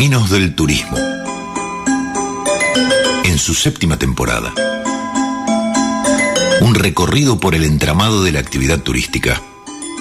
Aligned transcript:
Caminos 0.00 0.30
del 0.30 0.54
Turismo. 0.54 0.96
En 3.22 3.36
su 3.36 3.52
séptima 3.52 3.98
temporada. 3.98 4.54
Un 6.62 6.74
recorrido 6.74 7.38
por 7.38 7.54
el 7.54 7.64
entramado 7.64 8.24
de 8.24 8.32
la 8.32 8.40
actividad 8.40 8.80
turística. 8.80 9.42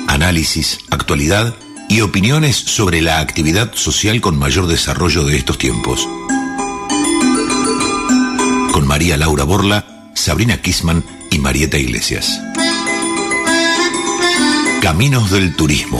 Análisis, 0.07 0.79
actualidad 0.89 1.53
y 1.89 1.99
opiniones 1.99 2.55
sobre 2.55 3.01
la 3.01 3.19
actividad 3.19 3.73
social 3.73 4.21
con 4.21 4.39
mayor 4.39 4.67
desarrollo 4.67 5.25
de 5.25 5.35
estos 5.35 5.57
tiempos. 5.57 6.07
Con 8.71 8.87
María 8.87 9.17
Laura 9.17 9.43
Borla, 9.43 10.11
Sabrina 10.13 10.61
Kisman 10.61 11.03
y 11.29 11.39
Marieta 11.39 11.77
Iglesias. 11.77 12.39
Caminos 14.81 15.29
del 15.29 15.57
Turismo. 15.57 15.99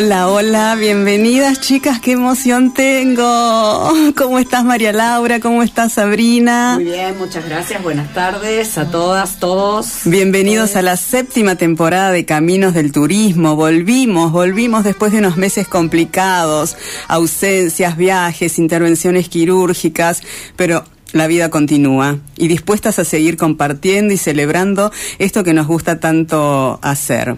Hola, 0.00 0.28
hola, 0.28 0.76
bienvenidas 0.76 1.60
chicas, 1.60 1.98
qué 1.98 2.12
emoción 2.12 2.72
tengo. 2.72 3.92
¿Cómo 4.16 4.38
estás 4.38 4.64
María 4.64 4.92
Laura? 4.92 5.40
¿Cómo 5.40 5.64
estás 5.64 5.94
Sabrina? 5.94 6.74
Muy 6.76 6.84
bien, 6.84 7.18
muchas 7.18 7.44
gracias, 7.44 7.82
buenas 7.82 8.14
tardes 8.14 8.78
a 8.78 8.88
todas, 8.92 9.40
todos. 9.40 10.02
Bienvenidos 10.04 10.76
a 10.76 10.82
la 10.82 10.96
séptima 10.96 11.56
temporada 11.56 12.12
de 12.12 12.24
Caminos 12.24 12.74
del 12.74 12.92
Turismo. 12.92 13.56
Volvimos, 13.56 14.30
volvimos 14.30 14.84
después 14.84 15.10
de 15.10 15.18
unos 15.18 15.36
meses 15.36 15.66
complicados, 15.66 16.76
ausencias, 17.08 17.96
viajes, 17.96 18.60
intervenciones 18.60 19.28
quirúrgicas, 19.28 20.22
pero 20.54 20.84
la 21.10 21.26
vida 21.26 21.50
continúa 21.50 22.18
y 22.36 22.46
dispuestas 22.46 23.00
a 23.00 23.04
seguir 23.04 23.36
compartiendo 23.36 24.14
y 24.14 24.16
celebrando 24.16 24.92
esto 25.18 25.42
que 25.42 25.54
nos 25.54 25.66
gusta 25.66 25.98
tanto 25.98 26.78
hacer. 26.82 27.36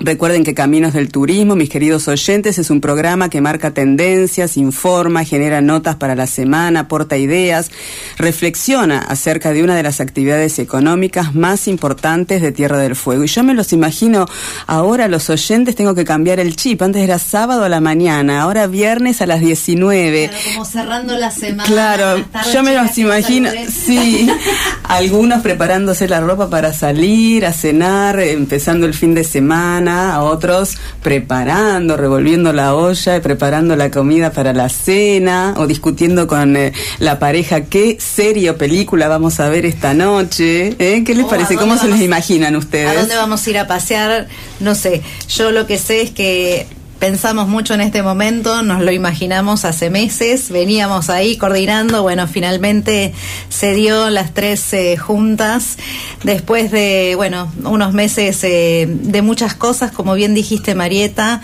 Recuerden 0.00 0.44
que 0.44 0.54
Caminos 0.54 0.92
del 0.92 1.10
Turismo, 1.10 1.56
mis 1.56 1.68
queridos 1.68 2.06
oyentes, 2.06 2.58
es 2.58 2.70
un 2.70 2.80
programa 2.80 3.28
que 3.30 3.40
marca 3.40 3.72
tendencias, 3.72 4.56
informa, 4.56 5.24
genera 5.24 5.60
notas 5.60 5.96
para 5.96 6.14
la 6.14 6.28
semana, 6.28 6.80
aporta 6.80 7.16
ideas, 7.16 7.72
reflexiona 8.16 9.00
acerca 9.00 9.52
de 9.52 9.64
una 9.64 9.74
de 9.74 9.82
las 9.82 10.00
actividades 10.00 10.60
económicas 10.60 11.34
más 11.34 11.66
importantes 11.66 12.42
de 12.42 12.52
Tierra 12.52 12.78
del 12.78 12.94
Fuego. 12.94 13.24
Y 13.24 13.26
yo 13.26 13.42
me 13.42 13.54
los 13.54 13.72
imagino 13.72 14.26
ahora 14.68 15.08
los 15.08 15.30
oyentes 15.30 15.74
tengo 15.74 15.96
que 15.96 16.04
cambiar 16.04 16.38
el 16.38 16.54
chip. 16.54 16.80
Antes 16.80 17.02
era 17.02 17.18
sábado 17.18 17.64
a 17.64 17.68
la 17.68 17.80
mañana, 17.80 18.42
ahora 18.42 18.68
viernes 18.68 19.20
a 19.20 19.26
las 19.26 19.40
19. 19.40 20.28
Claro, 20.28 20.44
como 20.54 20.64
cerrando 20.64 21.18
la 21.18 21.32
semana. 21.32 21.64
Claro, 21.64 22.24
yo 22.52 22.62
me 22.62 22.74
los 22.74 22.96
imagino, 22.98 23.50
sí, 23.68 24.30
algunos 24.84 25.42
preparándose 25.42 26.06
la 26.06 26.20
ropa 26.20 26.48
para 26.48 26.72
salir, 26.72 27.44
a 27.44 27.52
cenar, 27.52 28.20
empezando 28.20 28.86
el 28.86 28.94
fin 28.94 29.14
de 29.14 29.24
semana 29.24 29.87
a 29.88 30.22
otros 30.22 30.76
preparando, 31.02 31.96
revolviendo 31.96 32.52
la 32.52 32.74
olla 32.74 33.16
y 33.16 33.20
preparando 33.20 33.76
la 33.76 33.90
comida 33.90 34.30
para 34.30 34.52
la 34.52 34.68
cena 34.68 35.54
o 35.56 35.66
discutiendo 35.66 36.26
con 36.26 36.56
eh, 36.56 36.72
la 36.98 37.18
pareja 37.18 37.62
qué 37.62 37.96
serie 38.00 38.50
o 38.50 38.56
película 38.56 39.08
vamos 39.08 39.40
a 39.40 39.48
ver 39.48 39.66
esta 39.66 39.94
noche. 39.94 40.74
¿Eh? 40.78 41.02
¿Qué 41.04 41.14
les 41.14 41.26
parece? 41.26 41.56
¿Cómo 41.56 41.76
se 41.76 41.88
les 41.88 42.00
imaginan 42.00 42.56
ustedes? 42.56 42.90
¿A 42.90 42.94
dónde 42.94 43.16
vamos 43.16 43.46
a 43.46 43.50
ir 43.50 43.58
a 43.58 43.66
pasear? 43.66 44.28
No 44.60 44.74
sé, 44.74 45.02
yo 45.28 45.50
lo 45.50 45.66
que 45.66 45.78
sé 45.78 46.02
es 46.02 46.10
que 46.10 46.66
pensamos 46.98 47.48
mucho 47.48 47.74
en 47.74 47.80
este 47.80 48.02
momento, 48.02 48.62
nos 48.62 48.82
lo 48.82 48.90
imaginamos 48.90 49.64
hace 49.64 49.88
meses, 49.88 50.50
veníamos 50.50 51.10
ahí 51.10 51.36
coordinando, 51.36 52.02
bueno, 52.02 52.26
finalmente 52.26 53.14
se 53.48 53.74
dio 53.74 54.10
las 54.10 54.34
tres 54.34 54.72
eh, 54.72 54.96
juntas 54.96 55.78
después 56.24 56.70
de, 56.70 57.14
bueno, 57.16 57.50
unos 57.64 57.92
meses 57.92 58.42
eh, 58.42 58.86
de 58.88 59.22
muchas 59.22 59.54
cosas, 59.54 59.92
como 59.92 60.14
bien 60.14 60.34
dijiste 60.34 60.74
Marieta, 60.74 61.40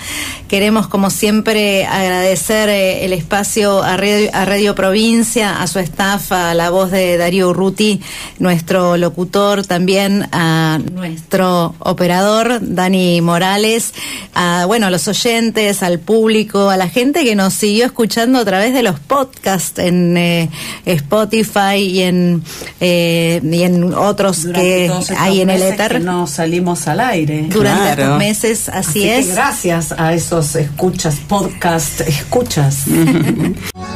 queremos 0.49 0.89
como 0.89 1.11
siempre 1.11 1.87
agradecer 1.87 2.69
eh, 2.69 3.05
el 3.05 3.13
espacio 3.13 3.83
a 3.83 3.97
Radio, 3.97 4.75
Provincia, 4.75 5.63
a 5.63 5.67
su 5.69 5.79
staff, 5.79 6.33
a 6.33 6.55
la 6.55 6.71
voz 6.71 6.91
de 6.91 7.17
Darío 7.17 7.51
Urruti, 7.51 8.01
nuestro 8.39 8.97
locutor, 8.97 9.65
también 9.65 10.29
a 10.33 10.81
nuestro 10.93 11.75
operador, 11.79 12.59
Dani 12.61 13.21
Morales, 13.21 13.95
a, 14.35 14.65
bueno, 14.67 14.91
los 14.91 15.07
oyentes, 15.07 15.44
al 15.83 15.99
público, 15.99 16.71
a 16.71 16.77
la 16.77 16.89
gente 16.89 17.25
que 17.25 17.35
nos 17.35 17.55
siguió 17.55 17.87
escuchando 17.87 18.39
a 18.39 18.45
través 18.45 18.73
de 18.73 18.83
los 18.83 18.99
podcasts 18.99 19.79
en 19.79 20.17
eh, 20.17 20.51
Spotify 20.87 21.77
y 21.77 22.03
en, 22.03 22.43
eh, 22.81 23.41
y 23.43 23.63
en 23.63 23.93
otros 23.93 24.47
que 24.47 24.91
hay 25.19 25.41
en 25.43 25.51
el 25.51 25.63
éter. 25.63 26.01
no 26.01 26.27
salimos 26.27 26.89
al 26.89 27.01
aire. 27.01 27.47
Durante 27.49 27.91
estos 27.91 28.19
meses, 28.19 28.69
así, 28.69 29.09
es. 29.09 29.35
gracias 29.35 29.93
a 29.93 30.15
esos 30.15 30.57
escuchas, 30.57 31.17
podcast, 31.29 32.01
escuchas. 32.01 32.85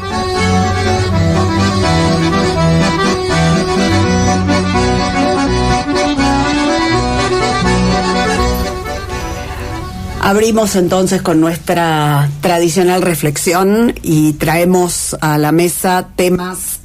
Abrimos 10.28 10.76
entonces 10.76 11.22
con 11.22 11.40
nuestra 11.40 12.28
tradicional 12.42 13.00
reflexión 13.00 13.94
y 14.02 14.34
traemos 14.34 15.16
a 15.22 15.38
la 15.38 15.52
mesa 15.52 16.08
temas 16.16 16.80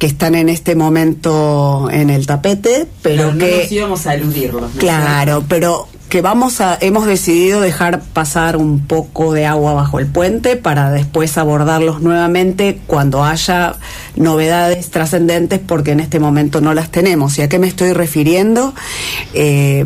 que 0.00 0.08
están 0.08 0.34
en 0.34 0.48
este 0.48 0.74
momento 0.74 1.88
en 1.92 2.10
el 2.10 2.26
tapete, 2.26 2.88
pero, 3.00 3.38
que 3.38 3.50
no 3.52 3.56
nos 3.58 3.72
íbamos 3.72 4.06
a 4.08 4.14
eludirlos. 4.14 4.72
Claro, 4.78 5.44
pero 5.48 5.86
que 6.08 6.22
vamos 6.22 6.60
a, 6.60 6.78
hemos 6.80 7.06
decidido 7.06 7.60
dejar 7.60 8.00
pasar 8.00 8.56
un 8.56 8.80
poco 8.86 9.32
de 9.32 9.44
agua 9.44 9.74
bajo 9.74 9.98
el 9.98 10.06
puente 10.06 10.56
para 10.56 10.90
después 10.90 11.36
abordarlos 11.36 12.00
nuevamente 12.00 12.80
cuando 12.86 13.24
haya 13.24 13.76
novedades 14.16 14.90
trascendentes, 14.90 15.60
porque 15.60 15.92
en 15.92 16.00
este 16.00 16.18
momento 16.18 16.60
no 16.60 16.72
las 16.72 16.90
tenemos. 16.90 17.38
¿Y 17.38 17.42
a 17.42 17.48
qué 17.48 17.58
me 17.58 17.68
estoy 17.68 17.92
refiriendo? 17.92 18.74
Eh, 19.34 19.84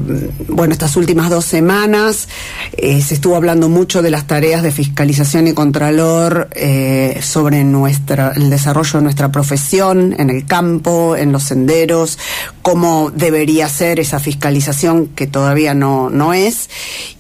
bueno, 0.49 0.73
estas 0.73 0.97
últimas 0.97 1.29
dos 1.29 1.45
semanas 1.45 2.29
eh, 2.77 3.03
se 3.03 3.15
estuvo 3.15 3.37
hablando 3.37 3.69
mucho 3.69 4.01
de 4.01 4.11
las 4.11 4.27
tareas 4.27 4.63
de 4.63 4.71
fiscalización 4.71 5.49
y 5.49 5.55
contralor 5.55 6.49
eh, 6.53 7.19
sobre 7.21 7.65
nuestra, 7.65 8.33
el 8.37 8.49
desarrollo 8.49 9.01
de 9.01 9.03
nuestra 9.03 9.33
profesión 9.33 10.15
en 10.19 10.31
el 10.31 10.47
campo, 10.47 11.17
en 11.17 11.33
los 11.33 11.43
senderos, 11.43 12.19
cómo 12.63 13.11
debería 13.11 13.69
ser 13.69 13.99
esa 13.99 14.21
fiscalización 14.21 15.09
que 15.09 15.27
todavía 15.27 15.75
no 15.75 16.12
no 16.13 16.33
es. 16.33 16.71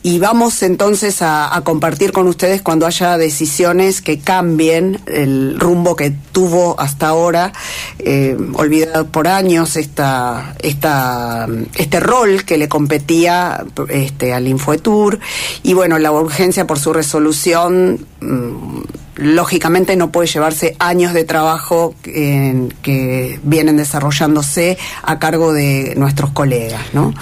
Y 0.03 0.19
vamos 0.19 0.63
entonces 0.63 1.23
a, 1.23 1.61
compartir 1.65 2.13
con 2.13 2.27
ustedes 2.27 2.63
cuando 2.63 2.87
haya 2.87 3.19
decisiones 3.19 4.03
que 4.03 4.19
cambien 4.19 5.01
el 5.07 5.59
rumbo 5.59 5.97
que 5.97 6.13
tuvo 6.33 6.79
hasta 6.79 7.09
ahora, 7.09 7.53
eh, 7.99 8.37
olvidado 8.55 9.07
por 9.07 9.29
años 9.29 9.77
esta, 9.77 10.55
esta, 10.61 11.47
este 11.77 12.01
rol 12.01 12.45
que 12.45 12.59
le 12.59 12.69
competía 12.69 13.65
este, 13.89 14.33
al 14.33 14.49
Infoetour. 14.49 15.21
Y 15.63 15.75
bueno, 15.75 15.99
la 15.99 16.13
urgencia 16.13 16.67
por 16.67 16.79
su 16.79 16.93
resolución. 16.93 18.07
Mm, 18.21 18.83
lógicamente 19.17 19.97
no 19.97 20.11
puede 20.11 20.29
llevarse 20.29 20.77
años 20.79 21.13
de 21.13 21.25
trabajo 21.25 21.95
que 22.03 23.41
vienen 23.43 23.77
desarrollándose 23.77 24.79
a 25.03 25.19
cargo 25.19 25.53
de 25.53 25.95
nuestros 25.97 26.31
colegas, 26.31 26.83
¿no? 26.93 27.15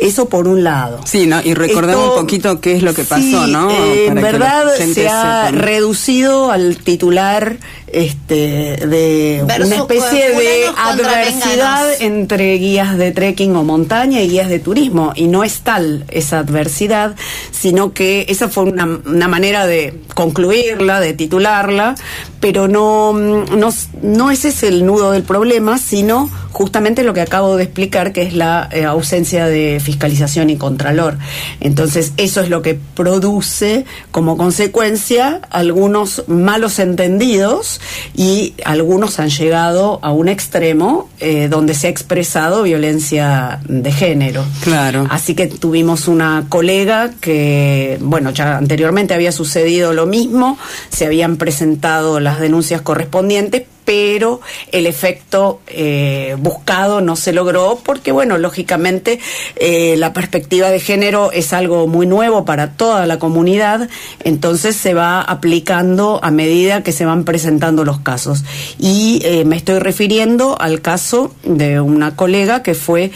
Eso 0.00 0.28
por 0.28 0.48
un 0.48 0.64
lado. 0.64 1.00
Sí, 1.04 1.26
¿no? 1.26 1.40
Y 1.42 1.54
recordemos 1.54 2.10
un 2.10 2.20
poquito 2.22 2.60
qué 2.60 2.76
es 2.76 2.82
lo 2.82 2.94
que 2.94 3.04
pasó, 3.04 3.46
¿no? 3.46 3.70
Eh, 3.70 4.06
en 4.06 4.14
verdad 4.14 4.64
se 4.76 5.08
ha 5.08 5.50
reducido 5.50 6.50
al 6.50 6.78
titular 6.78 7.58
este 7.94 8.76
de 8.86 9.44
una 9.44 9.76
especie 9.76 10.30
de 10.30 10.66
adversidad 10.76 12.02
entre 12.02 12.54
guías 12.58 12.98
de 12.98 13.12
trekking 13.12 13.54
o 13.54 13.62
montaña 13.62 14.20
y 14.20 14.28
guías 14.28 14.48
de 14.48 14.58
turismo 14.58 15.12
y 15.14 15.28
no 15.28 15.44
es 15.44 15.60
tal 15.60 16.04
esa 16.10 16.40
adversidad 16.40 17.14
sino 17.52 17.92
que 17.92 18.26
esa 18.28 18.48
fue 18.48 18.64
una, 18.64 18.98
una 19.06 19.28
manera 19.28 19.66
de 19.66 20.00
concluirla 20.14 20.98
de 20.98 21.12
titularla 21.34 21.94
pero 22.40 22.68
no, 22.68 23.12
no 23.12 23.68
no 24.02 24.30
ese 24.30 24.48
es 24.48 24.62
el 24.62 24.86
nudo 24.86 25.10
del 25.10 25.24
problema 25.24 25.78
sino 25.78 26.30
justamente 26.54 27.02
lo 27.02 27.14
que 27.14 27.20
acabo 27.20 27.56
de 27.56 27.64
explicar, 27.64 28.12
que 28.12 28.22
es 28.22 28.32
la 28.32 28.68
eh, 28.72 28.84
ausencia 28.84 29.46
de 29.46 29.80
fiscalización 29.82 30.50
y 30.50 30.56
contralor. 30.56 31.18
Entonces, 31.60 32.12
eso 32.16 32.40
es 32.40 32.48
lo 32.48 32.62
que 32.62 32.78
produce 32.94 33.84
como 34.12 34.36
consecuencia 34.36 35.40
algunos 35.50 36.22
malos 36.28 36.78
entendidos 36.78 37.80
y 38.14 38.54
algunos 38.64 39.18
han 39.18 39.30
llegado 39.30 39.98
a 40.02 40.12
un 40.12 40.28
extremo 40.28 41.08
eh, 41.18 41.48
donde 41.48 41.74
se 41.74 41.88
ha 41.88 41.90
expresado 41.90 42.62
violencia 42.62 43.60
de 43.68 43.90
género. 43.90 44.44
Claro. 44.62 45.08
Así 45.10 45.34
que 45.34 45.48
tuvimos 45.48 46.06
una 46.06 46.46
colega 46.48 47.10
que, 47.20 47.98
bueno, 48.00 48.30
ya 48.30 48.58
anteriormente 48.58 49.12
había 49.12 49.32
sucedido 49.32 49.92
lo 49.92 50.06
mismo, 50.06 50.56
se 50.88 51.04
habían 51.04 51.36
presentado 51.36 52.20
las 52.20 52.38
denuncias 52.38 52.80
correspondientes, 52.80 53.64
pero 53.84 54.40
el 54.72 54.86
efecto 54.86 55.60
eh, 55.66 56.36
buscado 56.38 57.00
no 57.00 57.16
se 57.16 57.32
logró 57.32 57.80
porque, 57.84 58.12
bueno, 58.12 58.38
lógicamente 58.38 59.20
eh, 59.56 59.96
la 59.98 60.12
perspectiva 60.12 60.70
de 60.70 60.80
género 60.80 61.32
es 61.32 61.52
algo 61.52 61.86
muy 61.86 62.06
nuevo 62.06 62.44
para 62.44 62.72
toda 62.72 63.06
la 63.06 63.18
comunidad, 63.18 63.88
entonces 64.20 64.76
se 64.76 64.94
va 64.94 65.20
aplicando 65.20 66.20
a 66.22 66.30
medida 66.30 66.82
que 66.82 66.92
se 66.92 67.04
van 67.04 67.24
presentando 67.24 67.84
los 67.84 68.00
casos. 68.00 68.44
Y 68.78 69.20
eh, 69.24 69.44
me 69.44 69.56
estoy 69.56 69.78
refiriendo 69.78 70.60
al 70.60 70.80
caso 70.80 71.34
de 71.42 71.80
una 71.80 72.16
colega 72.16 72.62
que 72.62 72.74
fue 72.74 73.10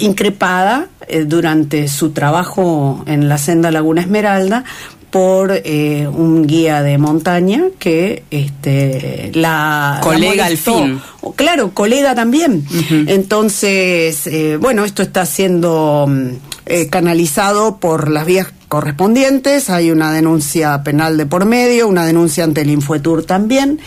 increpada 0.00 0.88
durante 1.26 1.88
su 1.88 2.10
trabajo 2.10 3.02
en 3.06 3.28
la 3.28 3.38
senda 3.38 3.70
Laguna 3.70 4.02
Esmeralda 4.02 4.64
por 5.10 5.52
eh, 5.52 6.06
un 6.06 6.46
guía 6.46 6.82
de 6.82 6.98
montaña 6.98 7.64
que 7.78 8.24
este 8.30 9.30
la 9.34 10.00
colega 10.02 10.46
al 10.46 10.56
fin. 10.56 11.00
Claro 11.36 11.72
colega 11.72 12.14
también. 12.14 12.66
Entonces 13.06 14.26
eh, 14.26 14.58
bueno 14.60 14.84
esto 14.84 15.02
está 15.02 15.24
siendo 15.24 16.06
mm, 16.08 16.28
eh, 16.66 16.88
canalizado 16.88 17.78
por 17.78 18.10
las 18.10 18.26
vías 18.26 18.48
correspondientes, 18.68 19.70
hay 19.70 19.90
una 19.90 20.12
denuncia 20.12 20.82
penal 20.82 21.16
de 21.16 21.24
por 21.24 21.46
medio, 21.46 21.88
una 21.88 22.04
denuncia 22.04 22.44
ante 22.44 22.60
el 22.60 22.70
Infuetur 22.70 23.24
también, 23.24 23.80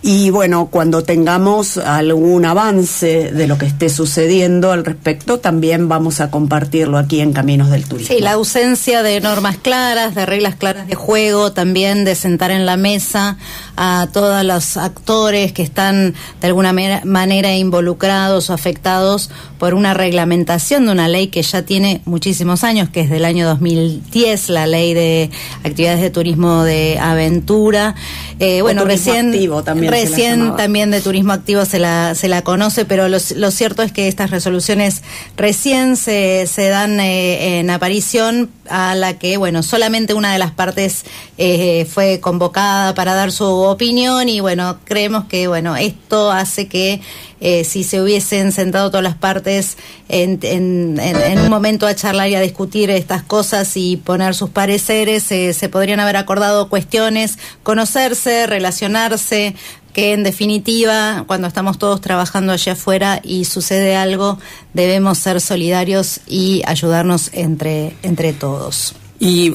y 0.00 0.30
bueno, 0.30 0.68
cuando 0.70 1.02
tengamos 1.02 1.76
algún 1.76 2.44
avance 2.44 3.32
de 3.32 3.46
lo 3.48 3.58
que 3.58 3.66
esté 3.66 3.88
sucediendo 3.88 4.70
al 4.70 4.84
respecto, 4.84 5.40
también 5.40 5.88
vamos 5.88 6.20
a 6.20 6.30
compartirlo 6.30 6.98
aquí 6.98 7.20
en 7.20 7.32
Caminos 7.32 7.70
del 7.70 7.84
Turismo. 7.84 8.14
Sí, 8.14 8.22
la 8.22 8.32
ausencia 8.32 9.02
de 9.02 9.20
normas 9.20 9.56
claras, 9.56 10.14
de 10.14 10.24
reglas 10.24 10.54
claras 10.54 10.86
de 10.86 10.94
juego, 10.94 11.52
también 11.52 12.04
de 12.04 12.14
sentar 12.14 12.52
en 12.52 12.64
la 12.64 12.76
mesa 12.76 13.38
a 13.76 14.08
todos 14.12 14.44
los 14.44 14.76
actores 14.76 15.52
que 15.52 15.62
están 15.62 16.14
de 16.40 16.46
alguna 16.46 16.72
manera 17.04 17.56
involucrados 17.56 18.50
o 18.50 18.52
afectados 18.52 19.30
por 19.58 19.74
una 19.74 19.94
reglamentación 19.94 20.86
de 20.86 20.92
una 20.92 21.08
ley 21.08 21.28
que 21.28 21.42
ya 21.42 21.62
tiene 21.62 22.02
muchísimos 22.04 22.62
años, 22.62 22.88
que 22.90 23.00
es 23.00 23.10
del 23.10 23.24
año 23.24 23.46
2010 23.46 24.27
la 24.48 24.66
ley 24.66 24.94
de 24.94 25.30
actividades 25.64 26.00
de 26.00 26.10
turismo 26.10 26.62
de 26.64 26.98
aventura. 27.00 27.94
Eh, 28.38 28.62
bueno, 28.62 28.84
recién, 28.84 29.32
también, 29.64 29.92
recién 29.92 30.56
también 30.56 30.90
de 30.90 31.00
turismo 31.00 31.32
activo 31.32 31.64
se 31.64 31.78
la, 31.78 32.14
se 32.14 32.28
la 32.28 32.42
conoce, 32.42 32.84
pero 32.84 33.08
lo, 33.08 33.50
cierto 33.50 33.82
es 33.82 33.90
que 33.90 34.06
estas 34.06 34.30
resoluciones 34.30 35.02
recién 35.36 35.96
se, 35.96 36.46
se 36.46 36.68
dan 36.68 37.00
eh, 37.00 37.58
en 37.58 37.70
aparición 37.70 38.50
a 38.68 38.94
la 38.94 39.18
que, 39.18 39.36
bueno, 39.36 39.62
solamente 39.62 40.14
una 40.14 40.32
de 40.32 40.38
las 40.38 40.52
partes 40.52 41.04
eh, 41.36 41.86
fue 41.90 42.20
convocada 42.20 42.94
para 42.94 43.14
dar 43.14 43.32
su 43.32 43.44
opinión 43.44 44.28
y, 44.28 44.40
bueno, 44.40 44.78
creemos 44.84 45.24
que, 45.24 45.48
bueno, 45.48 45.76
esto 45.76 46.30
hace 46.30 46.68
que 46.68 47.00
eh, 47.40 47.64
si 47.64 47.84
se 47.84 48.02
hubiesen 48.02 48.52
sentado 48.52 48.90
todas 48.90 49.04
las 49.04 49.16
partes 49.16 49.76
en, 50.08 50.38
en, 50.42 51.38
un 51.38 51.48
momento 51.48 51.86
a 51.86 51.94
charlar 51.94 52.28
y 52.28 52.34
a 52.34 52.40
discutir 52.40 52.90
estas 52.90 53.22
cosas 53.22 53.76
y 53.76 53.96
poner 53.96 54.34
sus 54.34 54.50
pareceres, 54.50 55.30
eh, 55.30 55.52
se 55.54 55.68
podrían 55.68 56.00
haber 56.00 56.16
acordado 56.16 56.68
cuestiones, 56.68 57.38
conocerse, 57.62 58.46
relacionarse, 58.46 59.54
que 59.92 60.12
en 60.12 60.22
definitiva, 60.22 61.24
cuando 61.26 61.48
estamos 61.48 61.78
todos 61.78 62.00
trabajando 62.00 62.52
allá 62.52 62.72
afuera 62.72 63.20
y 63.22 63.44
sucede 63.44 63.96
algo, 63.96 64.38
debemos 64.72 65.18
ser 65.18 65.40
solidarios 65.40 66.20
y 66.26 66.62
ayudarnos 66.66 67.30
entre, 67.32 67.96
entre 68.02 68.32
todos. 68.32 68.94
Y 69.20 69.52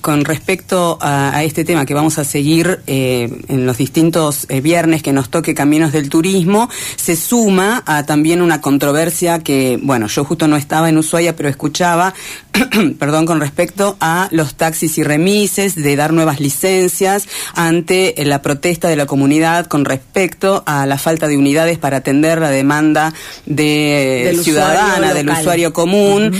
con 0.00 0.24
respecto 0.24 0.98
a, 1.00 1.44
este 1.44 1.64
tema 1.64 1.86
que 1.86 1.94
vamos 1.94 2.18
a 2.18 2.24
seguir 2.24 2.80
eh, 2.88 3.30
en 3.46 3.64
los 3.64 3.78
distintos 3.78 4.46
eh, 4.48 4.60
viernes 4.60 5.02
que 5.02 5.12
nos 5.12 5.28
toque 5.28 5.54
Caminos 5.54 5.92
del 5.92 6.08
Turismo, 6.08 6.68
se 6.96 7.14
suma 7.14 7.84
a 7.86 8.04
también 8.04 8.42
una 8.42 8.60
controversia 8.60 9.38
que, 9.38 9.78
bueno, 9.80 10.08
yo 10.08 10.24
justo 10.24 10.48
no 10.48 10.56
estaba 10.56 10.88
en 10.88 10.98
Ushuaia, 10.98 11.36
pero 11.36 11.48
escuchaba, 11.48 12.14
perdón, 12.98 13.26
con 13.26 13.38
respecto 13.38 13.96
a 14.00 14.28
los 14.32 14.56
taxis 14.56 14.98
y 14.98 15.04
remises, 15.04 15.76
de 15.76 15.94
dar 15.94 16.12
nuevas 16.12 16.40
licencias 16.40 17.28
ante 17.54 18.20
eh, 18.20 18.24
la 18.24 18.42
protesta 18.42 18.88
de 18.88 18.96
la 18.96 19.06
comunidad 19.06 19.66
con 19.66 19.84
respecto 19.84 20.64
a 20.66 20.84
la 20.84 20.98
falta 20.98 21.28
de 21.28 21.36
unidades 21.36 21.78
para 21.78 21.98
atender 21.98 22.40
la 22.40 22.50
demanda 22.50 23.14
de 23.44 24.36
ciudadana, 24.42 25.14
del 25.14 25.30
usuario 25.30 25.72
común. 25.72 26.32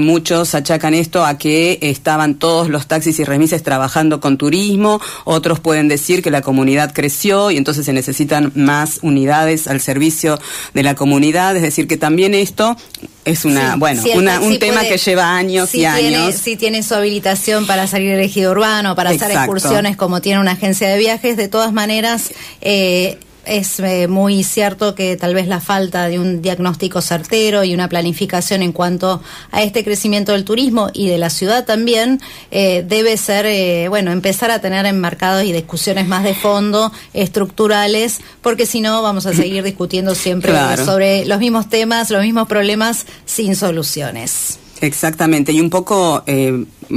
muchos 0.00 0.54
achacan 0.54 0.94
esto 0.94 1.24
a 1.24 1.36
que 1.36 1.78
está 1.82 2.13
estaban 2.14 2.36
todos 2.36 2.68
los 2.68 2.86
taxis 2.86 3.18
y 3.18 3.24
remises 3.24 3.64
trabajando 3.64 4.20
con 4.20 4.38
turismo, 4.38 5.00
otros 5.24 5.58
pueden 5.58 5.88
decir 5.88 6.22
que 6.22 6.30
la 6.30 6.42
comunidad 6.42 6.92
creció 6.92 7.50
y 7.50 7.56
entonces 7.56 7.84
se 7.86 7.92
necesitan 7.92 8.52
más 8.54 9.00
unidades 9.02 9.66
al 9.66 9.80
servicio 9.80 10.38
de 10.74 10.84
la 10.84 10.94
comunidad, 10.94 11.56
es 11.56 11.62
decir, 11.62 11.88
que 11.88 11.96
también 11.96 12.34
esto 12.34 12.76
es 13.24 13.44
una, 13.44 13.74
bueno, 13.74 14.00
un 14.42 14.58
tema 14.60 14.82
que 14.82 14.96
lleva 14.96 15.36
años 15.36 15.74
y 15.74 15.86
años. 15.86 16.36
Si 16.36 16.56
tiene 16.56 16.84
su 16.84 16.94
habilitación 16.94 17.66
para 17.66 17.88
salir 17.88 18.12
del 18.12 18.20
ejido 18.20 18.52
urbano, 18.52 18.94
para 18.94 19.10
hacer 19.10 19.32
excursiones 19.32 19.96
como 19.96 20.20
tiene 20.20 20.38
una 20.38 20.52
agencia 20.52 20.88
de 20.88 20.96
viajes, 20.96 21.36
de 21.36 21.48
todas 21.48 21.72
maneras, 21.72 22.30
eh, 22.60 23.18
es 23.46 23.80
eh, 23.80 24.08
muy 24.08 24.44
cierto 24.44 24.94
que 24.94 25.16
tal 25.16 25.34
vez 25.34 25.46
la 25.46 25.60
falta 25.60 26.08
de 26.08 26.18
un 26.18 26.42
diagnóstico 26.42 27.00
certero 27.00 27.64
y 27.64 27.74
una 27.74 27.88
planificación 27.88 28.62
en 28.62 28.72
cuanto 28.72 29.22
a 29.50 29.62
este 29.62 29.84
crecimiento 29.84 30.32
del 30.32 30.44
turismo 30.44 30.90
y 30.92 31.08
de 31.08 31.18
la 31.18 31.30
ciudad 31.30 31.64
también 31.64 32.20
eh, 32.50 32.84
debe 32.86 33.16
ser, 33.16 33.46
eh, 33.46 33.88
bueno, 33.88 34.12
empezar 34.12 34.50
a 34.50 34.60
tener 34.60 34.86
enmarcados 34.86 35.44
y 35.44 35.52
discusiones 35.52 36.06
más 36.06 36.24
de 36.24 36.34
fondo, 36.34 36.92
estructurales, 37.12 38.20
porque 38.42 38.66
si 38.66 38.80
no 38.80 39.02
vamos 39.02 39.26
a 39.26 39.32
seguir 39.32 39.62
discutiendo 39.64 40.14
siempre 40.14 40.52
sobre 40.76 41.24
los 41.24 41.38
mismos 41.38 41.68
temas, 41.68 42.10
los 42.10 42.22
mismos 42.22 42.48
problemas 42.48 43.06
sin 43.24 43.56
soluciones. 43.56 44.58
Exactamente, 44.80 45.52
y 45.52 45.60
un 45.60 45.70
poco 45.70 46.24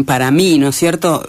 para 0.06 0.32
mí, 0.32 0.58
¿no 0.58 0.70
es 0.70 0.76
cierto? 0.76 1.26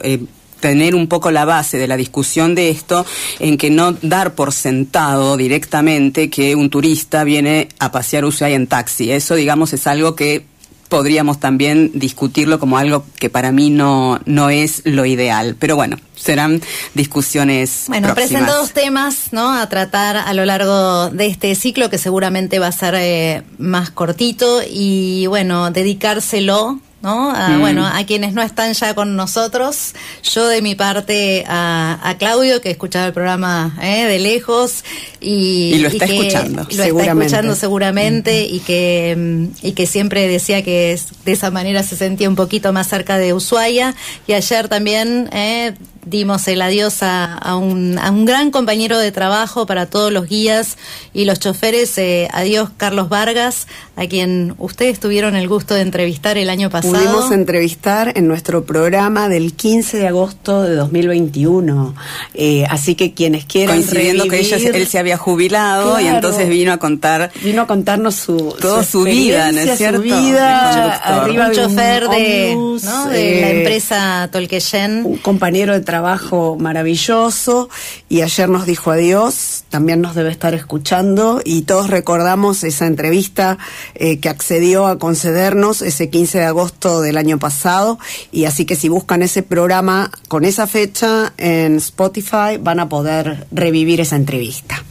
Tener 0.60 0.94
un 0.94 1.06
poco 1.06 1.31
la 1.31 1.44
base 1.44 1.78
de 1.78 1.88
la 1.88 1.96
discusión 1.96 2.55
de 2.55 2.70
esto 2.70 3.06
en 3.38 3.58
que 3.58 3.70
no 3.70 3.93
dar 4.02 4.34
por 4.34 4.52
sentado 4.52 5.37
directamente 5.37 6.31
que 6.31 6.55
un 6.55 6.70
turista 6.70 7.25
viene 7.25 7.68
a 7.78 7.92
pasear 7.92 8.25
Ushuaia 8.25 8.56
en 8.56 8.66
taxi. 8.66 9.11
Eso, 9.12 9.35
digamos, 9.35 9.73
es 9.73 9.87
algo 9.87 10.14
que 10.14 10.44
podríamos 10.88 11.38
también 11.38 11.90
discutirlo 11.94 12.59
como 12.59 12.78
algo 12.78 13.04
que 13.18 13.30
para 13.30 13.52
mí 13.52 13.71
no, 13.71 14.21
no 14.25 14.50
es 14.50 14.82
lo 14.85 15.04
ideal. 15.04 15.56
Pero 15.59 15.76
bueno, 15.76 15.97
serán 16.16 16.61
discusiones. 16.94 17.85
Bueno, 17.88 18.14
presento 18.14 18.54
dos 18.54 18.73
temas 18.73 19.32
¿no? 19.32 19.52
a 19.52 19.68
tratar 19.68 20.16
a 20.16 20.32
lo 20.35 20.44
largo 20.44 21.11
de 21.11 21.26
este 21.26 21.54
ciclo 21.54 21.90
que 21.90 21.99
seguramente 21.99 22.59
va 22.59 22.68
a 22.68 22.73
ser 22.73 22.94
eh, 22.97 23.42
más 23.59 23.90
cortito 23.90 24.61
y 24.68 25.26
bueno, 25.26 25.71
dedicárselo 25.71 26.80
¿no? 27.02 27.33
Mm. 27.33 27.61
Bueno, 27.61 27.87
a 27.87 28.05
quienes 28.05 28.33
no 28.33 28.43
están 28.43 28.73
ya 28.73 28.95
con 28.95 29.17
nosotros, 29.17 29.95
yo 30.23 30.49
de 30.49 30.62
mi 30.62 30.75
parte 30.75 31.45
a, 31.47 32.17
Claudio, 32.19 32.61
que 32.61 32.71
escuchaba 32.71 33.07
el 33.07 33.12
programa 33.12 33.76
¿eh? 33.81 34.07
de 34.07 34.19
lejos 34.19 34.85
y, 35.21 35.78
lo 35.78 35.88
está 35.88 36.07
escuchando, 36.07 36.64
lo 36.64 36.71
seguramente. 36.71 37.26
está 37.26 37.37
escuchando 37.37 37.55
seguramente 37.55 38.43
y 38.45 38.61
que 38.61 39.49
y 39.62 39.73
que 39.73 39.87
siempre 39.87 40.26
decía 40.26 40.62
que 40.62 40.99
de 41.25 41.33
esa 41.33 41.50
manera 41.50 41.83
se 41.83 41.97
sentía 41.97 42.28
un 42.28 42.37
poquito 42.37 42.73
más 42.73 42.88
cerca 42.88 43.19
de 43.19 43.35
Ushuaia 43.35 43.95
y 44.26 44.33
ayer 44.33 44.69
también 44.69 45.28
¿eh? 45.33 45.75
Dimos 46.08 46.48
el 46.48 46.62
adiós 46.62 47.02
a, 47.02 47.56
un, 47.56 47.98
a, 47.98 48.10
un, 48.10 48.24
gran 48.24 48.50
compañero 48.50 48.98
de 48.98 49.12
trabajo 49.12 49.66
para 49.66 49.86
todos 49.86 50.12
los 50.12 50.28
guías 50.28 50.76
y 51.12 51.24
los 51.24 51.38
choferes. 51.40 51.96
Eh, 51.98 52.28
adiós, 52.32 52.70
Carlos 52.76 53.08
Vargas, 53.08 53.66
a 53.96 54.06
quien 54.06 54.54
ustedes 54.58 55.00
tuvieron 55.00 55.36
el 55.36 55.48
gusto 55.48 55.74
de 55.74 55.82
entrevistar 55.82 56.38
el 56.38 56.50
año 56.50 56.70
pasado. 56.70 56.94
Pudimos 56.94 57.30
entrevistar 57.32 58.12
en 58.16 58.28
nuestro 58.28 58.64
programa 58.64 59.28
del 59.28 59.54
15 59.54 59.98
de 59.98 60.08
agosto 60.08 60.62
de 60.62 60.74
2021. 60.74 61.94
Eh, 62.34 62.64
así 62.68 62.94
que 62.94 63.14
quienes 63.14 63.44
quieran. 63.44 63.76
Coincidiendo 63.76 64.28
que 64.28 64.40
él 64.40 64.86
se 64.86 64.98
había 64.98 65.16
jubilado 65.16 66.00
y 66.00 66.06
entonces 66.06 66.48
vino 66.48 66.72
a 66.72 66.78
contar 66.78 67.30
Vino 67.42 67.62
a 67.62 67.66
contarnos 67.66 68.14
su, 68.14 68.54
Toda 68.60 68.84
su 68.84 69.02
vida, 69.02 69.52
¿no 69.52 69.60
es 69.60 69.78
cierto? 69.78 69.98
Su 69.98 70.02
vida, 70.02 70.94
arriba 70.94 71.48
un 71.48 71.52
chofer 71.52 72.08
de, 72.08 72.54
¿no? 72.54 73.06
de 73.06 73.40
la 73.40 73.48
eh, 73.50 73.58
empresa 73.58 74.28
Tolqueyen. 74.32 75.04
un 75.04 75.16
compañero 75.18 75.72
de 75.72 75.80
trabajo 75.80 75.98
maravilloso 76.59 77.69
y 78.09 78.23
ayer 78.23 78.49
nos 78.49 78.67
dijo 78.67 78.90
adiós, 78.90 79.64
también 79.69 80.00
nos 80.00 80.14
debe 80.14 80.31
estar 80.31 80.55
escuchando 80.55 81.40
y 81.45 81.62
todos 81.62 81.90
recordamos 81.90 82.64
esa 82.64 82.87
entrevista 82.87 83.59
eh, 83.95 84.19
que 84.21 84.28
accedió 84.28 84.87
a 84.87 84.99
concedernos 84.99 85.83
ese 85.83 86.11
15 86.11 86.38
de 86.38 86.45
agosto 86.45 87.00
del 87.00 87.17
año 87.17 87.38
pasado 87.38 87.99
y 88.33 88.45
así 88.45 88.64
que 88.64 88.76
si 88.76 88.88
buscan 88.88 89.23
ese 89.23 89.43
programa 89.43 90.11
con 90.28 90.45
esa 90.45 90.67
fecha 90.67 91.33
en 91.37 91.76
Spotify 91.76 92.59
van 92.61 92.81
a 92.81 92.88
poder 92.88 93.47
revivir 93.50 94.00
esa 94.00 94.17
entrevista. 94.17 94.85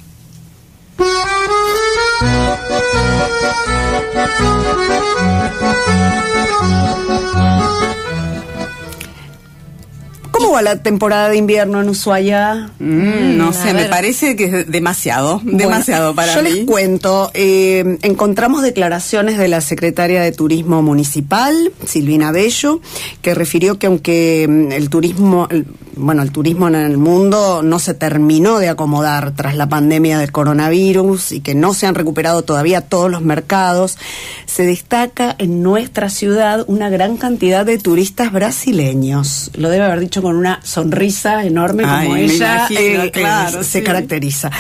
¿Cómo 10.38 10.51
va 10.53 10.62
la 10.62 10.82
temporada 10.84 11.29
de 11.29 11.38
invierno 11.38 11.82
en 11.82 11.89
Ushuaia? 11.89 12.70
Mm, 12.79 13.38
no 13.38 13.50
a 13.50 13.53
sé, 13.53 13.74
me 13.74 13.86
parece 13.86 14.36
que 14.36 14.46
es 14.46 14.72
demasiado, 14.72 15.41
demasiado 15.44 16.13
Bueno, 16.13 16.15
para 16.15 16.36
yo 16.36 16.44
mí. 16.44 16.56
les 16.58 16.65
cuento, 16.65 17.32
eh, 17.34 17.98
encontramos 18.03 18.62
declaraciones 18.62 19.38
de 19.38 19.48
la 19.48 19.62
secretaria 19.62 20.22
de 20.22 20.32
Turismo 20.32 20.82
Municipal, 20.82 21.72
Silvina 21.86 22.32
Bello, 22.32 22.82
que 23.22 23.34
refirió 23.36 23.79
que 23.79 23.88
aunque 23.88 24.46
mm, 24.50 24.72
el 24.74 24.89
turismo, 24.89 25.48
el- 25.50 25.65
bueno, 25.98 26.22
el 26.22 26.32
turismo 26.32 26.68
en 26.68 26.75
el 26.75 26.98
mundo 26.98 27.62
no 27.63 27.80
se 27.80 27.94
terminó 27.94 28.60
de 28.60 28.70
acomodar 28.70 29.32
tras 29.36 29.56
la 29.56 29.68
pandemia 29.68 30.20
del 30.20 30.32
coronavirus 30.32 31.32
y 31.32 31.42
que 31.42 31.56
no 31.56 31.74
se 31.74 31.88
han 31.88 31.96
recuperado 31.96 32.44
todavía 32.44 32.82
todos 32.82 33.10
los 33.10 33.22
mercados, 33.22 33.98
se 34.46 34.66
destaca 34.66 35.36
en 35.38 35.63
nuestra 35.63 36.10
ciudad 36.10 36.63
una 36.68 36.89
gran 36.89 37.18
cantidad 37.18 37.66
de 37.66 37.77
turistas 37.77 38.32
brasileños. 38.32 39.51
Lo 39.56 39.70
debe 39.70 39.86
haber 39.86 40.00
dicho 40.00 40.22
con 40.22 40.36
una 40.36 40.60
sonrisa 40.63 41.44
enorme 41.44 41.84
Ay, 41.86 42.06
como 42.06 42.18
ella 42.18 42.68
imagino, 42.70 43.04
eh, 43.04 43.12
claro, 43.12 43.63
se 43.63 43.80
sí. 43.80 43.84
caracteriza. 43.84 44.51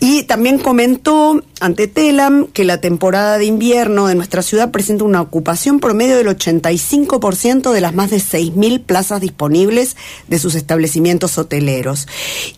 Y 0.00 0.24
también 0.24 0.58
comentó 0.58 1.42
ante 1.60 1.88
Telam 1.88 2.46
que 2.46 2.64
la 2.64 2.80
temporada 2.80 3.38
de 3.38 3.46
invierno 3.46 4.06
de 4.06 4.14
nuestra 4.14 4.42
ciudad 4.42 4.70
presenta 4.70 5.04
una 5.04 5.20
ocupación 5.20 5.80
promedio 5.80 6.16
del 6.16 6.28
85% 6.28 7.72
de 7.72 7.80
las 7.80 7.94
más 7.94 8.10
de 8.10 8.18
6.000 8.18 8.82
plazas 8.82 9.20
disponibles 9.20 9.96
de 10.28 10.38
sus 10.38 10.54
establecimientos 10.54 10.83
hoteleros. 11.38 12.06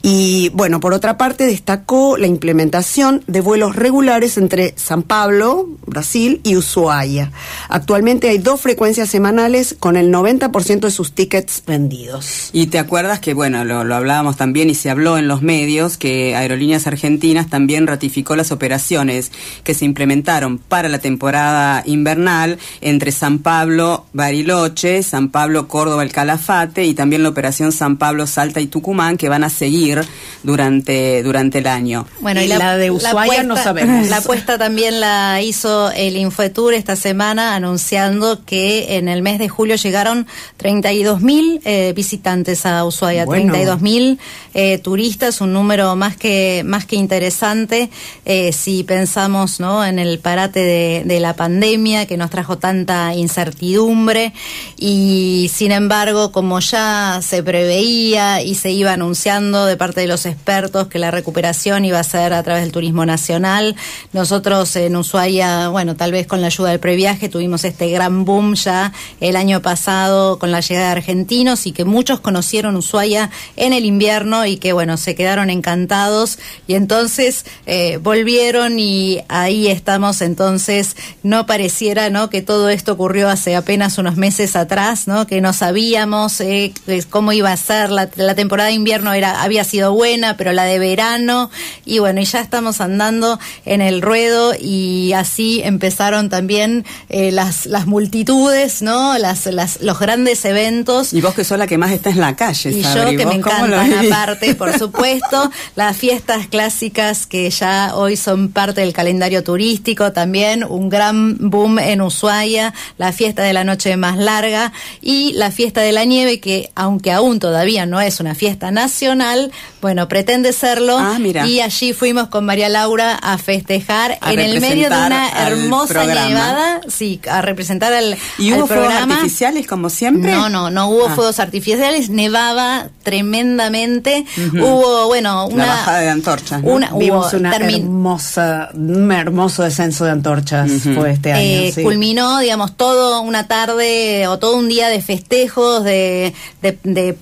Y 0.02 0.50
bueno, 0.50 0.80
por 0.80 0.94
otra 0.94 1.16
parte 1.16 1.46
destacó 1.46 2.16
la 2.16 2.26
implementación 2.26 3.22
de 3.26 3.40
vuelos 3.40 3.76
regulares 3.76 4.36
entre 4.38 4.74
San 4.76 5.02
Pablo, 5.02 5.68
Brasil, 5.86 6.40
y 6.42 6.56
Ushuaia. 6.56 7.32
Actualmente 7.68 8.28
hay 8.28 8.38
dos 8.38 8.60
frecuencias 8.60 9.08
semanales 9.08 9.76
con 9.78 9.96
el 9.96 10.12
90% 10.12 10.80
de 10.80 10.90
sus 10.90 11.12
tickets 11.12 11.62
vendidos. 11.66 12.50
Y 12.52 12.66
te 12.66 12.78
acuerdas 12.78 13.20
que, 13.20 13.34
bueno, 13.34 13.64
lo, 13.64 13.84
lo 13.84 13.94
hablábamos 13.94 14.36
también 14.36 14.70
y 14.70 14.74
se 14.74 14.90
habló 14.90 15.18
en 15.18 15.28
los 15.28 15.42
medios 15.42 15.96
que 15.96 16.34
Aerolíneas 16.34 16.86
Argentinas 16.86 17.48
también 17.48 17.86
ratificó 17.86 18.36
las 18.36 18.52
operaciones 18.52 19.32
que 19.64 19.74
se 19.74 19.84
implementaron 19.84 20.58
para 20.58 20.88
la 20.88 20.98
temporada 20.98 21.82
invernal 21.86 22.58
entre 22.80 23.12
San 23.12 23.38
Pablo, 23.40 24.06
Bariloche, 24.12 25.02
San 25.02 25.28
Pablo, 25.28 25.68
Córdoba, 25.68 26.02
El 26.02 26.12
Calafate 26.12 26.84
y 26.84 26.94
también 26.94 27.22
la 27.22 27.28
operación 27.28 27.72
San 27.72 27.96
Pablo, 27.96 28.15
Salta 28.26 28.60
y 28.60 28.68
Tucumán 28.68 29.16
que 29.16 29.28
van 29.28 29.42
a 29.42 29.50
seguir 29.50 30.00
durante, 30.44 31.22
durante 31.22 31.58
el 31.58 31.66
año. 31.66 32.06
Bueno, 32.20 32.40
Y 32.40 32.46
la 32.46 32.76
de 32.76 32.90
Ushuaia 32.90 33.42
no 33.42 33.56
sabemos. 33.56 34.08
La 34.08 34.18
apuesta 34.18 34.58
también 34.58 35.00
la 35.00 35.42
hizo 35.42 35.90
el 35.90 36.16
Infotur 36.16 36.72
esta 36.72 36.94
semana 36.94 37.56
anunciando 37.56 38.44
que 38.44 38.96
en 38.96 39.08
el 39.08 39.22
mes 39.22 39.38
de 39.38 39.48
julio 39.48 39.74
llegaron 39.74 40.26
32 40.56 41.20
mil 41.20 41.60
eh, 41.64 41.92
visitantes 41.96 42.64
a 42.64 42.84
Ushuaia, 42.84 43.24
Bueno. 43.24 43.52
32 43.52 43.80
mil 43.82 44.18
eh, 44.54 44.78
turistas, 44.78 45.40
un 45.40 45.52
número 45.52 45.96
más 45.96 46.16
que 46.16 46.62
más 46.64 46.86
que 46.86 46.96
interesante 46.96 47.90
eh, 48.24 48.52
si 48.52 48.84
pensamos 48.84 49.58
¿no? 49.60 49.84
en 49.84 49.98
el 49.98 50.18
parate 50.18 50.60
de, 50.60 51.02
de 51.04 51.20
la 51.20 51.34
pandemia 51.34 52.06
que 52.06 52.16
nos 52.16 52.30
trajo 52.30 52.58
tanta 52.58 53.14
incertidumbre 53.14 54.32
y 54.78 55.50
sin 55.52 55.72
embargo 55.72 56.32
como 56.32 56.60
ya 56.60 57.20
se 57.22 57.42
preveía 57.42 57.95
y 58.44 58.54
se 58.54 58.70
iba 58.70 58.92
anunciando 58.92 59.66
de 59.66 59.76
parte 59.76 60.00
de 60.00 60.06
los 60.06 60.26
expertos 60.26 60.88
que 60.88 60.98
la 60.98 61.10
recuperación 61.10 61.84
iba 61.84 61.98
a 61.98 62.04
ser 62.04 62.32
a 62.32 62.42
través 62.42 62.62
del 62.62 62.72
turismo 62.72 63.06
nacional, 63.06 63.76
nosotros 64.12 64.74
en 64.76 64.96
Ushuaia, 64.96 65.68
bueno, 65.68 65.96
tal 65.96 66.12
vez 66.12 66.26
con 66.26 66.40
la 66.40 66.48
ayuda 66.48 66.70
del 66.70 66.80
previaje 66.80 67.28
tuvimos 67.28 67.64
este 67.64 67.90
gran 67.90 68.24
boom 68.24 68.54
ya 68.54 68.92
el 69.20 69.36
año 69.36 69.62
pasado 69.62 70.38
con 70.38 70.50
la 70.50 70.60
llegada 70.60 70.86
de 70.86 70.92
argentinos 70.92 71.66
y 71.66 71.72
que 71.72 71.84
muchos 71.84 72.20
conocieron 72.20 72.76
Ushuaia 72.76 73.30
en 73.56 73.72
el 73.72 73.84
invierno 73.84 74.46
y 74.46 74.56
que 74.56 74.72
bueno, 74.72 74.96
se 74.96 75.14
quedaron 75.14 75.50
encantados 75.50 76.38
y 76.66 76.74
entonces 76.74 77.44
eh, 77.66 77.98
volvieron 78.02 78.78
y 78.78 79.20
ahí 79.28 79.68
estamos 79.68 80.20
entonces, 80.20 80.96
no 81.22 81.46
pareciera 81.46 82.10
¿no? 82.10 82.30
que 82.30 82.42
todo 82.42 82.68
esto 82.68 82.92
ocurrió 82.92 83.28
hace 83.28 83.56
apenas 83.56 83.98
unos 83.98 84.16
meses 84.16 84.56
atrás, 84.56 85.06
¿no? 85.06 85.26
que 85.26 85.40
no 85.40 85.52
sabíamos 85.52 86.40
eh, 86.40 86.72
cómo 87.10 87.32
iba 87.32 87.52
a 87.52 87.56
ser, 87.56 87.85
la, 87.90 88.08
la 88.16 88.34
temporada 88.34 88.68
de 88.68 88.74
invierno 88.74 89.12
era, 89.12 89.42
había 89.42 89.64
sido 89.64 89.92
buena, 89.92 90.36
pero 90.36 90.52
la 90.52 90.64
de 90.64 90.78
verano, 90.78 91.50
y 91.84 91.98
bueno, 91.98 92.20
y 92.20 92.24
ya 92.24 92.40
estamos 92.40 92.80
andando 92.80 93.38
en 93.64 93.80
el 93.80 94.02
ruedo 94.02 94.54
y 94.58 95.12
así 95.12 95.60
empezaron 95.64 96.28
también 96.28 96.84
eh, 97.08 97.30
las, 97.32 97.66
las 97.66 97.86
multitudes, 97.86 98.82
¿no? 98.82 99.18
Las, 99.18 99.46
las, 99.46 99.80
los 99.80 99.98
grandes 99.98 100.44
eventos. 100.44 101.12
Y 101.12 101.20
vos 101.20 101.34
que 101.34 101.44
sos 101.44 101.58
la 101.58 101.66
que 101.66 101.78
más 101.78 101.92
está 101.92 102.10
en 102.10 102.20
la 102.20 102.36
calle, 102.36 102.70
Y 102.70 102.82
Sabri, 102.82 103.12
yo 103.12 103.18
que 103.18 103.24
¿vos 103.24 103.34
me 103.34 103.38
encantan 103.40 104.06
aparte, 104.06 104.54
por 104.54 104.76
supuesto, 104.78 105.50
las 105.74 105.96
fiestas 105.96 106.46
clásicas 106.46 107.26
que 107.26 107.50
ya 107.50 107.92
hoy 107.94 108.16
son 108.16 108.50
parte 108.50 108.80
del 108.80 108.92
calendario 108.92 109.42
turístico, 109.42 110.12
también 110.12 110.64
un 110.64 110.88
gran 110.88 111.36
boom 111.38 111.78
en 111.78 112.00
Ushuaia, 112.00 112.74
la 112.98 113.12
fiesta 113.12 113.42
de 113.42 113.52
la 113.52 113.64
noche 113.64 113.96
más 113.96 114.16
larga 114.16 114.72
y 115.00 115.32
la 115.34 115.50
fiesta 115.50 115.80
de 115.80 115.92
la 115.92 116.04
nieve 116.04 116.40
que 116.40 116.70
aunque 116.74 117.12
aún 117.12 117.38
todavía 117.38 117.75
no 117.84 118.00
es 118.00 118.20
una 118.20 118.34
fiesta 118.34 118.70
nacional, 118.70 119.52
bueno, 119.82 120.08
pretende 120.08 120.54
serlo 120.54 120.96
Ah, 120.98 121.18
mira. 121.18 121.46
y 121.46 121.60
allí 121.60 121.92
fuimos 121.92 122.28
con 122.28 122.46
María 122.46 122.68
Laura 122.70 123.14
a 123.16 123.36
festejar 123.38 124.16
A 124.22 124.32
en 124.32 124.38
el 124.40 124.60
medio 124.60 124.88
de 124.88 124.96
una 124.96 125.28
hermosa 125.48 126.04
nevada, 126.06 126.80
sí, 126.88 127.20
a 127.30 127.42
representar 127.42 127.92
al, 127.92 128.16
¿Y 128.38 128.52
al 128.52 128.58
hubo 128.60 128.66
fuegos 128.68 128.86
programa. 128.86 129.14
artificiales 129.16 129.66
como 129.66 129.90
siempre? 129.90 130.32
No, 130.32 130.48
no, 130.48 130.70
no 130.70 130.88
hubo 130.88 131.08
Ah. 131.08 131.14
fuegos 131.14 131.38
artificiales, 131.40 132.08
nevaba 132.08 132.88
tremendamente. 133.02 134.24
Hubo, 134.52 135.06
bueno, 135.08 135.46
una 135.46 135.66
La 135.66 135.72
bajada 135.72 135.98
de 136.00 136.08
antorchas, 136.10 136.62
¿no? 136.62 136.68
Una, 136.70 136.90
hubo 136.92 136.98
Vimos 136.98 137.32
una 137.34 137.52
termi- 137.52 137.80
hermosa, 137.80 138.70
un 138.74 139.10
hermoso 139.12 139.62
descenso 139.62 140.04
de 140.04 140.10
antorchas 140.12 140.70
fue 140.94 141.10
este 141.12 141.32
año. 141.32 141.42
eh, 141.42 141.72
sí. 141.74 141.82
culminó, 141.82 142.38
digamos, 142.38 142.76
todo 142.76 143.20
una 143.20 143.46
tarde 143.48 144.26
o 144.28 144.38
todo 144.38 144.56
un 144.56 144.68
día 144.68 144.88
de 144.88 145.00
festejos, 145.02 145.84
de, 145.84 146.32
de- 146.62 146.78
de 146.84 147.12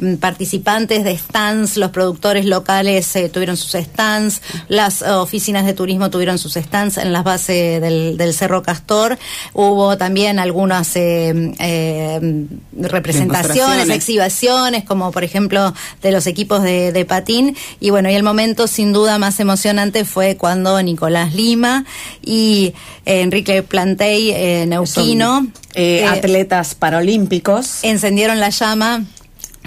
participantes 0.44 1.04
de 1.04 1.16
stands, 1.16 1.78
los 1.78 1.90
productores 1.90 2.44
locales 2.44 3.16
eh, 3.16 3.30
tuvieron 3.30 3.56
sus 3.56 3.72
stands, 3.72 4.42
las 4.68 5.00
oficinas 5.00 5.64
de 5.64 5.72
turismo 5.72 6.10
tuvieron 6.10 6.38
sus 6.38 6.52
stands 6.52 6.98
en 6.98 7.14
las 7.14 7.24
bases 7.24 7.80
del, 7.80 8.18
del 8.18 8.34
Cerro 8.34 8.62
Castor, 8.62 9.18
hubo 9.54 9.96
también 9.96 10.38
algunas 10.38 10.96
eh, 10.96 11.54
eh, 11.58 12.46
representaciones, 12.72 13.88
exhibiciones, 13.88 14.84
como 14.84 15.12
por 15.12 15.24
ejemplo 15.24 15.72
de 16.02 16.12
los 16.12 16.26
equipos 16.26 16.62
de, 16.62 16.92
de 16.92 17.06
patín. 17.06 17.56
Y 17.80 17.88
bueno, 17.88 18.10
y 18.10 18.14
el 18.14 18.22
momento 18.22 18.66
sin 18.66 18.92
duda 18.92 19.18
más 19.18 19.40
emocionante 19.40 20.04
fue 20.04 20.36
cuando 20.36 20.82
Nicolás 20.82 21.34
Lima 21.34 21.86
y 22.22 22.74
Enrique 23.06 23.62
Plantey, 23.62 24.30
eh, 24.30 24.66
Neuquino, 24.66 25.46
eh, 25.74 26.00
eh, 26.00 26.06
atletas 26.06 26.74
paralímpicos. 26.74 27.82
encendieron 27.82 28.40
la 28.40 28.50
llama 28.50 29.04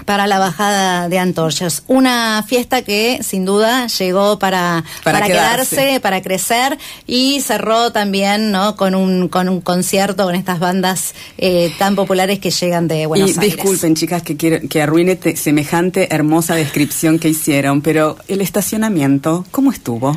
para 0.08 0.26
la 0.26 0.38
bajada 0.38 1.10
de 1.10 1.18
antorchas. 1.18 1.82
Una 1.86 2.42
fiesta 2.48 2.80
que 2.80 3.18
sin 3.22 3.44
duda 3.44 3.88
llegó 3.88 4.38
para, 4.38 4.82
Para 5.04 5.18
para, 5.20 5.26
quedarse. 5.26 5.76
quedarse, 5.76 6.00
para 6.00 6.22
crecer 6.22 6.78
y 7.06 7.42
cerró 7.42 7.92
también 7.92 8.50
¿no? 8.50 8.74
con, 8.74 8.94
un, 8.94 9.28
con 9.28 9.50
un 9.50 9.60
concierto 9.60 10.24
con 10.24 10.34
estas 10.34 10.60
bandas 10.60 11.14
eh, 11.36 11.70
tan 11.78 11.94
populares 11.94 12.38
que 12.38 12.50
llegan 12.50 12.88
de 12.88 13.04
Buenos 13.04 13.28
y 13.28 13.38
Aires. 13.38 13.56
disculpen, 13.56 13.94
chicas, 13.96 14.22
que, 14.22 14.38
quiero, 14.38 14.66
que 14.66 14.80
arruine 14.80 15.14
te- 15.16 15.36
semejante 15.36 16.08
hermosa 16.14 16.54
descripción 16.54 17.18
que 17.18 17.28
hicieron, 17.28 17.82
pero 17.82 18.16
el 18.28 18.40
estacionamiento, 18.40 19.44
¿cómo 19.50 19.72
estuvo? 19.72 20.16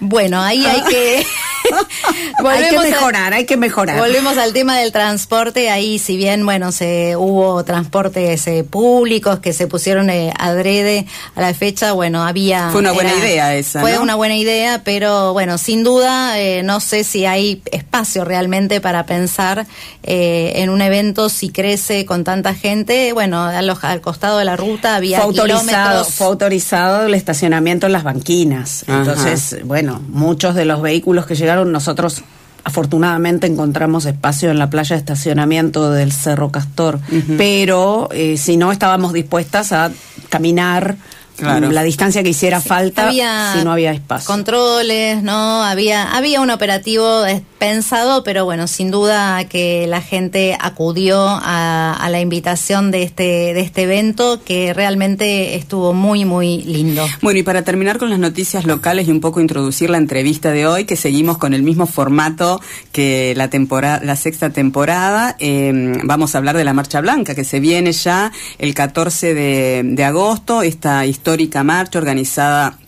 Bueno, 0.00 0.42
ahí 0.42 0.64
hay 0.66 0.82
que 0.82 1.26
hay 2.44 2.70
que 2.70 2.78
mejorar, 2.78 3.32
hay 3.32 3.44
que 3.44 3.56
mejorar. 3.56 3.98
Volvemos 3.98 4.36
al 4.38 4.52
tema 4.52 4.76
del 4.78 4.92
transporte. 4.92 5.70
Ahí, 5.70 5.98
si 5.98 6.16
bien, 6.16 6.44
bueno, 6.44 6.72
se 6.72 7.16
hubo 7.16 7.64
transportes 7.64 8.46
eh, 8.46 8.64
públicos 8.64 9.40
que 9.40 9.52
se 9.52 9.66
pusieron 9.66 10.10
eh, 10.10 10.32
adrede 10.38 11.06
a 11.34 11.40
la 11.40 11.54
fecha, 11.54 11.92
bueno, 11.92 12.24
había. 12.24 12.70
Fue 12.70 12.80
una 12.80 12.92
buena 12.92 13.14
idea 13.14 13.54
esa. 13.54 13.80
Fue 13.80 13.98
una 13.98 14.14
buena 14.14 14.36
idea, 14.36 14.82
pero 14.84 15.32
bueno, 15.32 15.58
sin 15.58 15.82
duda, 15.82 16.38
eh, 16.38 16.62
no 16.62 16.80
sé 16.80 17.04
si 17.04 17.26
hay 17.26 17.62
espacio 17.70 18.24
realmente 18.24 18.80
para 18.80 19.06
pensar 19.06 19.66
en 20.08 20.70
un 20.70 20.82
evento 20.82 21.28
si 21.28 21.48
crece 21.48 22.06
con 22.06 22.22
tanta 22.22 22.54
gente. 22.54 23.12
Bueno, 23.12 23.42
al, 23.42 24.00
costado 24.00 24.38
de 24.38 24.44
la 24.44 24.56
ruta 24.56 24.94
había 24.94 25.18
fue 25.18 25.26
autorizado, 25.26 26.04
Fue 26.04 26.26
autorizado 26.26 27.06
el 27.06 27.14
estacionamiento 27.14 27.86
en 27.86 27.92
las 27.92 28.04
banquinas. 28.04 28.84
Entonces, 28.86 29.58
bueno, 29.64 29.85
muchos 30.08 30.54
de 30.54 30.64
los 30.64 30.82
vehículos 30.82 31.26
que 31.26 31.34
llegaron 31.34 31.72
nosotros 31.72 32.22
afortunadamente 32.64 33.46
encontramos 33.46 34.06
espacio 34.06 34.50
en 34.50 34.58
la 34.58 34.70
playa 34.70 34.96
de 34.96 35.00
estacionamiento 35.00 35.92
del 35.92 36.10
Cerro 36.10 36.50
Castor, 36.50 36.98
pero 37.38 38.08
eh, 38.10 38.36
si 38.36 38.56
no 38.56 38.72
estábamos 38.72 39.12
dispuestas 39.12 39.70
a 39.70 39.92
caminar 40.30 40.96
la 41.38 41.82
distancia 41.82 42.22
que 42.22 42.30
hiciera 42.30 42.60
falta 42.60 43.10
si 43.10 43.64
no 43.64 43.72
había 43.72 43.92
espacio. 43.92 44.26
Controles, 44.26 45.22
¿no? 45.22 45.62
Había, 45.62 46.16
había 46.16 46.40
un 46.40 46.50
operativo 46.50 47.24
pensado, 47.58 48.22
pero 48.22 48.44
bueno, 48.44 48.66
sin 48.66 48.90
duda 48.90 49.44
que 49.44 49.86
la 49.86 50.00
gente 50.00 50.56
acudió 50.60 51.26
a, 51.28 52.06
la 52.10 52.20
invitación 52.20 52.90
de 52.90 53.02
este, 53.02 53.52
de 53.52 53.60
este 53.60 53.82
evento 53.82 54.40
que 54.44 54.72
realmente 54.72 55.56
estuvo 55.56 55.92
muy, 55.92 56.24
muy 56.24 56.62
lindo. 56.62 57.04
Bueno, 57.20 57.40
y 57.40 57.42
para 57.42 57.62
terminar 57.62 57.98
con 57.98 58.10
las 58.10 58.18
noticias 58.18 58.64
locales 58.64 59.08
y 59.08 59.10
un 59.10 59.20
poco 59.20 59.40
introducir 59.40 59.90
la 59.90 59.98
entrevista 59.98 60.52
de 60.52 60.66
hoy, 60.66 60.84
que 60.84 60.96
seguimos 60.96 61.38
con 61.38 61.52
el 61.52 61.62
mismo 61.62 61.86
formato 61.86 62.60
que 62.92 63.34
la 63.36 63.50
temporada, 63.50 64.00
la 64.04 64.16
sexta 64.16 64.50
temporada, 64.50 65.36
em, 65.40 66.06
vamos 66.06 66.34
a 66.34 66.38
hablar 66.38 66.56
de 66.56 66.64
la 66.64 66.72
Marcha 66.72 67.00
Blanca, 67.00 67.34
que 67.34 67.44
se 67.44 67.58
viene 67.58 67.92
ya 67.92 68.32
el 68.58 68.74
14 68.74 69.34
de, 69.34 69.82
de 69.84 70.04
agosto, 70.04 70.62
esta 70.62 71.04
historia 71.06 71.25
histórica 71.26 71.64
marcha 71.64 71.98
organizada 71.98 72.78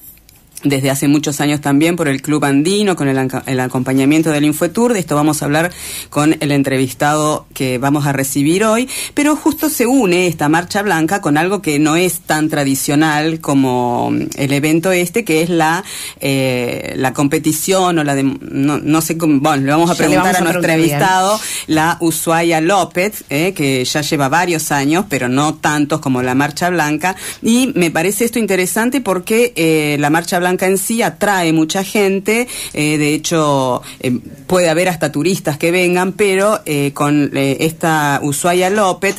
desde 0.65 0.91
hace 0.91 1.09
muchos 1.09 1.41
años 1.41 1.61
también 1.61 1.97
por 1.97 2.09
el 2.09 2.23
Club 2.23 2.45
Andino, 2.45 2.97
con 2.97 3.09
el, 3.09 3.61
acompañamiento 3.61 4.31
del 4.31 4.45
Infotour. 4.45 4.93
De 4.93 5.01
esto 5.01 5.15
vamos 5.15 5.43
a 5.43 5.45
hablar 5.45 5.71
con 6.11 6.37
el 6.41 6.53
entrevistado 6.53 7.47
que 7.55 7.79
vamos 7.79 8.07
a 8.07 8.13
recibir 8.13 8.65
hoy. 8.65 8.89
Pero 9.15 9.37
justo 9.37 9.71
se 9.71 9.87
une 9.87 10.27
esta 10.27 10.49
Marcha 10.49 10.83
Blanca 10.83 11.21
con 11.21 11.37
algo 11.37 11.63
que 11.63 11.79
no 11.79 11.97
es 11.97 12.21
tan 12.21 12.49
tradicional 12.49 13.41
como 13.41 14.13
el 14.37 14.53
evento 14.53 14.93
este, 14.93 15.25
que 15.25 15.43
es 15.43 15.51
la, 15.51 15.85
eh, 16.21 16.95
la 16.97 17.13
competición 17.13 17.99
o 17.99 18.05
la 18.05 18.15
de, 18.15 18.25
no, 18.25 19.01
sé 19.01 19.17
cómo, 19.17 19.41
bueno, 19.41 19.65
le 19.65 19.73
vamos 19.73 19.91
a 19.91 19.95
preguntar 19.95 20.37
a, 20.37 20.41
nuestro 20.41 20.61
entrevistado, 20.61 21.41
la 21.67 21.99
Ushuaia 22.01 22.61
López, 22.61 23.25
eh, 23.31 23.53
que 23.55 23.85
ya 23.85 24.01
lleva 24.01 24.29
varios 24.29 24.73
años, 24.73 25.07
pero 25.09 25.29
no 25.29 25.55
tantos 25.55 26.01
como 26.01 26.23
la 26.23 26.35
Marcha 26.35 26.71
Blanca. 26.71 27.17
Y 27.43 27.73
me 27.75 27.91
parece 27.91 28.25
esto 28.25 28.39
interesante 28.39 29.01
porque 29.01 29.53
eh, 29.57 29.97
la 30.01 30.11
Marcha 30.11 30.39
Blanca 30.39 30.48
en 30.61 30.79
sí 30.79 31.03
atrae 31.03 31.53
mucha 31.53 31.85
gente, 31.85 32.49
eh, 32.73 32.99
de 32.99 33.15
hecho 33.15 33.83
eh, 34.01 34.19
puede 34.47 34.69
haber 34.69 34.89
hasta 34.89 35.13
turistas 35.13 35.59
que 35.59 35.71
vengan, 35.71 36.13
pero 36.13 36.61
eh, 36.65 36.93
con 36.95 37.31
esta 37.35 38.21
Ushuaia 38.23 38.71
López 38.71 39.17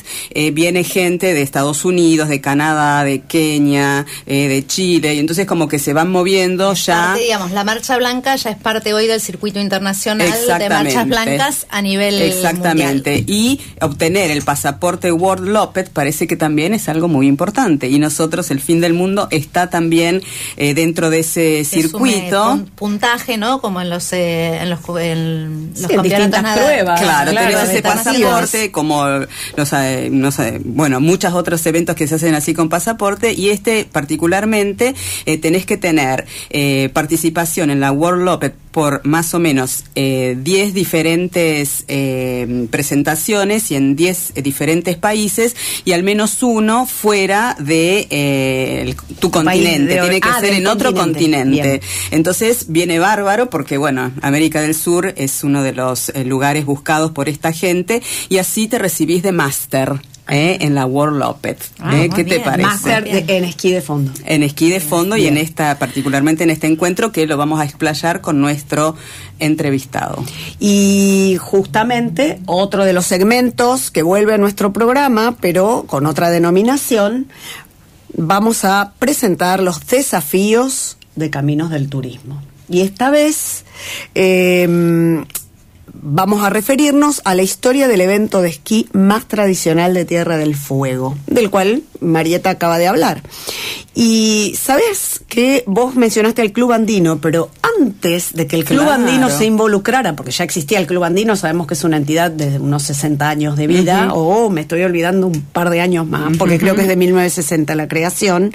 viene 0.52 0.84
gente 0.84 1.32
de 1.34 1.42
Estados 1.42 1.84
Unidos, 1.84 2.28
de 2.28 2.40
Canadá, 2.40 3.04
de 3.04 3.20
Kenia, 3.20 4.06
de 4.26 4.64
Chile, 4.66 5.14
y 5.14 5.18
entonces 5.18 5.46
como 5.46 5.68
que 5.68 5.78
se 5.78 5.92
van 5.92 6.10
moviendo 6.10 6.72
ya. 6.74 7.14
digamos, 7.14 7.52
la 7.52 7.64
Marcha 7.64 7.96
Blanca 7.96 8.36
ya 8.36 8.50
es 8.50 8.56
parte 8.56 8.92
hoy 8.92 9.06
del 9.06 9.20
circuito 9.20 9.60
internacional 9.60 10.32
de 10.58 10.68
marchas 10.68 11.06
blancas 11.06 11.66
a 11.68 11.82
nivel 11.82 12.20
Exactamente, 12.20 13.24
y 13.26 13.60
obtener 13.80 14.30
el 14.30 14.42
pasaporte 14.42 15.12
World 15.12 15.48
López 15.48 15.90
parece 15.90 16.26
que 16.26 16.36
también 16.36 16.74
es 16.74 16.88
algo 16.88 17.08
muy 17.08 17.26
importante, 17.26 17.88
y 17.88 17.98
nosotros, 17.98 18.50
el 18.50 18.60
fin 18.60 18.80
del 18.80 18.94
mundo, 18.94 19.28
está 19.30 19.70
también 19.70 20.22
dentro 20.56 21.10
de 21.10 21.19
ese 21.20 21.64
circuito. 21.64 22.64
puntaje, 22.74 23.36
¿no? 23.36 23.60
Como 23.60 23.80
en 23.80 23.90
los, 23.90 24.12
eh, 24.12 24.56
en 24.56 24.70
los, 24.70 24.80
en 24.98 25.72
los 25.80 25.90
campeonatos 25.90 26.62
pruebas. 26.62 27.00
Claro, 27.00 27.32
tenés 27.32 27.68
ese 27.68 27.82
pasaporte, 27.82 28.70
como 28.70 29.06
los, 29.56 29.72
no 30.10 30.30
sé, 30.32 30.60
bueno, 30.64 31.00
muchos 31.00 31.34
otros 31.34 31.64
eventos 31.66 31.96
que 31.96 32.06
se 32.06 32.16
hacen 32.16 32.34
así 32.34 32.54
con 32.54 32.68
pasaporte, 32.68 33.32
y 33.32 33.50
este 33.50 33.84
particularmente 33.84 34.94
eh, 35.26 35.38
tenés 35.38 35.66
que 35.66 35.76
tener 35.76 36.26
eh, 36.50 36.90
participación 36.92 37.70
en 37.70 37.80
la 37.80 37.92
World 37.92 38.24
Lopet 38.24 38.54
por 38.70 39.04
más 39.04 39.34
o 39.34 39.38
menos 39.38 39.84
10 39.94 39.94
eh, 39.96 40.70
diferentes 40.72 41.84
eh, 41.88 42.66
presentaciones 42.70 43.70
y 43.70 43.76
en 43.76 43.96
10 43.96 44.32
eh, 44.34 44.42
diferentes 44.42 44.96
países 44.96 45.56
y 45.84 45.92
al 45.92 46.02
menos 46.02 46.42
uno 46.42 46.86
fuera 46.86 47.56
de 47.58 48.94
tu 49.18 49.30
continente, 49.30 50.00
tiene 50.00 50.20
que 50.20 50.28
ah, 50.28 50.40
ser 50.40 50.54
en 50.54 50.66
otro 50.66 50.94
continente. 50.94 51.80
Entonces 52.10 52.66
viene 52.68 52.98
bárbaro 52.98 53.50
porque, 53.50 53.76
bueno, 53.76 54.12
América 54.22 54.60
del 54.60 54.74
Sur 54.74 55.14
es 55.16 55.42
uno 55.44 55.62
de 55.62 55.72
los 55.72 56.12
lugares 56.24 56.64
buscados 56.64 57.10
por 57.10 57.28
esta 57.28 57.52
gente 57.52 58.02
y 58.28 58.38
así 58.38 58.68
te 58.68 58.78
recibís 58.78 59.22
de 59.22 59.32
máster. 59.32 60.00
¿Eh? 60.30 60.58
en 60.60 60.74
la 60.74 60.86
World 60.86 61.18
Lopez. 61.18 61.72
Ah, 61.80 61.96
¿eh? 61.96 62.08
¿Qué 62.14 62.24
te 62.24 62.40
parece? 62.40 62.68
Máster 62.68 63.04
en 63.06 63.44
esquí 63.44 63.72
de 63.72 63.82
fondo. 63.82 64.12
En 64.24 64.42
esquí 64.42 64.70
de 64.70 64.80
fondo 64.80 65.16
y 65.16 65.26
en 65.26 65.36
esta, 65.36 65.78
particularmente 65.78 66.44
en 66.44 66.50
este 66.50 66.66
encuentro 66.66 67.12
que 67.12 67.26
lo 67.26 67.36
vamos 67.36 67.60
a 67.60 67.64
explayar 67.64 68.20
con 68.20 68.40
nuestro 68.40 68.96
entrevistado. 69.38 70.24
Y 70.58 71.36
justamente 71.40 72.40
otro 72.46 72.84
de 72.84 72.92
los 72.92 73.06
segmentos 73.06 73.90
que 73.90 74.02
vuelve 74.02 74.34
a 74.34 74.38
nuestro 74.38 74.72
programa, 74.72 75.36
pero 75.40 75.84
con 75.86 76.06
otra 76.06 76.30
denominación, 76.30 77.26
vamos 78.16 78.64
a 78.64 78.92
presentar 78.98 79.60
los 79.60 79.86
desafíos 79.86 80.96
de 81.16 81.30
Caminos 81.30 81.70
del 81.70 81.88
Turismo. 81.88 82.40
Y 82.68 82.82
esta 82.82 83.10
vez 83.10 83.64
eh, 84.14 85.24
vamos 85.94 86.42
a 86.42 86.50
referirnos 86.50 87.22
a 87.24 87.34
la 87.34 87.42
historia 87.42 87.88
del 87.88 88.00
evento 88.00 88.42
de 88.42 88.48
esquí 88.48 88.88
más 88.92 89.26
tradicional 89.26 89.94
de 89.94 90.04
Tierra 90.04 90.36
del 90.36 90.54
Fuego, 90.54 91.16
del 91.26 91.50
cual 91.50 91.82
Marieta 92.00 92.50
acaba 92.50 92.78
de 92.78 92.88
hablar. 92.88 93.22
Y 93.94 94.54
sabes 94.58 95.22
que 95.28 95.64
vos 95.66 95.96
mencionaste 95.96 96.42
al 96.42 96.52
Club 96.52 96.72
Andino, 96.72 97.20
pero 97.20 97.50
antes 97.78 98.32
de 98.34 98.46
que 98.46 98.56
el 98.56 98.64
Club 98.64 98.88
Andino 98.88 99.28
se 99.28 99.44
involucrara, 99.46 100.14
porque 100.14 100.30
ya 100.30 100.44
existía 100.44 100.78
el 100.78 100.86
Club 100.86 101.04
Andino, 101.04 101.34
sabemos 101.36 101.66
que 101.66 101.74
es 101.74 101.84
una 101.84 101.96
entidad 101.96 102.30
de 102.30 102.58
unos 102.58 102.84
60 102.84 103.28
años 103.28 103.56
de 103.56 103.66
vida, 103.66 104.14
o 104.14 104.48
me 104.48 104.60
estoy 104.60 104.82
olvidando 104.84 105.26
un 105.26 105.42
par 105.42 105.70
de 105.70 105.80
años 105.80 106.06
más, 106.06 106.36
porque 106.38 106.58
creo 106.58 106.74
que 106.74 106.82
es 106.82 106.88
de 106.88 106.96
1960 106.96 107.74
la 107.74 107.88
creación. 107.88 108.54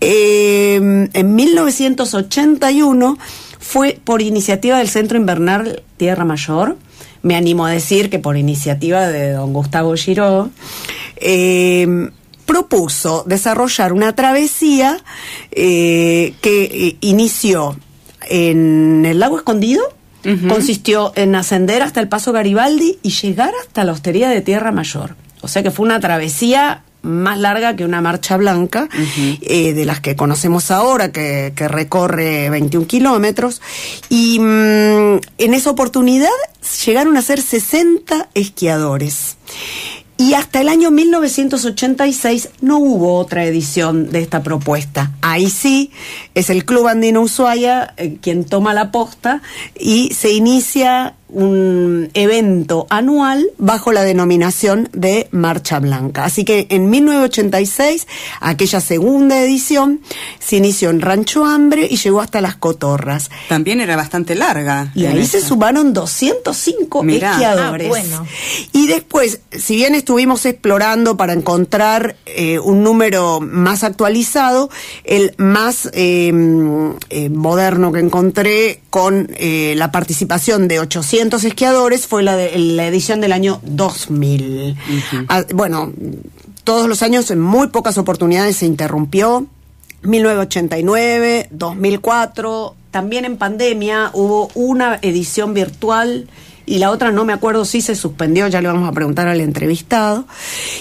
Eh, 0.00 1.08
en 1.12 1.34
1981 1.34 3.18
fue 3.62 3.98
por 4.04 4.20
iniciativa 4.20 4.78
del 4.78 4.88
Centro 4.88 5.16
Invernal 5.16 5.82
Tierra 5.96 6.24
Mayor, 6.24 6.76
me 7.22 7.36
animo 7.36 7.64
a 7.64 7.70
decir 7.70 8.10
que 8.10 8.18
por 8.18 8.36
iniciativa 8.36 9.06
de 9.06 9.30
don 9.30 9.52
Gustavo 9.52 9.94
Giró, 9.94 10.50
eh, 11.16 12.10
propuso 12.44 13.24
desarrollar 13.26 13.92
una 13.92 14.14
travesía 14.14 14.98
eh, 15.52 16.34
que 16.40 16.64
eh, 16.64 16.96
inició 17.00 17.78
en 18.28 19.06
el 19.06 19.20
lago 19.20 19.36
escondido, 19.36 19.82
consistió 20.48 21.12
en 21.16 21.34
ascender 21.34 21.82
hasta 21.82 22.00
el 22.00 22.08
Paso 22.08 22.32
Garibaldi 22.32 22.98
y 23.02 23.10
llegar 23.10 23.52
hasta 23.60 23.82
la 23.82 23.90
hostería 23.90 24.28
de 24.28 24.40
Tierra 24.40 24.70
Mayor. 24.70 25.16
O 25.40 25.48
sea 25.48 25.64
que 25.64 25.72
fue 25.72 25.84
una 25.84 25.98
travesía 25.98 26.84
más 27.02 27.38
larga 27.38 27.76
que 27.76 27.84
una 27.84 28.00
marcha 28.00 28.36
blanca, 28.36 28.88
eh, 29.42 29.72
de 29.72 29.84
las 29.84 30.00
que 30.00 30.16
conocemos 30.16 30.70
ahora, 30.70 31.12
que, 31.12 31.52
recorre 31.56 32.50
21 32.50 32.86
kilómetros. 32.86 33.60
Y 34.08 34.38
mm, 34.38 35.20
en 35.38 35.54
esa 35.54 35.70
oportunidad 35.70 36.30
llegaron 36.84 37.16
a 37.16 37.22
ser 37.22 37.40
60 37.40 38.28
esquiadores. 38.34 39.36
Y 40.18 40.34
hasta 40.34 40.60
el 40.60 40.68
año 40.68 40.92
1986 40.92 42.50
no 42.60 42.78
hubo 42.78 43.18
otra 43.18 43.44
edición 43.44 44.10
de 44.12 44.20
esta 44.20 44.44
propuesta. 44.44 45.10
Ahí 45.20 45.50
sí 45.50 45.90
es 46.34 46.48
el 46.48 46.64
Club 46.64 46.86
Andino 46.86 47.22
Ushuaia 47.22 47.94
eh, 47.96 48.18
quien 48.20 48.44
toma 48.44 48.72
la 48.72 48.92
posta 48.92 49.42
y 49.76 50.14
se 50.14 50.32
inicia 50.32 51.16
un 51.32 52.10
evento 52.14 52.86
anual 52.90 53.50
bajo 53.58 53.92
la 53.92 54.02
denominación 54.02 54.88
de 54.92 55.28
Marcha 55.30 55.80
Blanca. 55.80 56.24
Así 56.24 56.44
que 56.44 56.66
en 56.68 56.90
1986, 56.90 58.06
aquella 58.40 58.80
segunda 58.80 59.40
edición 59.40 60.00
se 60.38 60.56
inició 60.56 60.90
en 60.90 61.00
Rancho 61.00 61.44
Hambre 61.44 61.86
y 61.90 61.96
llegó 61.96 62.20
hasta 62.20 62.40
Las 62.40 62.56
Cotorras. 62.56 63.30
También 63.48 63.80
era 63.80 63.96
bastante 63.96 64.34
larga. 64.34 64.92
Y 64.94 65.06
ahí 65.06 65.26
se 65.26 65.40
sumaron 65.40 65.92
205 65.92 67.04
esquiadores. 67.04 67.86
Ah, 67.86 67.88
bueno. 67.88 68.26
Y 68.72 68.86
después, 68.86 69.40
si 69.50 69.76
bien 69.76 69.94
estuvimos 69.94 70.44
explorando 70.44 71.16
para 71.16 71.32
encontrar 71.32 72.16
eh, 72.26 72.58
un 72.58 72.82
número 72.82 73.40
más 73.40 73.84
actualizado, 73.84 74.70
el 75.04 75.34
más 75.38 75.88
eh, 75.94 76.32
eh, 77.10 77.28
moderno 77.30 77.92
que 77.92 78.00
encontré 78.00 78.81
con 78.92 79.30
eh, 79.38 79.72
la 79.78 79.90
participación 79.90 80.68
de 80.68 80.78
800 80.78 81.42
esquiadores 81.44 82.06
fue 82.06 82.22
la, 82.22 82.36
de, 82.36 82.58
la 82.58 82.86
edición 82.86 83.22
del 83.22 83.32
año 83.32 83.58
2000. 83.64 84.76
Ah, 85.30 85.46
bueno, 85.54 85.94
todos 86.62 86.90
los 86.90 87.02
años 87.02 87.30
en 87.30 87.40
muy 87.40 87.68
pocas 87.68 87.96
oportunidades 87.96 88.58
se 88.58 88.66
interrumpió. 88.66 89.46
1989, 90.02 91.48
2004, 91.52 92.76
también 92.90 93.24
en 93.24 93.38
pandemia 93.38 94.10
hubo 94.12 94.50
una 94.54 94.98
edición 95.00 95.54
virtual 95.54 96.28
y 96.64 96.78
la 96.78 96.90
otra 96.90 97.10
no 97.10 97.24
me 97.24 97.32
acuerdo 97.32 97.64
si 97.64 97.80
se 97.80 97.96
suspendió, 97.96 98.46
ya 98.48 98.60
le 98.60 98.68
vamos 98.68 98.88
a 98.88 98.92
preguntar 98.92 99.26
al 99.28 99.40
entrevistado. 99.40 100.26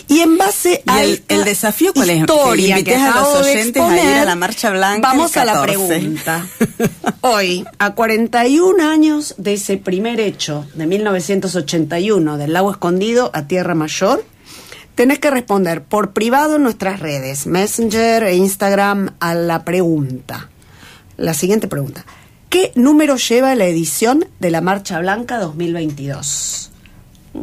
Y 0.08 0.20
en 0.20 0.38
base 0.38 0.84
¿Y 0.86 0.90
a 0.90 1.04
el, 1.04 1.44
desafío 1.44 1.94
cuál 1.94 2.10
es? 2.12 2.20
historia 2.22 2.76
Que 2.76 2.84
que 2.84 2.96
a 2.96 3.16
los 3.16 3.48
oyentes 3.48 3.82
a 3.82 3.96
ir 3.98 4.18
a 4.18 4.26
la 4.26 4.36
Marcha 4.36 4.70
Blanca 4.70 5.08
Vamos 5.08 5.36
a 5.38 5.46
la 5.46 5.54
14. 5.54 5.88
pregunta. 5.88 6.46
Hoy, 7.22 7.66
a 7.80 7.94
41 7.96 8.84
años 8.90 9.36
de 9.38 9.54
ese 9.54 9.78
primer 9.78 10.20
hecho 10.20 10.66
de 10.76 10.86
1981 10.86 12.38
del 12.38 12.54
lago 12.54 12.72
escondido 12.72 13.32
a 13.34 13.48
Tierra 13.48 13.76
Mayor, 13.76 14.24
tenés 14.96 15.20
que 15.20 15.32
responder 15.32 15.84
por 15.84 16.12
privado 16.12 16.58
en 16.58 16.64
nuestras 16.64 17.00
redes, 17.00 17.48
Messenger 17.48 18.24
e 18.24 18.36
Instagram, 18.36 19.16
a 19.20 19.34
la 19.34 19.66
pregunta. 19.66 20.50
La 21.18 21.34
siguiente 21.34 21.68
pregunta. 21.68 22.06
¿Qué 22.52 22.72
número 22.76 23.16
lleva 23.16 23.56
la 23.56 23.66
edición 23.66 24.26
de 24.40 24.52
la 24.52 24.62
Marcha 24.62 25.00
Blanca 25.00 25.40
2022? 25.40 26.68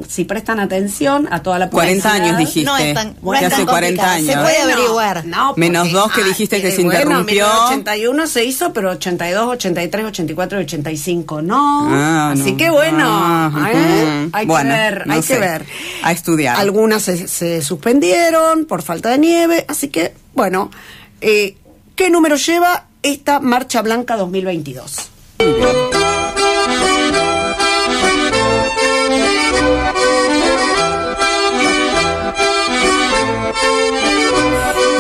Si 0.07 0.25
prestan 0.25 0.61
atención 0.61 1.27
a 1.33 1.43
toda 1.43 1.59
la 1.59 1.71
40 1.71 2.11
publicidad- 2.11 2.27
años 2.27 2.37
dijiste. 2.39 2.65
No 2.71 2.77
es 2.77 2.93
tan, 2.93 3.17
no 3.23 3.31
que 3.33 3.39
hace 3.39 3.57
tan 3.57 3.65
40 3.67 4.03
complicado. 4.05 4.11
años. 4.13 4.27
Se 4.27 4.37
puede 4.39 4.59
averiguar. 4.75 5.25
no, 5.25 5.55
Menos 5.57 5.89
porque- 5.89 5.95
dos 5.97 6.13
que 6.13 6.21
ah, 6.21 6.25
dijiste 6.27 6.61
que 6.61 6.71
sí, 6.73 6.77
se 6.77 6.83
bueno, 6.83 7.01
interrumpió. 7.01 7.47
1981 7.47 8.27
se 8.27 8.45
hizo, 8.45 8.73
pero 8.75 8.91
82, 8.91 9.49
83, 9.49 10.05
84 10.05 10.61
y 10.61 10.65
85 10.65 11.41
no. 11.41 11.89
Ah, 11.91 12.33
Así 12.33 12.51
no. 12.53 12.57
que 12.59 12.69
bueno, 12.69 13.05
Ah, 13.09 13.71
¿eh? 13.73 14.29
hay 14.31 14.45
Bueno, 14.47 14.69
que 14.75 14.77
ver, 14.77 15.07
no 15.07 15.15
hay 15.15 15.23
sé. 15.23 15.35
que 15.35 15.41
ver. 15.41 15.65
A 16.03 16.13
estudiar. 16.13 16.57
Algunas 16.61 17.03
se, 17.03 17.27
se 17.27 17.63
suspendieron 17.63 18.67
por 18.67 18.83
falta 18.83 19.09
de 19.09 19.17
nieve, 19.19 19.65
así 19.69 19.89
que 19.89 20.13
bueno, 20.35 20.71
eh, 21.23 21.57
¿qué 21.97 22.11
número 22.11 22.37
lleva 22.37 22.85
esta 23.03 23.41
Marcha 23.41 23.83
Blanca 23.83 24.17
2022? 24.17 25.11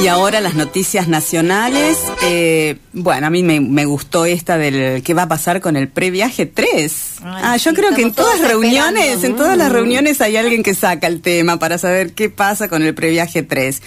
Y 0.08 0.10
ahora 0.10 0.40
las 0.40 0.54
noticias 0.54 1.06
nacionales. 1.06 1.98
eh, 2.22 2.78
bueno, 2.94 3.26
a 3.26 3.30
mí 3.30 3.42
me, 3.42 3.60
me 3.60 3.84
gustó 3.84 4.24
esta 4.24 4.56
del 4.56 5.02
qué 5.02 5.12
va 5.12 5.24
a 5.24 5.28
pasar 5.28 5.60
con 5.60 5.76
el 5.76 5.88
previaje 5.88 6.46
3. 6.46 7.16
Ay, 7.20 7.42
ah, 7.44 7.56
yo 7.58 7.70
sí, 7.72 7.76
creo 7.76 7.94
que 7.94 8.00
en 8.00 8.14
todas 8.14 8.40
reuniones, 8.40 9.22
en 9.22 9.36
todas 9.36 9.58
las 9.58 9.70
reuniones 9.70 10.22
hay 10.22 10.38
alguien 10.38 10.62
que 10.62 10.74
saca 10.74 11.08
el 11.08 11.20
tema 11.20 11.58
para 11.58 11.76
saber 11.76 12.14
qué 12.14 12.30
pasa 12.30 12.70
con 12.70 12.82
el 12.84 12.94
previaje 12.94 13.42
3. 13.42 13.82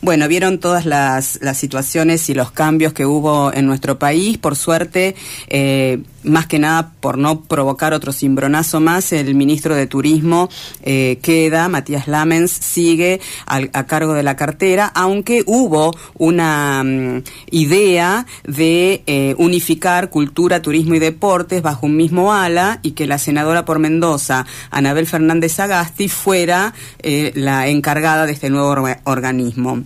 Bueno, 0.00 0.28
vieron 0.28 0.60
todas 0.60 0.86
las, 0.86 1.40
las 1.42 1.58
situaciones 1.58 2.30
y 2.30 2.34
los 2.34 2.52
cambios 2.52 2.94
que 2.94 3.04
hubo 3.04 3.52
en 3.52 3.66
nuestro 3.66 3.98
país. 3.98 4.38
Por 4.38 4.56
suerte, 4.56 5.14
eh, 5.48 5.98
más 6.26 6.46
que 6.46 6.58
nada 6.58 6.92
por 7.00 7.16
no 7.18 7.40
provocar 7.42 7.94
otro 7.94 8.12
cimbronazo 8.12 8.80
más, 8.80 9.12
el 9.12 9.34
ministro 9.34 9.74
de 9.74 9.86
Turismo 9.86 10.48
eh, 10.82 11.18
queda, 11.22 11.68
Matías 11.68 12.08
Lamens, 12.08 12.50
sigue 12.50 13.20
al- 13.46 13.70
a 13.72 13.86
cargo 13.86 14.12
de 14.14 14.22
la 14.22 14.36
cartera, 14.36 14.92
aunque 14.94 15.42
hubo 15.46 15.96
una 16.18 16.82
mm, 16.84 17.22
idea 17.50 18.26
de 18.44 19.02
eh, 19.06 19.34
unificar 19.38 20.10
cultura, 20.10 20.60
turismo 20.62 20.94
y 20.94 20.98
deportes 20.98 21.62
bajo 21.62 21.86
un 21.86 21.96
mismo 21.96 22.32
ala 22.34 22.80
y 22.82 22.90
que 22.92 23.06
la 23.06 23.18
senadora 23.18 23.64
por 23.64 23.78
Mendoza, 23.78 24.46
Anabel 24.70 25.06
Fernández 25.06 25.58
Agasti, 25.60 26.08
fuera 26.08 26.74
eh, 27.02 27.32
la 27.34 27.68
encargada 27.68 28.26
de 28.26 28.32
este 28.32 28.50
nuevo 28.50 28.70
orga- 28.74 29.00
organismo. 29.04 29.82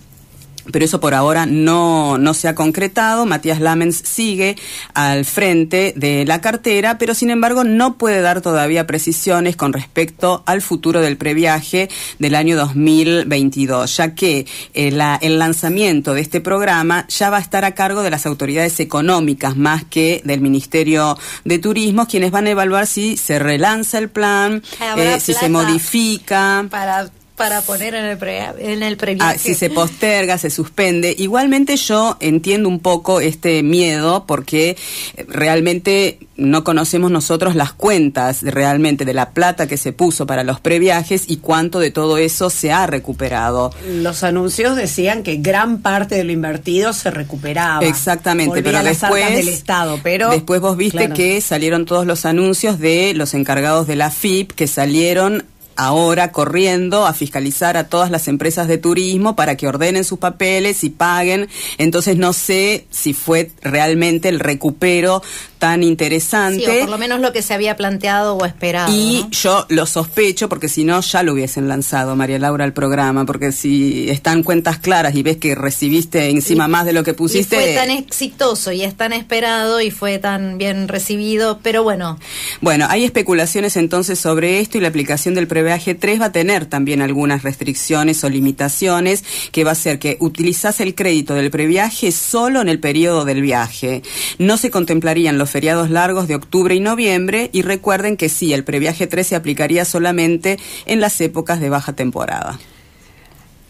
Pero 0.71 0.85
eso 0.85 0.99
por 0.99 1.13
ahora 1.13 1.45
no, 1.45 2.17
no 2.17 2.33
se 2.33 2.47
ha 2.47 2.55
concretado. 2.55 3.25
Matías 3.25 3.59
Lamens 3.59 3.97
sigue 4.03 4.55
al 4.93 5.25
frente 5.25 5.93
de 5.95 6.25
la 6.25 6.41
cartera, 6.41 6.97
pero 6.97 7.13
sin 7.13 7.29
embargo 7.29 7.63
no 7.63 7.97
puede 7.97 8.21
dar 8.21 8.41
todavía 8.41 8.87
precisiones 8.87 9.55
con 9.55 9.73
respecto 9.73 10.43
al 10.45 10.61
futuro 10.61 11.01
del 11.01 11.17
previaje 11.17 11.89
del 12.19 12.35
año 12.35 12.55
2022, 12.57 13.97
ya 13.97 14.15
que 14.15 14.45
eh, 14.73 14.91
la- 14.91 15.17
el 15.21 15.39
lanzamiento 15.39 16.13
de 16.13 16.21
este 16.21 16.41
programa 16.41 17.05
ya 17.09 17.29
va 17.29 17.37
a 17.37 17.41
estar 17.41 17.65
a 17.65 17.73
cargo 17.75 18.01
de 18.03 18.09
las 18.09 18.25
autoridades 18.25 18.79
económicas 18.79 19.55
más 19.57 19.83
que 19.85 20.21
del 20.25 20.41
Ministerio 20.41 21.17
de 21.45 21.59
Turismo, 21.59 22.07
quienes 22.07 22.31
van 22.31 22.47
a 22.47 22.51
evaluar 22.51 22.87
si 22.87 23.17
se 23.17 23.39
relanza 23.39 23.97
el 23.97 24.09
plan, 24.09 24.61
eh, 24.97 25.19
si 25.19 25.33
se 25.33 25.49
modifica. 25.49 26.65
para 26.69 27.09
para 27.41 27.61
poner 27.61 27.95
en 27.95 28.05
el 28.05 28.17
pre, 28.17 28.43
en 28.59 28.83
el 28.83 28.97
previaje. 28.97 29.35
Ah, 29.35 29.37
si 29.37 29.55
se 29.55 29.69
posterga, 29.69 30.37
se 30.37 30.49
suspende. 30.49 31.15
Igualmente 31.17 31.75
yo 31.77 32.17
entiendo 32.19 32.69
un 32.69 32.79
poco 32.79 33.19
este 33.21 33.63
miedo 33.63 34.25
porque 34.27 34.77
eh, 35.17 35.25
realmente 35.27 36.19
no 36.37 36.63
conocemos 36.63 37.11
nosotros 37.11 37.55
las 37.55 37.73
cuentas 37.73 38.41
de, 38.41 38.51
realmente 38.51 39.05
de 39.05 39.13
la 39.13 39.31
plata 39.31 39.67
que 39.67 39.77
se 39.77 39.93
puso 39.93 40.25
para 40.25 40.43
los 40.43 40.59
previajes 40.59 41.25
y 41.27 41.37
cuánto 41.37 41.79
de 41.79 41.91
todo 41.91 42.17
eso 42.17 42.49
se 42.49 42.71
ha 42.71 42.87
recuperado. 42.87 43.71
Los 43.87 44.23
anuncios 44.23 44.75
decían 44.75 45.23
que 45.23 45.37
gran 45.37 45.79
parte 45.81 46.15
de 46.15 46.23
lo 46.23 46.31
invertido 46.31 46.93
se 46.93 47.11
recuperaba. 47.11 47.85
Exactamente, 47.85 48.49
Volvía 48.49 48.63
pero 48.63 48.77
a 48.79 48.83
las 48.83 49.01
después 49.01 49.23
arcas 49.23 49.37
del 49.37 49.47
Estado, 49.49 49.99
pero 50.01 50.29
después 50.31 50.61
vos 50.61 50.77
viste 50.77 50.97
Claro. 50.97 51.15
que 51.15 51.41
salieron 51.41 51.85
todos 51.85 52.05
los 52.05 52.25
anuncios 52.25 52.79
de 52.79 53.13
los 53.15 53.33
encargados 53.33 53.87
de 53.87 53.95
la 53.95 54.11
FIP 54.11 54.51
que 54.51 54.67
salieron 54.67 55.43
ahora 55.85 56.31
corriendo 56.31 57.05
a 57.07 57.13
fiscalizar 57.13 57.75
a 57.75 57.85
todas 57.87 58.11
las 58.11 58.27
empresas 58.27 58.67
de 58.67 58.77
turismo 58.77 59.35
para 59.35 59.57
que 59.57 59.67
ordenen 59.67 60.03
sus 60.03 60.19
papeles 60.19 60.83
y 60.83 60.89
paguen. 60.91 61.49
Entonces 61.77 62.17
no 62.17 62.33
sé 62.33 62.85
si 62.91 63.13
fue 63.13 63.51
realmente 63.61 64.29
el 64.29 64.39
recupero 64.39 65.23
tan 65.57 65.83
interesante. 65.83 66.65
Sí, 66.65 66.77
o 66.77 66.81
por 66.81 66.89
lo 66.89 66.97
menos 66.97 67.19
lo 67.19 67.31
que 67.31 67.41
se 67.43 67.53
había 67.53 67.75
planteado 67.77 68.35
o 68.35 68.45
esperado. 68.45 68.91
Y 68.91 69.21
¿no? 69.23 69.29
yo 69.31 69.65
lo 69.69 69.85
sospecho 69.85 70.49
porque 70.49 70.67
si 70.69 70.83
no 70.83 71.01
ya 71.01 71.21
lo 71.23 71.33
hubiesen 71.33 71.67
lanzado, 71.67 72.15
María 72.15 72.39
Laura, 72.39 72.63
al 72.65 72.73
programa, 72.73 73.25
porque 73.25 73.51
si 73.51 74.09
están 74.09 74.41
cuentas 74.43 74.79
claras 74.79 75.13
y 75.15 75.21
ves 75.23 75.37
que 75.37 75.53
recibiste 75.55 76.29
encima 76.29 76.65
Y- 76.65 76.69
más 76.69 76.85
de 76.85 76.93
lo 76.93 77.03
que 77.03 77.13
pusiste... 77.13 77.55
Y 77.57 77.59
fue 77.59 77.75
tan 77.75 77.91
exitoso 77.91 78.71
y 78.71 78.83
es 78.83 78.95
tan 78.95 79.13
esperado 79.13 79.81
y 79.81 79.91
fue 79.91 80.17
tan 80.19 80.57
bien 80.57 80.87
recibido, 80.87 81.59
pero 81.61 81.83
bueno, 81.83 82.17
Bueno, 82.59 82.87
hay 82.89 83.03
especulaciones 83.03 83.77
entonces 83.77 84.17
sobre 84.19 84.59
esto 84.59 84.77
y 84.77 84.81
la 84.81 84.87
aplicación 84.87 85.35
del 85.35 85.47
previaje 85.47 85.70
3 85.79 86.21
va 86.21 86.25
a 86.25 86.31
tener 86.31 86.65
también 86.65 87.01
algunas 87.01 87.43
restricciones 87.43 88.23
o 88.23 88.29
limitaciones 88.29 89.23
que 89.51 89.63
va 89.63 89.71
a 89.71 89.75
ser 89.75 89.99
que 89.99 90.17
utilizás 90.19 90.79
el 90.79 90.95
crédito 90.95 91.33
del 91.33 91.51
previaje 91.51 92.11
solo 92.11 92.61
en 92.61 92.69
el 92.69 92.79
periodo 92.79 93.25
del 93.25 93.41
viaje. 93.41 94.01
No 94.37 94.57
se 94.57 94.71
contemplarían 94.71 95.37
los 95.37 95.49
feriados 95.49 95.89
largos 95.89 96.27
de 96.27 96.35
octubre 96.35 96.75
y 96.75 96.79
noviembre 96.79 97.49
y 97.53 97.61
recuerden 97.61 98.17
que 98.17 98.29
sí, 98.29 98.53
el 98.53 98.63
previaje 98.63 99.07
3 99.07 99.27
se 99.27 99.35
aplicaría 99.35 99.85
solamente 99.85 100.59
en 100.85 100.99
las 100.99 101.19
épocas 101.21 101.59
de 101.59 101.69
baja 101.69 101.93
temporada. 101.93 102.59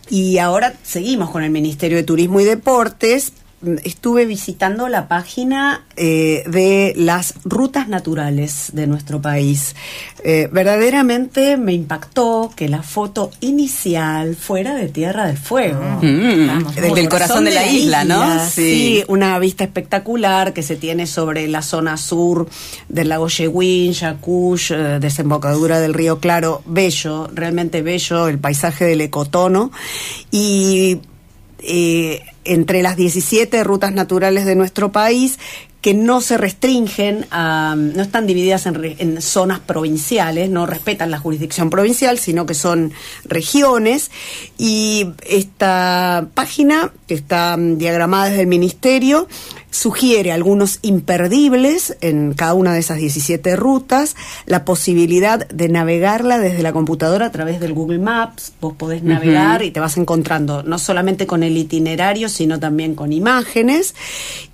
Y 0.10 0.40
ahora 0.40 0.74
seguimos 0.84 1.30
con 1.30 1.44
el 1.44 1.52
Ministerio 1.52 1.98
de 1.98 2.04
Turismo 2.04 2.42
y 2.42 2.44
Deportes. 2.44 3.34
Estuve 3.84 4.26
visitando 4.26 4.88
la 4.88 5.08
página 5.08 5.86
eh, 5.96 6.44
de 6.48 6.94
las 6.98 7.36
rutas 7.44 7.88
naturales 7.88 8.72
de 8.74 8.88
nuestro 8.88 9.22
país. 9.22 9.76
Eh, 10.24 10.50
verdaderamente 10.52 11.58
me 11.58 11.74
impactó 11.74 12.52
que 12.56 12.70
la 12.70 12.84
foto 12.84 13.32
inicial 13.40 14.36
fuera 14.36 14.76
de 14.76 14.88
Tierra 14.88 15.28
del 15.28 15.38
Fuego. 15.38 16.00
Mm, 16.02 16.48
Vamos, 16.48 16.76
del, 16.76 16.94
del 16.94 17.10
corazón 17.10 17.46
de 17.46 17.52
la 17.52 17.68
isla, 17.68 18.04
¿no? 18.04 18.46
Sí. 18.50 19.04
una 19.08 19.38
vista 19.40 19.64
espectacular 19.64 20.54
que 20.54 20.64
se 20.64 20.76
tiene 20.76 21.08
sobre 21.08 21.48
la 21.48 21.62
zona 21.62 21.98
sur 21.98 22.50
del 22.90 23.10
lago 23.10 23.28
Yewin, 23.28 23.94
Yacush, 23.94 24.72
eh, 24.72 25.00
desembocadura 25.00 25.80
del 25.80 25.94
río 25.94 26.20
Claro, 26.20 26.62
bello, 26.66 27.30
realmente 27.34 27.82
bello, 27.82 28.28
el 28.28 28.40
paisaje 28.40 28.86
del 28.86 29.02
ecotono. 29.02 29.72
Y 30.32 31.00
eh, 31.60 32.22
entre 32.44 32.82
las 32.82 32.96
17 32.96 33.64
rutas 33.64 33.94
naturales 33.94 34.46
de 34.46 34.56
nuestro 34.56 34.92
país, 34.92 35.40
que 35.82 35.94
no 35.96 36.22
se 36.22 36.38
restringen, 36.38 37.26
a, 37.32 37.76
no 37.76 38.02
están 38.02 38.28
divididas 38.28 38.68
en, 38.68 38.96
en, 39.00 39.22
zonas 39.22 39.60
provinciales, 39.60 40.50
no 40.50 40.68
respetan 40.68 41.10
la 41.10 41.18
jurisdicción 41.18 41.70
provincial, 41.70 42.20
sino 42.20 42.46
que 42.46 42.54
son 42.54 42.94
regiones. 43.26 44.12
Y 44.58 45.08
esta 45.28 46.28
página, 46.36 46.92
que 47.08 47.16
está 47.16 47.58
diagramada 47.58 48.26
desde 48.26 48.42
el 48.42 48.48
Ministerio, 48.48 49.28
sugiere 49.72 50.34
algunos 50.34 50.80
imperdibles 50.82 51.98
en 52.02 52.34
cada 52.34 52.54
una 52.54 52.74
de 52.74 52.80
esas 52.80 52.98
17 52.98 53.56
rutas, 53.56 54.16
la 54.46 54.66
posibilidad 54.66 55.48
de 55.48 55.70
navegarla 55.70 56.38
desde 56.38 56.62
la 56.62 56.74
computadora 56.74 57.28
a 57.28 57.32
través 57.32 57.60
del 57.60 57.74
Google 57.74 58.00
Maps, 58.00 58.54
vos 58.60 58.74
podés 58.74 59.02
navegar 59.02 59.64
y 59.64 59.72
te 59.72 59.80
vas 59.80 59.98
encontrando 59.98 60.62
no 60.64 60.78
solamente 60.78 61.26
con 61.26 61.42
el 61.42 61.58
itinerario, 61.58 62.28
sino 62.28 62.60
también 62.60 62.96
con 62.96 63.14
imágenes, 63.14 63.96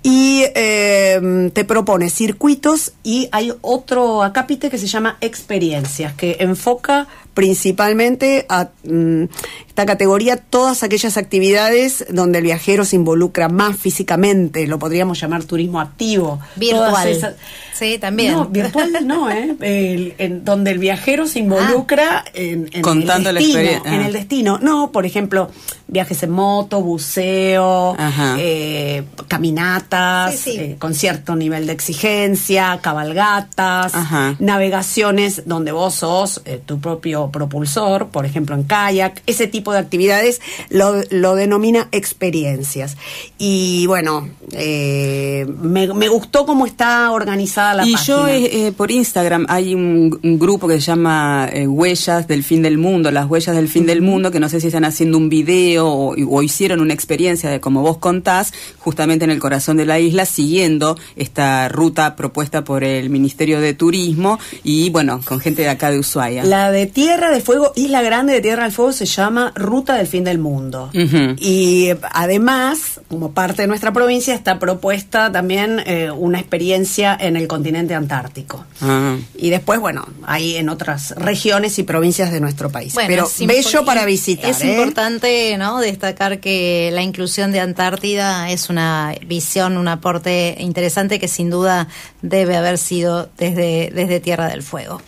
y 0.02 0.44
eh, 0.54 1.17
te 1.52 1.64
propone 1.64 2.10
circuitos 2.10 2.92
y 3.02 3.28
hay 3.32 3.52
otro 3.60 4.22
acápite 4.22 4.70
que 4.70 4.78
se 4.78 4.86
llama 4.86 5.18
experiencias, 5.20 6.14
que 6.14 6.36
enfoca 6.40 7.08
principalmente 7.38 8.46
a 8.48 8.70
mm, 8.82 9.24
esta 9.68 9.86
categoría 9.86 10.38
todas 10.38 10.82
aquellas 10.82 11.16
actividades 11.16 12.04
donde 12.10 12.38
el 12.38 12.44
viajero 12.44 12.84
se 12.84 12.96
involucra 12.96 13.48
más 13.48 13.76
físicamente, 13.76 14.66
lo 14.66 14.80
podríamos 14.80 15.20
llamar 15.20 15.44
turismo 15.44 15.80
activo. 15.80 16.40
Virtual. 16.56 17.36
Sí, 17.72 17.98
también. 17.98 18.32
No, 18.32 18.46
virtual 18.46 19.06
no, 19.06 19.30
¿eh? 19.30 20.14
en 20.18 20.44
donde 20.44 20.72
el 20.72 20.78
viajero 20.80 21.28
se 21.28 21.38
involucra 21.38 22.24
ah. 22.26 22.30
en, 22.34 22.68
en, 22.72 22.82
Contando 22.82 23.30
el 23.30 23.36
destino, 23.36 23.84
la 23.84 23.94
en 23.94 24.00
el 24.00 24.12
destino. 24.12 24.58
No, 24.60 24.90
por 24.90 25.06
ejemplo, 25.06 25.52
viajes 25.88 26.22
en 26.22 26.30
moto, 26.30 26.82
buceo, 26.82 27.96
eh, 28.38 29.04
caminatas, 29.26 30.46
eh, 30.46 30.76
con 30.78 30.94
cierto 30.94 31.34
nivel 31.34 31.66
de 31.66 31.72
exigencia, 31.72 32.78
cabalgatas, 32.82 33.92
navegaciones 34.38 35.42
donde 35.46 35.72
vos 35.72 35.94
sos 35.94 36.42
eh, 36.44 36.60
tu 36.64 36.78
propio 36.78 37.30
propulsor, 37.30 38.08
por 38.08 38.26
ejemplo 38.26 38.54
en 38.54 38.64
kayak, 38.64 39.22
ese 39.26 39.46
tipo 39.46 39.72
de 39.72 39.78
actividades 39.78 40.40
lo, 40.68 41.02
lo 41.10 41.34
denomina 41.34 41.88
experiencias. 41.90 42.96
Y 43.38 43.86
bueno, 43.86 44.28
me, 44.52 45.92
me 45.92 46.08
gustó 46.08 46.46
cómo 46.46 46.66
está 46.66 47.10
organizada 47.12 47.74
la 47.74 47.86
y 47.86 47.92
página. 47.92 48.16
yo 48.16 48.28
eh, 48.28 48.72
por 48.76 48.90
Instagram 48.90 49.46
hay 49.48 49.74
un, 49.74 50.18
un, 50.22 50.38
grupo 50.38 50.68
que 50.68 50.74
se 50.74 50.80
llama 50.80 51.48
eh, 51.52 51.66
Huellas 51.66 52.28
del 52.28 52.44
Fin 52.44 52.62
del 52.62 52.78
Mundo, 52.78 53.10
las 53.10 53.28
Huellas 53.28 53.56
del 53.56 53.68
Fin 53.68 53.82
uh 53.82 53.84
-huh. 53.84 53.88
del 53.88 54.02
Mundo, 54.02 54.30
que 54.30 54.40
no 54.40 54.48
sé 54.48 54.60
si 54.60 54.68
están 54.68 54.84
haciendo 54.84 55.18
un 55.18 55.28
video 55.28 55.77
o, 55.86 56.14
o, 56.16 56.42
hicieron 56.42 56.80
una 56.80 56.94
experiencia 56.94 57.50
de 57.50 57.60
como 57.60 57.82
vos 57.82 57.98
contás, 57.98 58.52
justamente 58.78 59.24
en 59.24 59.30
el 59.30 59.38
corazón 59.38 59.76
de 59.76 59.86
la 59.86 59.98
isla, 59.98 60.26
siguiendo 60.26 60.96
esta 61.16 61.68
ruta 61.68 62.16
propuesta 62.16 62.64
por 62.64 62.84
el 62.84 63.10
Ministerio 63.10 63.60
de 63.60 63.74
Turismo 63.74 64.38
y 64.64 64.90
bueno, 64.90 65.20
con 65.24 65.40
gente 65.40 65.62
de 65.62 65.68
acá 65.68 65.90
de 65.90 65.98
Ushuaia. 65.98 66.44
La 66.44 66.70
de 66.70 66.86
Tierra 66.86 67.30
de 67.30 67.40
Fuego, 67.40 67.72
Isla 67.76 68.02
Grande 68.02 68.32
de 68.32 68.40
Tierra 68.40 68.64
del 68.64 68.72
Fuego, 68.72 68.92
se 68.92 69.06
llama 69.06 69.52
Ruta 69.54 69.94
del 69.94 70.06
Fin 70.06 70.24
del 70.24 70.38
Mundo. 70.38 70.90
Uh 70.94 70.98
-huh. 70.98 71.36
Y 71.38 71.90
además, 72.12 73.00
como 73.08 73.32
parte 73.32 73.62
de 73.62 73.68
nuestra 73.68 73.92
provincia, 73.92 74.34
está 74.34 74.58
propuesta 74.58 75.30
también 75.32 75.82
eh, 75.86 76.10
una 76.10 76.38
experiencia 76.38 77.16
en 77.18 77.36
el 77.36 77.46
continente 77.46 77.94
antártico. 77.94 78.64
Ah. 78.80 79.16
Y 79.36 79.50
después, 79.50 79.80
bueno, 79.80 80.06
hay 80.26 80.56
en 80.56 80.68
otras 80.68 81.12
regiones 81.16 81.78
y 81.78 81.82
provincias 81.82 82.32
de 82.32 82.40
nuestro 82.40 82.70
país. 82.70 82.94
Bueno, 82.94 83.08
Pero 83.08 83.28
bello 83.46 83.84
para 83.84 84.04
visitar. 84.04 84.50
Es 84.50 84.62
¿eh? 84.62 84.72
importante 84.72 85.56
¿no? 85.58 85.67
Destacar 85.76 86.40
que 86.40 86.90
la 86.92 87.02
inclusión 87.02 87.52
de 87.52 87.60
Antártida 87.60 88.50
es 88.50 88.70
una 88.70 89.14
visión, 89.26 89.76
un 89.76 89.88
aporte 89.88 90.56
interesante 90.58 91.18
que 91.18 91.28
sin 91.28 91.50
duda 91.50 91.88
debe 92.22 92.56
haber 92.56 92.78
sido 92.78 93.28
desde, 93.36 93.90
desde 93.92 94.20
Tierra 94.20 94.48
del 94.48 94.62
Fuego. 94.62 95.02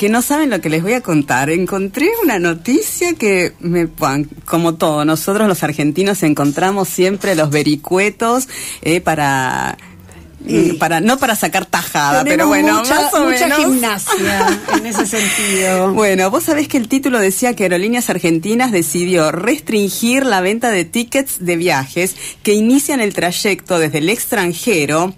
Que 0.00 0.08
no 0.08 0.22
saben 0.22 0.48
lo 0.48 0.62
que 0.62 0.70
les 0.70 0.82
voy 0.82 0.94
a 0.94 1.02
contar. 1.02 1.50
Encontré 1.50 2.08
una 2.24 2.38
noticia 2.38 3.12
que 3.16 3.52
me 3.60 3.86
como 4.46 4.76
todo, 4.76 5.04
nosotros 5.04 5.46
los 5.46 5.62
argentinos 5.62 6.22
encontramos 6.22 6.88
siempre 6.88 7.34
los 7.34 7.50
vericuetos 7.50 8.48
eh, 8.80 9.02
para 9.02 9.76
y 10.46 10.72
para 10.72 11.02
no 11.02 11.18
para 11.18 11.36
sacar 11.36 11.66
tajada, 11.66 12.24
pero 12.24 12.46
bueno, 12.46 12.78
mucha, 12.78 12.94
más 12.94 13.12
o 13.12 13.24
mucha 13.26 13.46
menos. 13.46 13.58
gimnasia 13.58 14.60
en 14.74 14.86
ese 14.86 15.04
sentido. 15.18 15.92
Bueno, 15.92 16.30
vos 16.30 16.44
sabés 16.44 16.66
que 16.66 16.78
el 16.78 16.88
título 16.88 17.18
decía 17.18 17.54
que 17.54 17.64
Aerolíneas 17.64 18.08
Argentinas 18.08 18.72
decidió 18.72 19.30
restringir 19.32 20.24
la 20.24 20.40
venta 20.40 20.70
de 20.70 20.86
tickets 20.86 21.44
de 21.44 21.56
viajes 21.56 22.16
que 22.42 22.54
inician 22.54 23.00
el 23.00 23.12
trayecto 23.12 23.78
desde 23.78 23.98
el 23.98 24.08
extranjero 24.08 25.14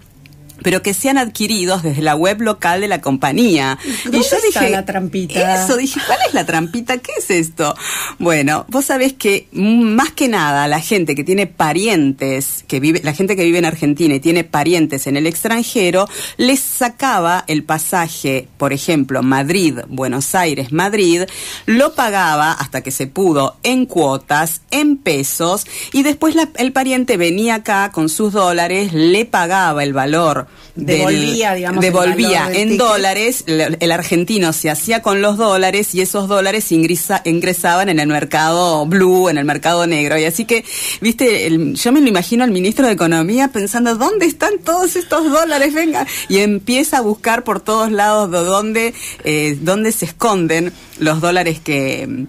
pero 0.62 0.82
que 0.82 0.94
sean 0.94 1.18
adquiridos 1.18 1.82
desde 1.82 2.02
la 2.02 2.14
web 2.14 2.40
local 2.40 2.80
de 2.80 2.88
la 2.88 3.00
compañía. 3.00 3.78
¿Dónde 4.04 4.18
y 4.18 4.22
yo 4.22 4.36
dije, 4.44 4.70
la 4.70 4.84
trampita? 4.84 5.64
Eso, 5.64 5.76
dije, 5.76 6.00
¿cuál 6.06 6.18
es 6.26 6.34
la 6.34 6.44
trampita? 6.44 6.98
¿Qué 6.98 7.12
es 7.18 7.30
esto? 7.30 7.74
Bueno, 8.18 8.66
vos 8.68 8.86
sabés 8.86 9.12
que 9.12 9.48
más 9.52 10.12
que 10.12 10.28
nada 10.28 10.68
la 10.68 10.80
gente 10.80 11.14
que 11.14 11.24
tiene 11.24 11.46
parientes, 11.46 12.64
que 12.66 12.80
vive, 12.80 13.00
la 13.02 13.14
gente 13.14 13.36
que 13.36 13.44
vive 13.44 13.58
en 13.58 13.64
Argentina 13.64 14.14
y 14.14 14.20
tiene 14.20 14.44
parientes 14.44 15.06
en 15.06 15.16
el 15.16 15.26
extranjero, 15.26 16.08
les 16.36 16.60
sacaba 16.60 17.44
el 17.46 17.64
pasaje, 17.64 18.48
por 18.56 18.72
ejemplo, 18.72 19.22
Madrid, 19.22 19.80
Buenos 19.88 20.34
Aires, 20.34 20.72
Madrid, 20.72 21.22
lo 21.66 21.94
pagaba 21.94 22.52
hasta 22.52 22.80
que 22.82 22.90
se 22.90 23.06
pudo 23.06 23.56
en 23.62 23.86
cuotas, 23.86 24.62
en 24.70 24.96
pesos, 24.96 25.66
y 25.92 26.02
después 26.02 26.34
la, 26.34 26.48
el 26.56 26.72
pariente 26.72 27.16
venía 27.16 27.56
acá 27.56 27.90
con 27.92 28.08
sus 28.08 28.32
dólares, 28.32 28.92
le 28.92 29.24
pagaba 29.24 29.82
el 29.84 29.92
valor 29.92 30.46
devolvía, 30.74 31.54
digamos, 31.54 31.82
devolvía 31.82 32.46
en 32.46 32.70
ticket. 32.70 32.78
dólares, 32.78 33.44
el, 33.46 33.76
el, 33.78 33.92
argentino 33.92 34.52
se 34.52 34.70
hacía 34.70 35.02
con 35.02 35.20
los 35.20 35.36
dólares 35.36 35.94
y 35.94 36.00
esos 36.00 36.28
dólares 36.28 36.72
ingresa, 36.72 37.20
ingresaban 37.24 37.88
en 37.88 38.00
el 38.00 38.08
mercado 38.08 38.86
blue, 38.86 39.28
en 39.28 39.38
el 39.38 39.44
mercado 39.44 39.86
negro. 39.86 40.18
Y 40.18 40.24
así 40.24 40.44
que, 40.44 40.64
viste, 41.00 41.46
el, 41.46 41.74
yo 41.74 41.92
me 41.92 42.00
lo 42.00 42.08
imagino 42.08 42.44
al 42.44 42.50
ministro 42.50 42.86
de 42.86 42.92
Economía 42.92 43.48
pensando, 43.48 43.96
¿dónde 43.96 44.26
están 44.26 44.58
todos 44.64 44.96
estos 44.96 45.30
dólares? 45.30 45.74
Venga. 45.74 46.06
Y 46.28 46.38
empieza 46.38 46.98
a 46.98 47.00
buscar 47.00 47.44
por 47.44 47.60
todos 47.60 47.92
lados 47.92 48.30
de 48.30 48.38
dónde, 48.38 48.94
eh, 49.24 49.58
dónde 49.60 49.92
se 49.92 50.06
esconden 50.06 50.72
los 50.98 51.20
dólares 51.20 51.60
que 51.60 52.26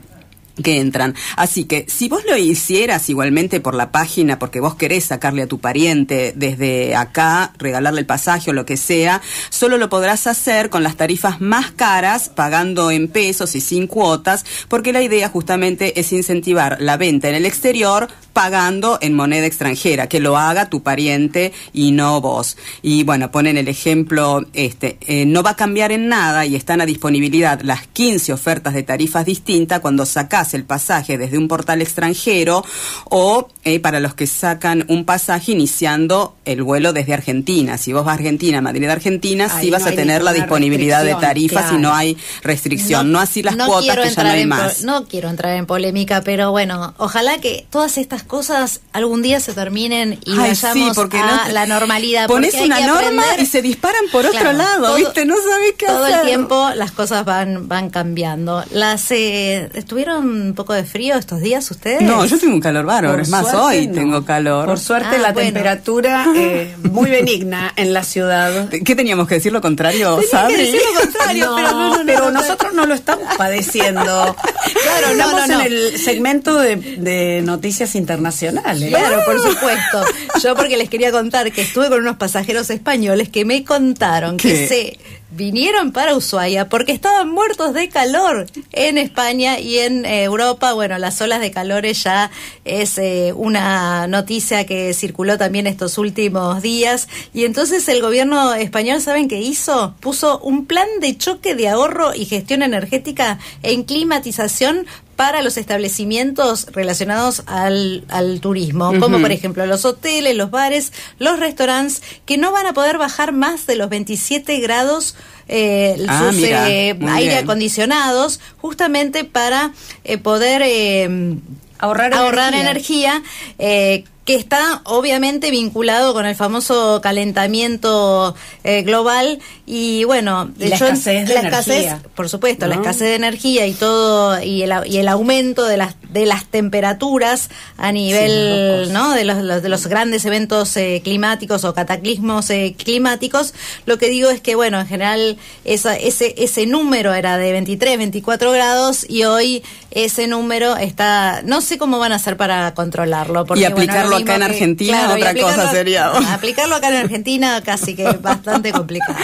que 0.62 0.80
entran. 0.80 1.16
Así 1.36 1.66
que 1.66 1.86
si 1.88 2.10
vos 2.10 2.24
lo 2.26 2.38
hicieras 2.38 3.10
igualmente 3.10 3.60
por 3.60 3.74
la 3.74 3.92
página, 3.92 4.38
porque 4.38 4.60
vos 4.60 4.76
querés 4.76 5.06
sacarle 5.06 5.44
a 5.44 5.48
tu 5.48 5.60
pariente 5.60 6.34
desde 6.36 6.96
acá, 6.96 7.54
regalarle 7.58 8.02
el 8.02 8.06
pasaje 8.06 8.52
o 8.52 8.54
lo 8.54 8.66
que 8.66 8.78
sea, 8.78 9.22
solo 9.50 9.78
lo 9.78 9.90
podrás 9.90 10.28
hacer 10.28 10.70
con 10.70 10.84
las 10.84 10.96
tarifas 10.96 11.42
más 11.42 11.72
caras, 11.72 12.30
pagando 12.30 12.92
en 12.92 13.08
pesos 13.08 13.56
y 13.56 13.62
sin 13.62 13.88
cuotas, 13.88 14.46
porque 14.68 14.94
la 14.94 15.02
idea 15.02 15.30
justamente 15.30 16.00
es 16.00 16.12
incentivar 16.14 16.78
la 16.80 16.98
venta 16.98 17.30
en 17.30 17.36
el 17.36 17.46
exterior 17.46 18.08
pagando 18.34 18.98
en 19.02 19.14
moneda 19.14 19.46
extranjera, 19.46 20.08
que 20.08 20.20
lo 20.20 20.38
haga 20.38 20.70
tu 20.70 20.82
pariente 20.82 21.54
y 21.72 21.92
no 21.92 22.20
vos. 22.20 22.58
Y 22.82 23.04
bueno, 23.04 23.32
ponen 23.32 23.58
el 23.58 23.68
ejemplo, 23.68 24.44
este, 24.54 24.98
eh, 25.02 25.26
no 25.26 25.44
va 25.44 25.52
a 25.52 25.56
cambiar 25.56 25.92
en 25.92 26.10
nada 26.10 26.46
y 26.46 26.56
están 26.56 26.82
a 26.82 26.86
disponibilidad 26.86 27.62
las 27.62 27.88
15 27.88 28.34
ofertas 28.34 28.74
de 28.74 28.84
tarifas 28.84 29.26
distintas 29.26 29.80
cuando 29.82 30.06
sacás 30.06 30.43
el 30.54 30.66
pasaje 30.66 31.18
desde 31.18 31.38
un 31.38 31.48
portal 31.48 31.82
extranjero 31.82 32.66
o 33.06 33.48
eh, 33.64 33.80
para 33.80 34.00
los 34.00 34.14
que 34.14 34.28
sacan 34.28 34.86
un 34.90 35.06
pasaje 35.06 35.54
iniciando 35.54 36.36
el 36.46 36.64
vuelo 36.64 36.92
desde 36.92 37.14
Argentina. 37.14 37.78
Si 37.78 37.94
vos 37.94 38.04
vas 38.04 38.14
a 38.14 38.16
Argentina, 38.16 38.62
Madrid, 38.62 38.90
Argentina, 38.90 39.48
Ahí 39.50 39.66
sí 39.66 39.72
vas 39.72 39.84
no 39.84 39.90
a 39.90 39.92
tener 39.92 40.24
la 40.24 40.34
disponibilidad 40.34 41.04
de 41.04 41.16
tarifas 41.16 41.64
claro. 41.64 41.78
y 41.78 41.82
no 41.82 41.94
hay 41.94 42.18
restricción. 42.42 43.08
No, 43.08 43.14
no 43.14 43.20
así 43.20 43.42
las 43.44 43.56
no 43.56 43.68
cuotas 43.68 43.98
que 43.98 44.10
ya 44.10 44.24
no 44.24 44.30
hay 44.30 44.46
más. 44.46 44.84
No 44.84 45.06
quiero 45.06 45.30
entrar 45.30 45.56
en 45.56 45.66
polémica, 45.66 46.22
pero 46.22 46.52
bueno, 46.52 46.94
ojalá 46.98 47.38
que 47.40 47.66
todas 47.70 47.98
estas 47.98 48.24
cosas 48.24 48.82
algún 48.92 49.22
día 49.22 49.40
se 49.40 49.54
terminen 49.54 50.20
y 50.26 50.32
Ay, 50.32 50.38
vayamos 50.38 50.74
sí, 50.74 50.92
porque 50.96 51.18
a 51.18 51.50
la 51.50 51.66
normalidad. 51.66 52.28
Pones 52.28 52.54
una 52.56 52.80
norma 52.82 53.22
aprender, 53.22 53.40
y 53.40 53.46
se 53.46 53.62
disparan 53.62 54.04
por 54.12 54.30
claro, 54.30 54.38
otro 54.38 54.54
lado, 54.54 54.86
todo, 54.88 54.96
¿viste? 54.96 55.26
No 55.26 55.36
sabés 55.36 55.74
qué 55.78 55.86
todo 55.86 56.06
hacer. 56.06 56.20
el 56.20 56.26
tiempo 56.26 56.70
las 56.76 56.92
cosas 56.92 57.26
van 57.26 57.68
van 57.68 57.90
cambiando. 57.90 58.64
Las 58.72 59.12
eh, 59.12 59.70
estuvieron 59.74 60.33
un 60.34 60.54
poco 60.54 60.74
de 60.74 60.84
frío 60.84 61.16
estos 61.16 61.42
días 61.42 61.70
ustedes. 61.72 62.02
No, 62.02 62.26
yo 62.26 62.38
tengo 62.40 62.54
un 62.54 62.60
calor 62.62 62.86
bárbaro, 62.86 63.22
es 63.22 63.30
más, 63.30 63.42
suerte, 63.50 63.58
hoy 63.62 63.88
no. 63.88 63.94
tengo 63.94 64.26
calor. 64.26 64.66
Por 64.66 64.80
suerte 64.80 65.16
Ah, 65.16 65.18
la 65.20 65.32
bueno. 65.34 65.48
temperatura 65.48 66.26
eh, 66.36 66.76
muy 66.84 67.10
benigna 67.10 67.72
en 67.76 67.94
la 67.94 68.04
ciudad. 68.04 68.70
¿Qué 68.70 68.96
teníamos 68.96 69.28
que 69.28 69.36
decir 69.36 69.52
lo 69.52 69.62
contrario, 69.62 70.20
Sabri? 70.30 70.56
decir 70.56 70.82
lo 70.94 71.02
contrario, 71.02 71.46
No, 71.46 71.56
pero 71.56 71.72
no, 71.72 71.78
no, 71.90 71.98
no, 71.98 72.06
pero 72.06 72.20
no, 72.20 72.32
no. 72.32 72.40
nosotros 72.42 72.74
no 72.74 72.86
lo 72.86 72.94
estamos 72.94 73.28
padeciendo. 73.38 74.36
Claro, 74.84 75.16
no, 75.16 75.38
Estamos 75.40 75.50
en 75.50 75.72
el 75.74 75.98
segmento 76.00 76.58
de, 76.60 77.42
noticias 77.44 77.96
internacionales. 77.96 78.90
Claro, 78.90 79.20
por 79.26 79.40
supuesto. 79.42 80.04
Yo 80.42 80.56
porque 80.56 80.78
les 80.78 80.90
quería 80.90 81.12
contar 81.12 81.52
que 81.52 81.62
estuve 81.62 81.90
con 81.90 82.00
unos 82.00 82.18
pasajeros 82.18 82.70
españoles 82.70 83.30
que 83.30 83.46
me 83.46 83.64
contaron 83.64 84.38
que 84.38 84.68
se 84.68 85.00
vinieron 85.36 85.92
para 85.92 86.16
Ushuaia 86.16 86.70
porque 86.70 86.92
estaban 86.92 87.30
muertos 87.30 87.74
de 87.74 87.90
calor 87.90 88.46
en 88.72 88.98
España 88.98 89.60
y 89.60 89.80
en 89.80 90.06
eh, 90.06 90.24
Europa. 90.24 90.74
Bueno, 90.74 90.98
las 90.98 91.20
olas 91.22 91.42
de 91.42 91.52
calores 91.52 92.04
ya 92.04 92.32
es 92.66 92.98
eh, 92.98 93.34
una 93.36 94.08
noticia 94.08 94.66
que 94.66 94.94
circuló 94.94 95.38
también 95.38 95.68
estos 95.68 95.98
últimos 95.98 96.62
días. 96.62 97.08
Y 97.34 97.46
entonces 97.46 97.88
el 97.88 98.02
gobierno 98.02 98.54
español, 98.54 99.02
¿saben 99.02 99.28
qué 99.28 99.42
hizo? 99.42 99.96
Puso 100.00 100.40
un 100.40 100.66
plan 100.66 100.88
de 101.02 101.18
choque 101.18 101.56
de 101.56 101.70
ahorro 101.70 102.14
y 102.14 102.26
gestión 102.26 102.62
energética 102.62 103.40
en 103.64 103.84
climatización 103.84 104.86
para 105.16 105.42
los 105.42 105.58
establecimientos 105.58 106.68
relacionados 106.72 107.44
al, 107.46 108.04
turismo, 108.42 109.00
como 109.00 109.20
por 109.20 109.32
ejemplo 109.32 109.66
los 109.66 109.86
hoteles, 109.86 110.36
los 110.36 110.52
bares, 110.52 110.92
los 111.20 111.40
restaurantes, 111.40 112.02
que 112.26 112.38
no 112.38 112.52
van 112.52 112.66
a 112.66 112.74
poder 112.74 112.98
bajar 112.98 113.32
más 113.32 113.66
de 113.66 113.76
los 113.76 113.90
27 113.90 114.60
grados 114.60 115.16
eh, 115.48 116.04
ah, 116.08 116.32
sus 116.32 116.42
eh, 116.44 116.98
aire 117.10 117.36
acondicionados, 117.36 118.40
justamente 118.58 119.24
para 119.24 119.72
eh, 120.04 120.18
poder 120.18 120.62
eh, 120.66 121.38
ahorrar, 121.78 122.14
ahorrar 122.14 122.54
energía, 122.54 123.22
energía 123.58 124.13
que 124.26 124.36
está 124.36 124.82
obviamente 124.86 125.52
vinculado 125.52 126.14
con 126.14 126.26
el 126.26 126.36
famoso 126.36 127.02
calentamiento 127.02 128.36
eh, 128.64 128.84
global. 128.84 129.40
Y 129.66 130.04
bueno, 130.06 130.46
de 130.46 130.70
la 130.70 130.76
escasez 130.76 131.28
de 131.28 131.34
la 131.34 131.42
energía, 131.42 132.02
por 132.16 132.30
supuesto, 132.30 132.68
la 132.68 132.76
escasez 132.76 133.10
de 133.10 133.16
energía 133.16 133.68
y 133.68 133.74
todo 133.74 134.42
y 134.42 134.64
el, 134.64 134.72
y 134.86 134.98
el 134.98 135.08
aumento 135.08 135.66
de 135.66 135.78
las 135.78 135.96
de 136.10 136.26
las 136.26 136.46
temperaturas 136.46 137.50
a 137.78 137.92
nivel, 137.92 138.94
¿no? 138.94 139.14
De 139.14 139.26
los, 139.26 139.64
de 139.64 139.70
los 139.70 139.88
grandes 139.88 140.24
eventos 140.26 140.78
eh, 140.78 141.02
climáticos 141.04 141.64
o 141.64 141.74
cataclismos 141.74 142.50
eh, 142.52 142.76
climáticos, 142.78 143.54
lo 143.86 143.98
que 143.98 144.10
digo 144.10 144.30
es 144.30 144.40
que 144.40 144.56
bueno, 144.56 144.80
en 144.80 144.88
general 144.88 145.38
esa, 145.66 145.96
ese 145.96 146.36
ese 146.38 146.66
número 146.66 147.14
era 147.14 147.38
de 147.38 147.52
23, 147.52 147.98
24 147.98 148.52
grados 148.52 149.06
y 149.10 149.24
hoy 149.24 149.64
ese 149.92 150.28
número 150.28 150.78
está 150.78 151.42
no 151.44 151.62
sé 151.62 151.78
cómo 151.78 152.00
van 152.00 152.12
a 152.12 152.16
hacer 152.16 152.38
para 152.38 152.74
controlarlo 152.74 153.46
porque, 153.46 153.62
y 153.62 153.66
aplicarlo 153.66 154.13
acá 154.16 154.36
en 154.36 154.44
Argentina, 154.44 155.14
otra 155.14 155.34
cosa 155.34 155.72
sería. 155.72 156.08
Aplicarlo 156.34 156.76
acá 156.76 156.90
en 156.90 156.96
Argentina 156.96 157.62
casi 157.64 157.96
que 157.96 158.04
bastante 158.22 158.72
complicado. 158.72 159.18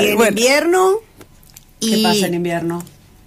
y 0.00 0.06
en 0.06 0.20
invierno, 0.20 0.94
¿qué 1.80 2.00
pasa 2.02 2.26
en 2.26 2.34
invierno? 2.34 2.82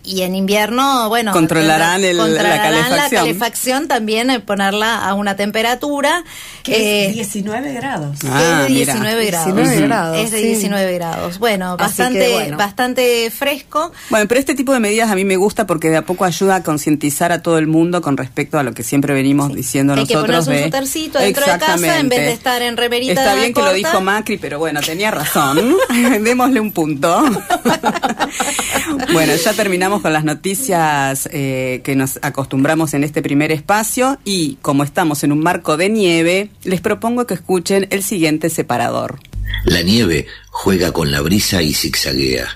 Y 0.05 0.21
en 0.21 0.35
invierno, 0.35 1.09
bueno, 1.09 1.31
controlarán, 1.31 2.03
el, 2.03 2.17
la, 2.17 2.25
calefacción. 2.25 2.99
la 2.99 3.09
calefacción 3.09 3.87
también, 3.87 4.29
eh, 4.29 4.39
ponerla 4.39 5.05
a 5.07 5.13
una 5.13 5.35
temperatura 5.35 6.23
que 6.63 7.07
es 7.07 7.13
19 7.13 7.73
grados. 7.73 8.17
Ah, 8.29 8.63
es 8.63 8.67
de 8.69 8.73
19 8.75 9.25
grados. 9.25 9.55
19 9.55 9.87
grados. 9.87 10.17
Es 10.17 10.31
de 10.31 10.41
19 10.41 10.93
grados. 10.93 11.39
Bueno, 11.39 11.77
bastante 11.77 12.51
bastante 12.57 13.31
fresco. 13.31 13.91
Bueno, 14.09 14.27
pero 14.27 14.39
este 14.39 14.55
tipo 14.55 14.73
de 14.73 14.79
medidas 14.79 15.11
a 15.11 15.15
mí 15.15 15.25
me 15.25 15.37
gusta 15.37 15.67
porque 15.67 15.89
de 15.89 15.97
a 15.97 16.01
poco 16.03 16.25
ayuda 16.25 16.55
a 16.55 16.63
concientizar 16.63 17.31
a 17.31 17.41
todo 17.41 17.57
el 17.57 17.67
mundo 17.67 18.01
con 18.01 18.17
respecto 18.17 18.57
a 18.57 18.63
lo 18.63 18.73
que 18.73 18.83
siempre 18.83 19.13
venimos 19.13 19.53
diciendo 19.53 19.93
Hay 19.93 20.01
nosotros. 20.01 20.23
que 20.23 20.27
ponerse 20.27 20.51
un 20.51 20.63
sutercito 20.65 21.19
dentro 21.19 21.45
de 21.45 21.59
casa 21.59 21.99
en 21.99 22.09
vez 22.09 22.19
de 22.19 22.31
estar 22.31 22.61
en 22.61 22.77
remerita 22.77 23.13
Está 23.13 23.35
bien 23.35 23.53
que 23.53 23.61
lo 23.61 23.73
dijo 23.73 24.01
Macri, 24.01 24.37
pero 24.37 24.59
bueno, 24.59 24.81
tenía 24.81 25.11
razón. 25.11 25.75
Démosle 26.23 26.59
un 26.59 26.71
punto. 26.71 27.23
bueno, 29.13 29.33
ya 29.35 29.53
terminamos 29.53 29.94
con 30.01 30.13
las 30.13 30.23
noticias 30.23 31.29
eh, 31.31 31.81
que 31.83 31.95
nos 31.95 32.19
acostumbramos 32.21 32.93
en 32.93 33.03
este 33.03 33.21
primer 33.21 33.51
espacio 33.51 34.19
y 34.25 34.57
como 34.61 34.83
estamos 34.83 35.23
en 35.23 35.31
un 35.31 35.39
marco 35.39 35.77
de 35.77 35.89
nieve, 35.89 36.49
les 36.63 36.81
propongo 36.81 37.25
que 37.25 37.33
escuchen 37.33 37.87
el 37.91 38.03
siguiente 38.03 38.49
separador. 38.49 39.19
La 39.65 39.81
nieve 39.81 40.27
juega 40.49 40.91
con 40.91 41.11
la 41.11 41.21
brisa 41.21 41.61
y 41.61 41.73
zigzaguea. 41.73 42.47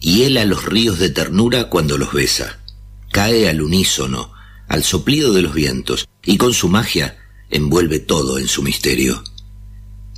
Hiela 0.00 0.44
los 0.44 0.64
ríos 0.64 0.98
de 0.98 1.10
ternura 1.10 1.68
cuando 1.68 1.98
los 1.98 2.12
besa. 2.12 2.58
Cae 3.12 3.48
al 3.48 3.60
unísono, 3.60 4.32
al 4.68 4.84
soplido 4.84 5.32
de 5.32 5.42
los 5.42 5.54
vientos, 5.54 6.08
y 6.24 6.36
con 6.36 6.54
su 6.54 6.68
magia 6.68 7.18
envuelve 7.50 7.98
todo 7.98 8.38
en 8.38 8.48
su 8.48 8.62
misterio. 8.62 9.22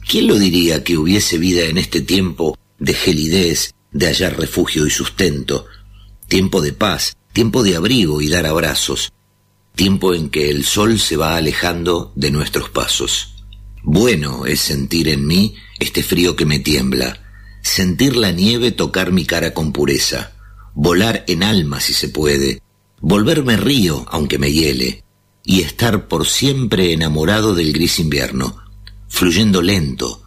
¿Quién 0.06 0.26
lo 0.26 0.38
diría 0.38 0.84
que 0.84 0.96
hubiese 0.96 1.38
vida 1.38 1.64
en 1.64 1.78
este 1.78 2.00
tiempo 2.00 2.56
de 2.78 2.94
gelidez, 2.94 3.74
de 3.92 4.06
hallar 4.06 4.38
refugio 4.38 4.86
y 4.86 4.90
sustento, 4.90 5.66
tiempo 6.32 6.62
de 6.62 6.72
paz, 6.72 7.14
tiempo 7.34 7.62
de 7.62 7.76
abrigo 7.76 8.22
y 8.22 8.28
dar 8.30 8.46
abrazos, 8.46 9.12
tiempo 9.74 10.14
en 10.14 10.30
que 10.30 10.48
el 10.48 10.64
sol 10.64 10.98
se 10.98 11.18
va 11.18 11.36
alejando 11.36 12.10
de 12.16 12.30
nuestros 12.30 12.70
pasos. 12.70 13.34
Bueno 13.82 14.46
es 14.46 14.62
sentir 14.62 15.08
en 15.08 15.26
mí 15.26 15.56
este 15.78 16.02
frío 16.02 16.34
que 16.34 16.46
me 16.46 16.58
tiembla, 16.58 17.20
sentir 17.60 18.16
la 18.16 18.32
nieve 18.32 18.72
tocar 18.72 19.12
mi 19.12 19.26
cara 19.26 19.52
con 19.52 19.74
pureza, 19.74 20.32
volar 20.72 21.22
en 21.28 21.42
alma 21.42 21.80
si 21.80 21.92
se 21.92 22.08
puede, 22.08 22.62
volverme 23.02 23.58
río 23.58 24.06
aunque 24.08 24.38
me 24.38 24.50
hiele, 24.50 25.04
y 25.44 25.60
estar 25.60 26.08
por 26.08 26.26
siempre 26.26 26.94
enamorado 26.94 27.54
del 27.54 27.74
gris 27.74 28.00
invierno, 28.00 28.56
fluyendo 29.06 29.60
lento 29.60 30.22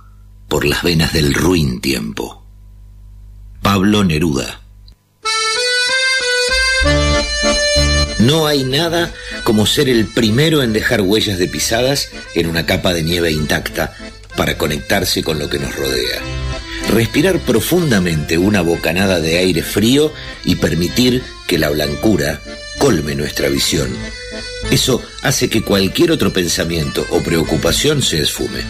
por 0.47 0.65
las 0.65 0.83
venas 0.83 1.13
del 1.13 1.33
ruin 1.33 1.81
tiempo. 1.81 2.45
Pablo 3.63 4.03
Neruda 4.03 4.64
No 8.25 8.47
hay 8.47 8.63
nada 8.63 9.13
como 9.43 9.67
ser 9.67 9.87
el 9.87 10.07
primero 10.07 10.63
en 10.63 10.73
dejar 10.73 11.01
huellas 11.01 11.37
de 11.37 11.47
pisadas 11.47 12.09
en 12.33 12.47
una 12.47 12.65
capa 12.65 12.91
de 12.91 13.03
nieve 13.03 13.31
intacta 13.31 13.95
para 14.35 14.57
conectarse 14.57 15.21
con 15.21 15.37
lo 15.37 15.47
que 15.47 15.59
nos 15.59 15.75
rodea. 15.75 16.19
Respirar 16.89 17.37
profundamente 17.37 18.39
una 18.39 18.61
bocanada 18.61 19.19
de 19.19 19.37
aire 19.37 19.61
frío 19.61 20.11
y 20.43 20.55
permitir 20.55 21.21
que 21.45 21.59
la 21.59 21.69
blancura 21.69 22.41
colme 22.79 23.13
nuestra 23.13 23.47
visión. 23.47 23.95
Eso 24.71 25.03
hace 25.21 25.47
que 25.47 25.61
cualquier 25.61 26.11
otro 26.11 26.33
pensamiento 26.33 27.05
o 27.11 27.21
preocupación 27.21 28.01
se 28.01 28.21
esfume. 28.21 28.63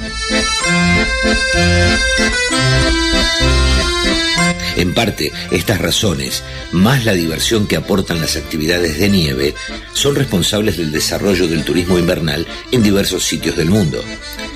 En 4.75 4.93
parte, 4.93 5.31
estas 5.51 5.79
razones, 5.79 6.43
más 6.71 7.05
la 7.05 7.13
diversión 7.13 7.67
que 7.67 7.77
aportan 7.77 8.19
las 8.19 8.35
actividades 8.35 8.99
de 8.99 9.09
nieve, 9.09 9.55
son 9.93 10.15
responsables 10.15 10.77
del 10.77 10.91
desarrollo 10.91 11.47
del 11.47 11.63
turismo 11.63 11.97
invernal 11.97 12.45
en 12.71 12.83
diversos 12.83 13.23
sitios 13.23 13.55
del 13.55 13.69
mundo, 13.69 14.03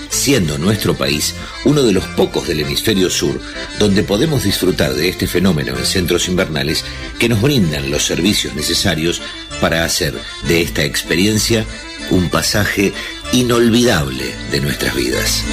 siendo 0.09 0.57
nuestro 0.57 0.95
país 0.95 1.35
uno 1.65 1.83
de 1.83 1.93
los 1.93 2.05
pocos 2.05 2.47
del 2.47 2.61
hemisferio 2.61 3.09
sur 3.09 3.39
donde 3.79 4.03
podemos 4.03 4.43
disfrutar 4.43 4.93
de 4.93 5.09
este 5.09 5.27
fenómeno 5.27 5.77
en 5.77 5.85
centros 5.85 6.27
invernales 6.27 6.83
que 7.17 7.29
nos 7.29 7.41
brindan 7.41 7.89
los 7.89 8.03
servicios 8.03 8.53
necesarios 8.55 9.21
para 9.61 9.85
hacer 9.85 10.13
de 10.47 10.61
esta 10.61 10.83
experiencia 10.83 11.65
un 12.09 12.29
pasaje 12.29 12.93
inolvidable 13.31 14.33
de 14.51 14.61
nuestras 14.61 14.95
vidas. 14.95 15.43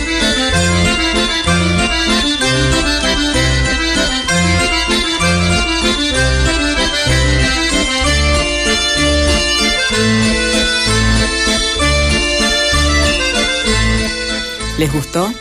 ¿Les 14.78 14.92
gustó? 14.92 15.32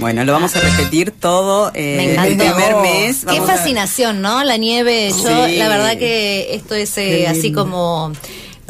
Bueno, 0.00 0.22
lo 0.24 0.32
vamos 0.32 0.54
a 0.54 0.60
repetir 0.60 1.12
todo 1.12 1.70
eh, 1.74 2.14
el 2.18 2.36
primer 2.36 2.76
mes. 2.82 3.24
Qué 3.28 3.40
fascinación, 3.40 4.20
¿no? 4.20 4.44
La 4.44 4.58
nieve. 4.58 5.10
Yo, 5.10 5.46
la 5.46 5.68
verdad 5.68 5.96
que 5.96 6.54
esto 6.54 6.74
es 6.74 6.98
eh, 6.98 7.26
así 7.26 7.52
como 7.52 8.12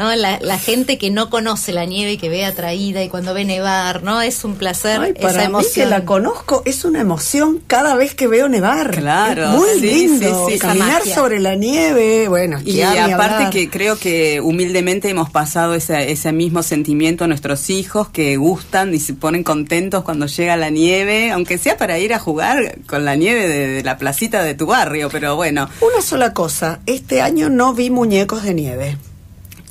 ¿no? 0.03 0.15
La, 0.17 0.59
gente 0.59 0.99
que 0.99 1.11
no 1.11 1.31
conoce 1.31 1.73
la 1.73 1.85
nieve 1.85 2.13
y 2.13 2.19
que 2.19 2.29
ve 2.29 2.45
atraída 2.45 3.03
y 3.03 3.09
cuando 3.09 3.35
ve 3.35 3.45
nevar, 3.45 4.03
¿no? 4.03 4.21
Es 4.21 4.45
un 4.45 4.57
placer 4.57 5.15
para 5.15 5.31
esa 5.31 5.45
emoción. 5.45 5.71
Mí 5.71 5.75
que 5.75 5.87
la 5.87 6.05
conozco 6.05 6.63
es 6.65 6.85
una 6.85 7.01
emoción 7.01 7.61
cada 7.67 7.95
vez 7.95 8.15
que 8.15 8.27
veo 8.27 8.49
nevar. 8.49 8.91
Claro. 8.91 9.51
muy 9.51 9.81
lindo. 9.81 10.49
Caminar 10.61 11.03
sobre 11.07 11.41
la 11.41 11.55
nieve, 11.55 12.29
bueno. 12.29 12.59
Y 12.65 12.83
aparte 12.83 13.51
que 13.51 13.71
creo 13.71 13.97
que 13.97 14.41
humildemente 14.41 15.09
hemos 15.09 15.31
pasado 15.31 15.75
ese, 15.75 16.11
ese 16.11 16.33
mismo 16.33 16.63
sentimiento 16.63 17.25
a 17.25 17.27
nuestros 17.29 17.71
hijos 17.71 18.09
que 18.09 18.37
gustan 18.37 18.95
y 18.95 18.99
se 18.99 19.15
ponen 19.15 19.45
contentos 19.45 20.03
cuando 20.03 20.27
llega 20.27 20.57
la 20.57 20.71
nieve, 20.71 21.31
aunque 21.31 21.59
sea 21.59 21.77
para 21.77 21.99
ir 21.99 22.13
a 22.13 22.19
jugar 22.19 22.79
con 22.87 23.05
la 23.05 23.15
nieve 23.15 23.49
de 23.49 23.83
la 23.83 23.99
placita 23.99 24.43
de 24.43 24.55
tu 24.55 24.67
barrio, 24.67 25.09
pero 25.11 25.37
bueno. 25.37 25.69
Una 25.81 26.03
sola 26.03 26.33
cosa, 26.33 26.81
este 26.87 27.21
año 27.21 27.49
no 27.49 27.73
vi 27.73 27.91
muñecos 27.91 28.43
de 28.43 28.55
nieve. 28.55 28.97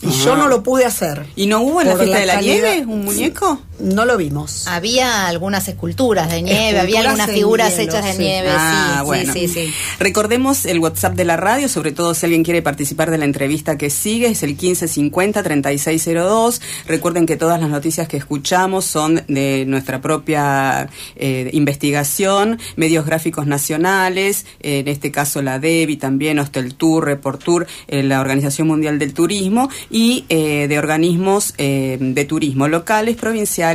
Y 0.02 0.10
yo 0.10 0.36
no 0.36 0.48
lo 0.48 0.64
pude 0.64 0.86
hacer. 0.86 1.26
¿Y 1.36 1.48
no 1.48 1.62
hubo 1.62 1.82
en 1.82 1.90
la 1.90 1.96
fiesta 1.96 2.20
de 2.20 2.26
la 2.26 2.42
nieve 2.42 2.84
un 2.88 3.06
muñeco? 3.06 3.60
No 3.82 4.06
lo 4.06 4.18
vimos. 4.18 4.68
Había 4.68 5.28
algunas 5.28 5.68
esculturas 5.68 6.30
de 6.30 6.42
nieve, 6.42 6.80
había 6.80 7.02
algunas 7.02 7.30
figuras 7.32 7.72
hielo, 7.78 7.84
hechas 7.84 8.06
de 8.06 8.14
sí. 8.14 8.20
nieve, 8.20 8.50
Ah, 8.52 8.98
sí, 9.00 9.06
bueno. 9.06 9.34
sí, 9.34 9.48
sí, 9.48 9.68
sí. 9.68 9.74
Recordemos 10.00 10.66
el 10.66 10.80
WhatsApp 10.80 11.16
de 11.16 11.26
la 11.26 11.38
radio, 11.38 11.68
sobre 11.68 11.92
todo 11.92 12.14
si 12.14 12.26
alguien 12.26 12.44
quiere 12.44 12.62
participar 12.62 13.12
de 13.12 13.18
la 13.18 13.26
entrevista 13.26 13.78
que 13.78 13.90
sigue, 13.90 14.28
es 14.28 14.44
el 14.44 14.58
1550-3602. 14.58 16.62
Recuerden 16.88 17.26
que 17.26 17.38
todas 17.38 17.60
las 17.60 17.70
noticias 17.70 18.08
que 18.08 18.18
escuchamos 18.18 18.86
son 18.86 19.24
de 19.28 19.66
nuestra 19.68 20.02
propia 20.02 20.90
eh, 21.16 21.50
investigación, 21.54 22.60
medios 22.76 23.06
gráficos 23.06 23.48
nacionales, 23.48 24.46
en 24.62 24.88
este 24.88 25.12
caso 25.12 25.42
la 25.42 25.60
DEBI, 25.60 25.98
también 25.98 26.40
Hosteltour, 26.40 27.06
Reportour, 27.06 27.68
eh, 27.88 28.04
la 28.04 28.22
Organización 28.22 28.68
Mundial 28.68 29.00
del 29.00 29.14
Turismo, 29.14 29.70
y 29.90 30.26
eh, 30.30 30.68
de 30.68 30.80
organismos 30.80 31.54
eh, 31.58 31.98
de 32.00 32.26
turismo 32.26 32.68
locales, 32.68 33.16
provinciales 33.16 33.71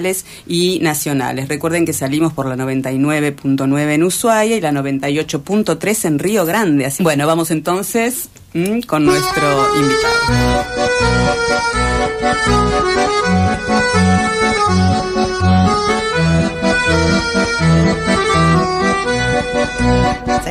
y 0.47 0.79
nacionales. 0.83 1.49
Recuerden 1.49 1.85
que 1.87 1.93
salimos 1.93 2.33
por 2.33 2.47
la 2.47 2.57
99.9 2.57 3.93
en 3.95 4.03
Ushuaia 4.03 4.57
y 4.57 4.61
la 4.61 4.73
98.3 4.73 6.05
en 6.05 6.19
Río 6.19 6.45
Grande. 6.47 6.87
Así- 6.87 7.03
bueno, 7.03 7.27
vamos 7.27 7.51
entonces 7.51 8.29
mm, 8.55 8.81
con 8.81 9.05
nuestro 9.05 9.77
invitado. 9.77 11.27
Sí. 20.45 20.51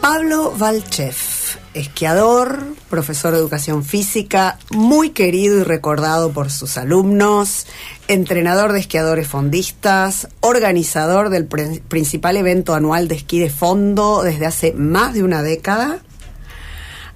Pablo 0.00 0.52
Valchev, 0.56 1.14
esquiador, 1.76 2.64
profesor 2.88 3.32
de 3.32 3.38
educación 3.38 3.84
física, 3.84 4.58
muy 4.70 5.10
querido 5.10 5.58
y 5.60 5.62
recordado 5.62 6.32
por 6.32 6.50
sus 6.50 6.76
alumnos, 6.78 7.66
entrenador 8.08 8.72
de 8.72 8.80
esquiadores 8.80 9.28
fondistas, 9.28 10.28
organizador 10.40 11.28
del 11.28 11.46
principal 11.46 12.36
evento 12.36 12.74
anual 12.74 13.08
de 13.08 13.16
esquí 13.16 13.38
de 13.38 13.50
fondo 13.50 14.22
desde 14.22 14.46
hace 14.46 14.72
más 14.72 15.14
de 15.14 15.22
una 15.22 15.42
década. 15.42 16.00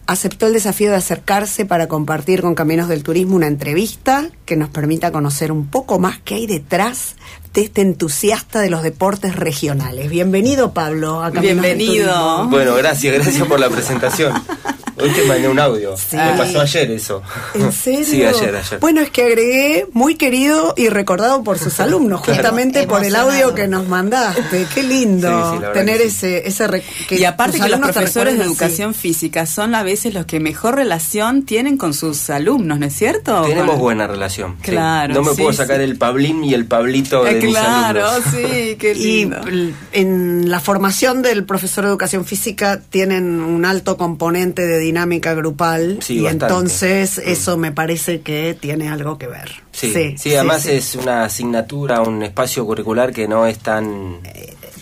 Aceptó 0.07 0.47
el 0.47 0.53
desafío 0.53 0.91
de 0.91 0.97
acercarse 0.97 1.65
para 1.67 1.87
compartir 1.87 2.43
con 2.43 2.55
Caminos 2.55 2.89
del 2.89 3.05
Turismo 3.05 3.37
una 3.37 3.47
entrevista 3.47 4.29
que 4.45 4.57
nos 4.57 4.69
permita 4.69 5.13
conocer 5.13 5.53
un 5.53 5.69
poco 5.69 5.99
más 5.99 6.19
qué 6.19 6.35
hay 6.35 6.47
detrás 6.47 7.15
de 7.55 7.63
este 7.63 7.81
entusiasta 7.81 8.61
de 8.61 8.71
los 8.71 8.83
deportes 8.83 9.37
regionales. 9.37 10.09
Bienvenido, 10.09 10.73
Pablo. 10.73 11.23
A 11.23 11.31
Bienvenido. 11.31 12.47
Bueno, 12.49 12.75
gracias, 12.77 13.15
gracias 13.15 13.47
por 13.47 13.59
la 13.59 13.69
presentación. 13.69 14.33
Hoy 15.03 15.11
te 15.11 15.25
mandé 15.25 15.49
un 15.49 15.59
audio. 15.59 15.95
Sí. 16.11 16.17
Me 16.17 16.33
pasó 16.37 16.61
ayer 16.61 16.91
eso. 16.91 17.23
¿En 17.55 17.73
serio? 17.73 18.05
Sí, 18.05 18.25
ayer, 18.25 18.57
ayer. 18.57 18.79
Bueno, 18.81 19.01
es 19.01 19.11
que 19.11 19.23
agregué 19.25 19.87
muy 19.93 20.15
querido 20.17 20.75
y 20.77 20.89
recordado 20.89 21.43
por 21.45 21.59
sus 21.59 21.79
alumnos, 21.81 22.23
Claro. 22.23 22.39
justamente 22.43 22.87
por 22.87 23.05
el 23.05 23.15
audio 23.17 23.55
que 23.55 23.69
nos 23.69 23.87
mandaste. 23.89 24.67
Qué 24.75 24.83
lindo 24.83 25.53
Sí, 25.53 25.59
sí, 25.59 25.65
tener 25.73 25.99
que 25.99 26.11
sí. 26.11 26.27
ese, 26.27 26.49
ese 26.49 26.83
que 27.09 27.17
y 27.17 27.25
aparte 27.25 27.61
que 27.61 27.69
los 27.69 27.81
profesores 27.81 28.39
de 28.39 28.45
educación 28.45 28.95
física 28.95 29.47
son 29.47 29.75
a 29.75 29.83
veces 29.83 30.15
los 30.15 30.27
que 30.27 30.41
mejor 30.41 30.77
relación 30.77 31.45
tienen 31.45 31.77
con 31.77 31.95
sus 31.95 32.29
alumnos, 32.31 32.79
¿no 32.79 32.87
es 32.87 32.95
cierto? 32.97 33.43
Tenemos 33.43 33.79
buena 33.79 34.07
relación. 34.07 34.57
sí. 34.65 34.71
Claro, 34.71 35.15
No 35.15 35.23
me 35.23 35.31
sí, 35.33 35.37
puedo 35.39 35.53
sí. 35.53 35.59
sacar 35.59 35.81
el 35.81 35.97
Pablín 35.97 36.43
y 36.45 36.55
el 36.55 36.67
Pablito 36.67 37.25
de 37.25 37.31
Eh, 37.39 37.43
mis 37.43 37.55
claro, 37.57 38.07
alumnos. 38.09 38.33
sí, 38.33 38.77
qué 38.79 38.93
Y 38.93 39.05
lindo. 39.25 39.37
l- 39.47 39.75
en 39.93 40.51
la 40.51 40.61
formación 40.61 41.23
del 41.23 41.45
profesor 41.45 41.85
de 41.85 41.91
educación 41.91 42.25
física 42.25 42.81
tienen 42.91 43.41
un 43.41 43.65
alto 43.65 43.97
componente 43.97 44.67
de 44.67 44.79
dinámica 44.91 45.35
grupal 45.35 45.99
Sí, 46.01 46.19
y 46.19 46.21
bastante. 46.23 46.47
entonces 46.47 47.19
Mm. 47.19 47.29
eso 47.31 47.57
me 47.57 47.73
parece 47.73 48.21
que 48.21 48.57
tiene 48.59 48.89
algo 48.89 49.19
que 49.19 49.27
ver. 49.27 49.51
Sí, 49.73 50.15
sí, 50.19 50.35
además 50.35 50.67
es 50.67 50.95
una 50.95 51.25
asignatura, 51.25 52.01
un 52.03 52.23
espacio 52.23 52.67
curricular 52.67 53.13
que 53.13 53.27
no 53.29 53.47
es 53.47 53.59
tan... 53.59 54.19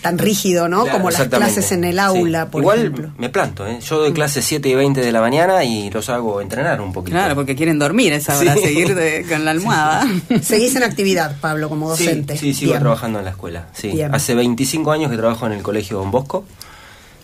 tan 0.01 0.17
rígido, 0.17 0.69
¿no? 0.69 0.83
Claro, 0.83 0.97
Como 0.97 1.11
las 1.11 1.27
clases 1.27 1.71
en 1.73 1.83
el 1.83 1.95
Sí. 1.95 1.99
aula, 1.99 2.49
por 2.49 2.61
Igual 2.61 2.79
ejemplo. 2.79 3.11
me 3.17 3.27
planto, 3.29 3.67
¿eh? 3.67 3.79
Yo 3.81 3.99
doy 3.99 4.13
clases 4.13 4.45
7 4.45 4.69
y 4.69 4.73
20 4.75 5.01
de 5.01 5.11
la 5.11 5.19
mañana 5.19 5.63
y 5.65 5.89
los 5.89 6.07
hago 6.07 6.39
entrenar 6.39 6.79
un 6.79 6.93
poquito. 6.93 7.17
Claro, 7.17 7.35
porque 7.35 7.53
quieren 7.53 7.77
dormir 7.79 8.13
a 8.13 8.15
esa 8.15 8.37
hora, 8.39 8.53
Sí. 8.55 8.61
seguir 8.61 8.95
de- 8.95 9.25
con 9.27 9.43
la 9.43 9.51
almohada. 9.57 10.07
Seguís 10.41 10.73
en 10.77 10.83
actividad, 10.83 11.35
Pablo, 11.41 11.67
como 11.67 11.89
docente. 11.89 12.37
Sí, 12.37 12.53
sigo 12.53 12.71
Bien. 12.71 12.81
trabajando 12.81 13.19
en 13.19 13.25
la 13.25 13.31
escuela. 13.31 13.67
Sí. 13.73 13.89
Bien. 13.89 14.15
Hace 14.15 14.35
25 14.35 14.91
años 14.93 15.11
que 15.11 15.17
trabajo 15.17 15.45
en 15.47 15.51
el 15.51 15.61
colegio 15.61 15.97
Don 15.97 16.11
Bosco. 16.11 16.45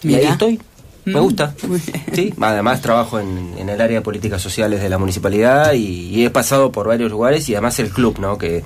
Y 0.03 0.13
ahí 0.15 0.25
estoy. 0.25 0.59
Me 1.05 1.19
gusta. 1.19 1.53
Sí. 2.13 2.33
Además 2.39 2.81
trabajo 2.81 3.19
en, 3.19 3.53
en 3.57 3.69
el 3.69 3.81
área 3.81 3.97
de 3.99 4.01
políticas 4.01 4.41
sociales 4.41 4.81
de 4.81 4.87
la 4.89 4.97
municipalidad 4.97 5.73
y, 5.73 6.07
y 6.15 6.25
he 6.25 6.29
pasado 6.29 6.71
por 6.71 6.87
varios 6.87 7.11
lugares 7.11 7.47
y 7.49 7.53
además 7.53 7.77
el 7.79 7.89
club, 7.89 8.19
¿no? 8.19 8.37
Que, 8.37 8.63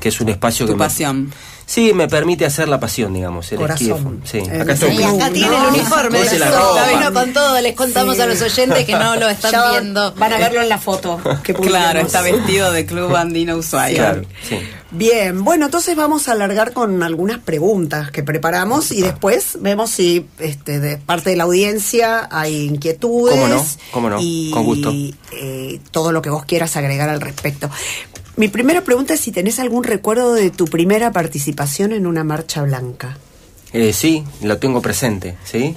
que 0.00 0.08
es 0.08 0.20
un 0.20 0.28
espacio 0.30 0.64
Tu 0.66 0.72
que 0.72 0.76
me- 0.78 0.84
pasión. 0.84 1.32
sí, 1.66 1.92
me 1.94 2.08
permite 2.08 2.46
hacer 2.46 2.68
la 2.68 2.80
pasión, 2.80 3.12
digamos, 3.14 3.50
el 3.52 3.60
esquí 3.62 3.84
de 3.86 3.90
Corazón. 3.92 4.20
fo- 4.22 4.26
Sí, 4.26 4.38
El- 4.38 4.60
acá 4.62 4.72
estoy. 4.72 4.96
Y 4.98 5.02
acá 5.02 5.30
tiene 5.30 5.56
el 5.56 5.66
uniforme, 5.74 6.18
Puse 6.20 6.38
la 6.38 6.50
ropa. 6.50 6.86
vino 6.88 7.12
con 7.12 7.32
todo, 7.34 7.60
les 7.60 7.74
contamos 7.74 8.16
Sí. 8.16 8.22
a 8.22 8.26
los 8.26 8.40
oyentes 8.42 8.84
que 8.86 8.92
no 8.94 9.16
lo 9.16 9.28
están 9.28 9.52
viendo. 9.72 10.12
Van 10.14 10.32
a 10.32 10.38
verlo 10.38 10.62
en 10.62 10.68
la 10.70 10.78
foto 10.78 11.20
que. 11.42 11.52
Claro, 11.54 12.00
está 12.00 12.22
vestido 12.22 12.72
de 12.72 12.86
Club 12.86 13.14
Andino 13.14 13.56
Ushuaia. 13.56 13.96
Claro, 13.96 14.22
sí. 14.48 14.58
Bien, 14.92 15.42
bueno, 15.44 15.64
entonces 15.66 15.96
vamos 15.96 16.28
a 16.28 16.32
alargar 16.32 16.72
con 16.72 17.02
algunas 17.02 17.40
preguntas 17.40 18.12
que 18.12 18.22
preparamos 18.22 18.92
y 18.92 19.02
después 19.02 19.58
vemos 19.60 19.90
si 19.90 20.26
este, 20.38 20.78
de 20.78 20.96
parte 20.96 21.30
de 21.30 21.36
la 21.36 21.42
audiencia 21.44 22.28
hay 22.30 22.66
inquietudes. 22.66 23.34
¿Cómo 23.34 23.48
no? 23.48 23.66
¿Cómo 23.90 24.10
no? 24.10 24.18
Y 24.20 24.52
Con 24.52 24.64
gusto. 24.64 24.92
eh, 24.92 25.80
todo 25.90 26.12
lo 26.12 26.22
que 26.22 26.30
vos 26.30 26.44
quieras 26.44 26.76
agregar 26.76 27.08
al 27.08 27.20
respecto. 27.20 27.68
Mi 28.36 28.46
primera 28.48 28.84
pregunta 28.84 29.14
es 29.14 29.20
si 29.20 29.32
tenés 29.32 29.58
algún 29.58 29.82
recuerdo 29.82 30.34
de 30.34 30.50
tu 30.50 30.66
primera 30.66 31.10
participación 31.10 31.90
en 31.92 32.06
una 32.06 32.22
marcha 32.22 32.62
blanca. 32.62 33.18
Eh, 33.72 33.92
sí, 33.92 34.22
lo 34.42 34.58
tengo 34.58 34.80
presente, 34.82 35.36
¿sí? 35.44 35.74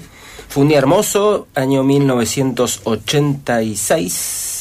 Fue 0.49 0.61
un 0.63 0.69
día 0.69 0.77
hermoso, 0.77 1.47
año 1.55 1.83
1986. 1.83 4.58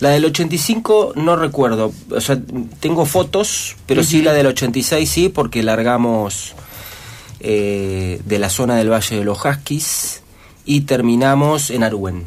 La 0.00 0.10
del 0.10 0.24
85 0.26 1.12
no 1.16 1.36
recuerdo, 1.36 1.92
o 2.10 2.20
sea, 2.20 2.38
tengo 2.80 3.06
fotos, 3.06 3.76
pero 3.86 4.04
sí 4.04 4.20
la 4.22 4.32
del 4.34 4.46
86 4.48 5.08
sí, 5.10 5.28
porque 5.30 5.62
largamos 5.62 6.54
eh, 7.40 8.20
de 8.24 8.38
la 8.38 8.50
zona 8.50 8.76
del 8.76 8.90
Valle 8.90 9.16
de 9.16 9.24
los 9.24 9.38
Huskies 9.44 10.22
y 10.64 10.82
terminamos 10.82 11.70
en 11.70 11.82
Aruen, 11.84 12.24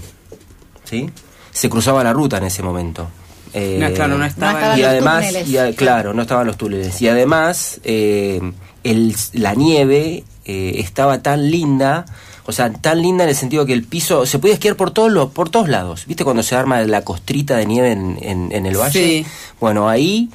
¿sí? 0.84 1.09
Se 1.51 1.70
cruzaba 1.70 2.03
la 2.03 2.13
ruta 2.13 2.38
en 2.38 2.45
ese 2.45 2.63
momento. 2.63 3.07
Eh, 3.53 3.78
No, 3.80 3.91
claro, 3.93 4.17
no 4.17 4.26
estaba- 4.26 4.51
No 4.53 4.57
estaban 4.57 4.78
y 4.80 4.82
los 4.82 4.89
además, 4.91 5.26
túneles. 5.28 5.49
y 5.49 5.57
a- 5.57 5.76
claro, 5.76 6.13
no 6.13 6.22
estaban 6.22 6.47
los 6.47 6.57
túneles. 6.57 7.01
Y 7.01 7.07
además, 7.07 7.82
eh, 7.84 8.39
el, 8.84 9.15
la 9.34 9.55
nieve 9.55 10.24
eh, 10.45 10.74
estaba 10.78 11.22
tan 11.22 11.49
linda, 11.51 12.05
o 12.50 12.52
sea, 12.52 12.72
tan 12.74 13.02
linda 13.02 13.24
en 13.24 13.30
el 13.30 13.36
sentido 13.36 13.66
que 13.66 13.74
el 13.74 13.84
piso 13.84 14.26
se 14.26 14.39
podía 14.39 14.56
esquiar 14.56 14.76
por 14.76 14.91
todos 14.91 15.12
los, 15.12 15.30
por 15.32 15.50
todos 15.50 15.70
lados. 15.70 16.06
¿Viste 16.08 16.24
cuando 16.24 16.43
se 16.43 16.56
arma 16.56 16.82
la 16.82 17.04
costrita 17.04 17.56
de 17.56 17.66
nieve 17.66 17.91
en, 17.91 18.18
en- 18.22 18.52
en 18.52 18.66
el 18.66 18.76
valle? 18.76 18.91
Sí. 19.24 19.26
Bueno, 19.60 19.88
ahí, 19.88 20.30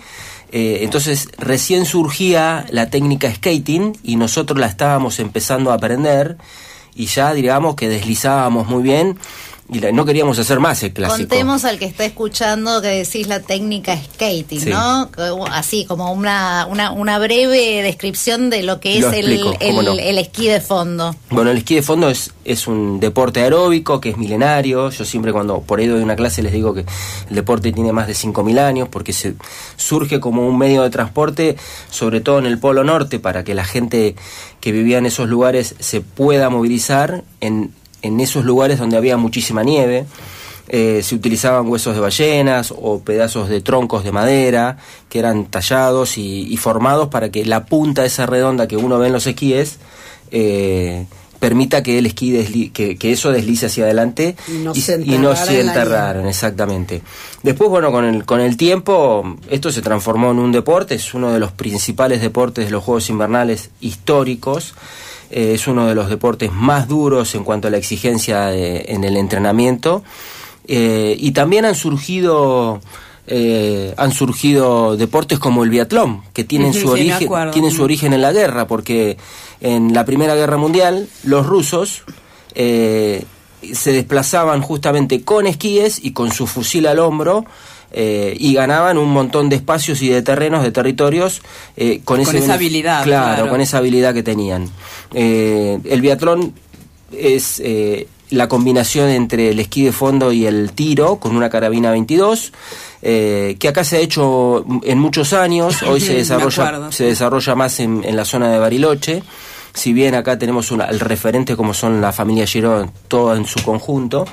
eh, 0.53 0.79
entonces 0.83 1.29
recién 1.39 1.85
surgía 1.85 2.65
la 2.71 2.89
técnica 2.89 3.33
skating 3.35 3.99
y 4.03 4.17
nosotros 4.17 4.59
la 4.59 4.67
estábamos 4.67 5.19
empezando 5.19 5.71
a 5.71 5.75
aprender 5.75 6.37
y 6.95 7.07
ya 7.07 7.35
digamos 7.35 7.75
que 7.75 7.89
deslizábamos 7.89 8.69
muy 8.69 8.83
bien 8.83 9.19
y 9.73 9.81
la- 9.81 9.93
no 9.93 10.05
queríamos 10.05 10.39
hacer 10.39 10.61
más 10.61 10.83
el 10.83 10.93
clásico. 10.93 11.29
Contemos 11.29 11.65
al 11.65 11.79
que 11.79 11.87
está 11.87 12.05
escuchando 12.05 12.83
que 12.83 12.89
decís 12.89 13.27
la 13.29 13.41
técnica 13.41 13.97
skating, 13.97 14.61
Sí. 14.61 14.71
¿no? 14.71 15.05
Uh, 15.17 15.45
Así 15.51 15.85
como 15.87 16.13
una, 16.13 16.67
una, 16.69 16.91
una 16.93 17.19
breve 17.19 17.83
descripción 17.83 18.51
de 18.51 18.63
lo 18.63 18.79
que 18.81 18.99
es 18.99 19.05
el, 19.05 19.15
explico, 19.33 19.57
cómo 19.59 19.81
el, 19.81 19.87
no. 19.87 19.93
el 19.95 20.19
esquí 20.19 20.49
de 20.49 20.61
fondo. 20.61 21.15
Bueno, 21.31 21.51
el 21.51 21.59
esquí 21.59 21.77
de 21.77 21.83
fondo 21.83 22.09
es, 22.11 22.33
es 22.45 22.67
un 22.67 23.01
deporte 23.01 23.41
aeróbico 23.41 24.01
que 24.01 24.11
es 24.11 24.17
milenario. 24.19 24.91
Yo 24.91 25.05
siempre 25.05 25.33
cuando 25.33 25.61
por 25.63 25.79
ahí 25.81 25.87
doy 25.87 26.03
una 26.03 26.17
clase 26.17 26.43
les 26.43 26.53
digo 26.53 26.75
que 26.75 26.85
el 27.31 27.35
deporte 27.35 27.73
tiene 27.73 27.93
más 27.93 28.07
de 28.07 28.13
5.000 28.15 28.59
años 28.59 28.89
porque 28.91 29.13
se 29.13 29.35
surge 29.77 30.21
como 30.21 30.47
un 30.47 30.59
medio 30.59 30.83
de 30.83 30.91
transporte, 30.91 31.57
sobre 31.91 32.21
todo 32.21 32.39
en 32.39 32.47
el 32.47 32.59
Polo 32.59 32.85
Norte, 32.85 33.19
para 33.19 33.45
que 33.45 33.55
la 33.55 33.65
gente 33.65 34.15
que 34.61 34.73
vivía 34.73 34.99
en 34.99 35.07
esos 35.07 35.29
lugares 35.29 35.75
se 35.79 36.01
pueda 36.03 36.51
movilizar 36.51 37.25
en, 37.41 37.73
en 38.05 38.21
esos 38.21 38.45
lugares 38.45 38.79
donde 38.79 38.97
había 38.97 39.17
muchísima 39.17 39.63
nieve. 39.65 40.05
Eh, 40.69 41.03
se 41.03 41.15
utilizaban 41.15 41.69
huesos 41.69 41.95
de 41.95 42.01
ballenas 42.01 42.73
o 42.75 43.01
pedazos 43.01 43.51
de 43.51 43.61
troncos 43.61 44.03
de 44.03 44.13
madera 44.13 44.79
que 45.11 45.19
eran 45.19 45.45
tallados 45.45 46.17
y, 46.17 46.47
y 46.51 46.57
formados 46.57 47.09
para 47.09 47.29
que 47.31 47.45
la 47.45 47.67
punta 47.67 48.05
esa 48.07 48.25
redonda 48.25 48.67
que 48.67 48.79
uno 48.79 48.99
ve 48.99 49.09
en 49.09 49.13
los 49.13 49.27
esquíes 49.27 49.77
eh, 50.31 51.05
permita 51.39 51.83
que 51.83 51.99
el 51.99 52.07
esquí 52.07 52.33
desli- 52.33 52.73
que, 52.73 52.97
que 52.97 53.13
eso 53.13 53.31
deslice 53.31 53.67
hacia 53.67 53.85
adelante 53.85 54.37
Y 54.49 54.53
no 54.53 54.75
se 54.75 54.95
y 55.03 55.19
no 55.19 55.37
se 55.37 55.61
enterraran, 55.61 56.27
exactamente. 56.27 57.03
Después, 57.43 57.69
bueno, 57.69 57.93
con 57.93 58.07
el, 58.07 58.25
con 58.25 58.41
el 58.41 58.57
tiempo, 58.57 59.37
esto 59.51 59.71
se 59.71 59.83
transformó 59.83 60.31
en 60.31 60.39
un 60.39 60.51
deporte, 60.51 60.95
es 60.95 61.13
uno 61.13 61.31
de 61.31 61.41
los 61.41 61.53
principales 61.53 62.23
deportes 62.23 62.65
de 62.65 62.71
los 62.71 62.83
Juegos 62.83 63.11
Invernales 63.11 63.69
históricos. 63.83 64.75
Eh, 65.31 65.53
es 65.55 65.67
uno 65.67 65.87
de 65.87 65.95
los 65.95 66.09
deportes 66.09 66.53
más 66.53 66.87
duros 66.89 67.35
en 67.35 67.45
cuanto 67.45 67.69
a 67.69 67.71
la 67.71 67.77
exigencia 67.79 68.47
de- 68.47 68.85
en 68.89 69.05
el 69.05 69.17
entrenamiento. 69.17 70.03
Eh, 70.67 71.17
y 71.19 71.33
también 71.33 71.65
han 71.65 71.75
surgido 71.75 72.81
eh, 73.27 73.95
han 73.97 74.13
surgido 74.13 74.99
deportes 74.99 75.39
como 75.39 75.65
el 75.65 75.71
biatlón, 75.71 76.21
que 76.35 76.45
tienen, 76.45 76.75
su, 76.75 76.81
sí, 76.81 76.87
origen, 76.89 77.29
tienen 77.53 77.71
su 77.71 77.83
origen 77.83 78.13
en 78.13 78.21
la 78.21 78.33
guerra, 78.33 78.67
porque 78.67 79.17
en 79.63 79.95
la 79.95 80.05
Primera 80.05 80.35
Guerra 80.35 80.59
Mundial 80.59 81.09
los 81.23 81.47
rusos 81.47 82.03
eh, 82.55 83.25
se 83.73 83.93
desplazaban 83.93 84.61
justamente 84.61 85.23
con 85.25 85.47
esquíes 85.47 86.01
y 86.05 86.13
con 86.13 86.33
su 86.33 86.47
fusil 86.47 86.87
al 86.87 86.99
hombro. 86.99 87.47
Eh, 87.97 88.37
y 88.39 88.55
ganaban 88.55 88.99
un 88.99 89.09
montón 89.11 89.49
de 89.49 89.57
espacios 89.57 90.03
y 90.03 90.09
de 90.09 90.21
terrenos, 90.21 90.63
de 90.65 90.73
territorios, 90.73 91.41
eh, 91.77 92.01
con, 92.05 92.19
Con 92.19 92.27
ese 92.37 92.39
esa 92.45 92.55
habilidad, 92.55 93.05
Claro, 93.05 93.35
claro. 93.37 93.51
con 93.51 93.61
esa 93.61 93.79
habilidad 93.79 94.13
que 94.13 94.23
tenían. 94.25 94.69
Eh, 95.15 95.79
el 95.85 96.01
biatlón 96.01 96.53
es 97.17 97.61
eh, 97.65 98.09
la 98.31 98.49
combinación 98.49 99.09
entre 99.11 99.51
el 99.51 99.61
esquí 99.61 99.85
de 99.85 99.93
fondo 99.93 100.33
y 100.33 100.45
el 100.47 100.73
tiro 100.73 101.17
con 101.17 101.37
una 101.37 101.49
carabina 101.51 101.93
22, 101.93 102.53
eh, 103.03 103.57
que 103.61 103.69
acá 103.69 103.85
se 103.85 103.99
ha 103.99 104.01
hecho 104.01 104.65
en 104.83 104.99
muchos 104.99 105.33
años, 105.33 105.83
hoy 105.85 106.01
se 106.01 106.15
desarrolla, 106.23 106.91
se 106.91 107.05
desarrolla 107.05 107.55
más 107.55 107.79
en, 107.81 108.03
en 108.05 108.17
la 108.17 108.25
zona 108.25 108.51
de 108.51 108.59
Bariloche. 108.59 109.23
Si 109.73 109.93
bien 109.93 110.15
acá 110.15 110.39
tenemos 110.39 110.71
una- 110.73 110.87
el 110.87 111.01
referente 111.01 111.57
como 111.57 111.75
son 111.75 112.01
la 112.01 112.13
familia 112.13 112.47
Girón, 112.47 112.91
todo 113.09 113.35
en 113.37 113.45
su 113.45 113.63
conjunto, 113.63 114.25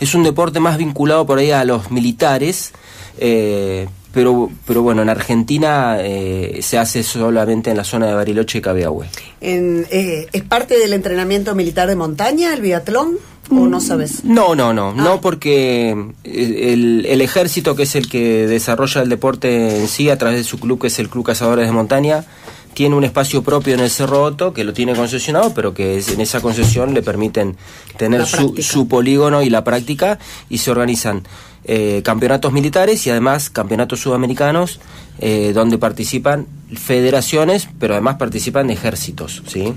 es 0.00 0.14
un 0.14 0.22
deporte 0.22 0.60
más 0.60 0.78
vinculado 0.78 1.26
por 1.26 1.38
ahí 1.38 1.50
a 1.50 1.64
los 1.64 1.90
militares, 1.90 2.72
eh, 3.18 3.88
pero, 4.12 4.50
pero 4.66 4.82
bueno, 4.82 5.02
en 5.02 5.08
Argentina 5.10 5.98
eh, 6.00 6.60
se 6.62 6.78
hace 6.78 7.02
solamente 7.02 7.70
en 7.70 7.76
la 7.76 7.84
zona 7.84 8.06
de 8.06 8.14
Bariloche 8.14 8.58
y 8.58 8.60
Cabiahue. 8.62 9.06
En, 9.40 9.86
eh, 9.90 10.26
¿Es 10.32 10.42
parte 10.42 10.78
del 10.78 10.92
entrenamiento 10.94 11.54
militar 11.54 11.88
de 11.88 11.96
montaña, 11.96 12.52
el 12.54 12.60
biatlón? 12.62 13.18
¿O 13.48 13.66
no 13.68 13.80
sabes? 13.80 14.24
No, 14.24 14.56
no, 14.56 14.72
no, 14.72 14.88
Ah. 14.88 14.94
no 14.96 15.20
porque 15.20 15.90
eh, 16.24 16.72
el, 16.72 17.06
el 17.06 17.20
ejército, 17.20 17.76
que 17.76 17.84
es 17.84 17.94
el 17.94 18.08
que 18.08 18.46
desarrolla 18.48 19.02
el 19.02 19.08
deporte 19.08 19.78
en 19.80 19.86
sí, 19.86 20.10
a 20.10 20.18
través 20.18 20.38
de 20.38 20.44
su 20.44 20.58
club, 20.58 20.80
que 20.80 20.88
es 20.88 20.98
el 20.98 21.08
Club 21.08 21.26
Cazadores 21.26 21.66
de 21.66 21.72
Montaña, 21.72 22.24
tiene 22.76 22.94
un 22.94 23.04
espacio 23.04 23.42
propio 23.42 23.72
en 23.72 23.80
el 23.80 23.88
Cerro 23.88 24.22
Otto, 24.22 24.52
que 24.52 24.62
lo 24.62 24.74
tiene 24.74 24.94
concesionado, 24.94 25.54
pero 25.54 25.72
que 25.72 25.96
es- 25.96 26.08
en 26.10 26.20
esa 26.20 26.42
concesión 26.42 26.92
le 26.92 27.00
permiten 27.02 27.56
tener 27.96 28.26
su, 28.26 28.54
su 28.58 28.86
polígono 28.86 29.40
y 29.42 29.48
la 29.48 29.64
práctica, 29.64 30.18
y 30.50 30.58
se 30.58 30.70
organizan 30.70 31.22
eh, 31.64 32.02
campeonatos 32.04 32.52
militares 32.52 33.04
y 33.06 33.10
además 33.10 33.48
campeonatos 33.48 34.00
sudamericanos, 34.00 34.78
eh, 35.18 35.52
donde 35.54 35.78
participan 35.78 36.46
federaciones, 36.74 37.66
pero 37.80 37.94
además 37.94 38.16
participan 38.16 38.68
ejércitos, 38.70 39.42
¿sí? 39.46 39.72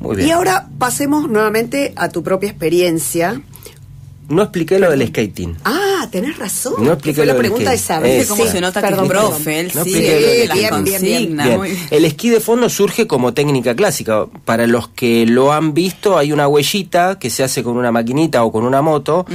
Muy 0.00 0.16
bien. 0.16 0.28
Y 0.28 0.32
ahora 0.32 0.68
pasemos 0.78 1.28
nuevamente 1.28 1.92
a 1.96 2.08
tu 2.08 2.22
propia 2.22 2.48
experiencia. 2.48 3.40
No 4.30 4.42
expliqué 4.42 4.78
lo 4.78 4.90
del 4.90 5.06
skating. 5.06 5.56
Ah, 5.64 5.89
tenés 6.08 6.38
razón. 6.38 6.74
No 6.78 6.92
expliqué 6.92 7.16
Fue 7.16 7.26
la 7.26 7.36
pregunta 7.36 7.72
esa 7.72 7.98
vez. 7.98 8.24
Eh, 8.24 8.28
cómo 8.28 8.44
sí. 8.44 8.52
se 8.52 8.60
nota 8.60 8.80
que 8.80 8.94
es 8.94 9.00
profe, 9.00 9.60
él. 9.60 9.72
El 11.90 12.04
esquí 12.04 12.30
de 12.30 12.40
fondo 12.40 12.68
surge 12.68 13.06
como 13.06 13.34
técnica 13.34 13.74
clásica. 13.74 14.26
Para 14.44 14.66
los 14.66 14.88
que 14.88 15.26
lo 15.26 15.52
han 15.52 15.74
visto, 15.74 16.16
hay 16.16 16.32
una 16.32 16.46
huellita 16.48 17.18
que 17.18 17.30
se 17.30 17.42
hace 17.42 17.62
con 17.62 17.76
una 17.76 17.92
maquinita 17.92 18.44
o 18.44 18.52
con 18.52 18.64
una 18.64 18.82
moto 18.82 19.26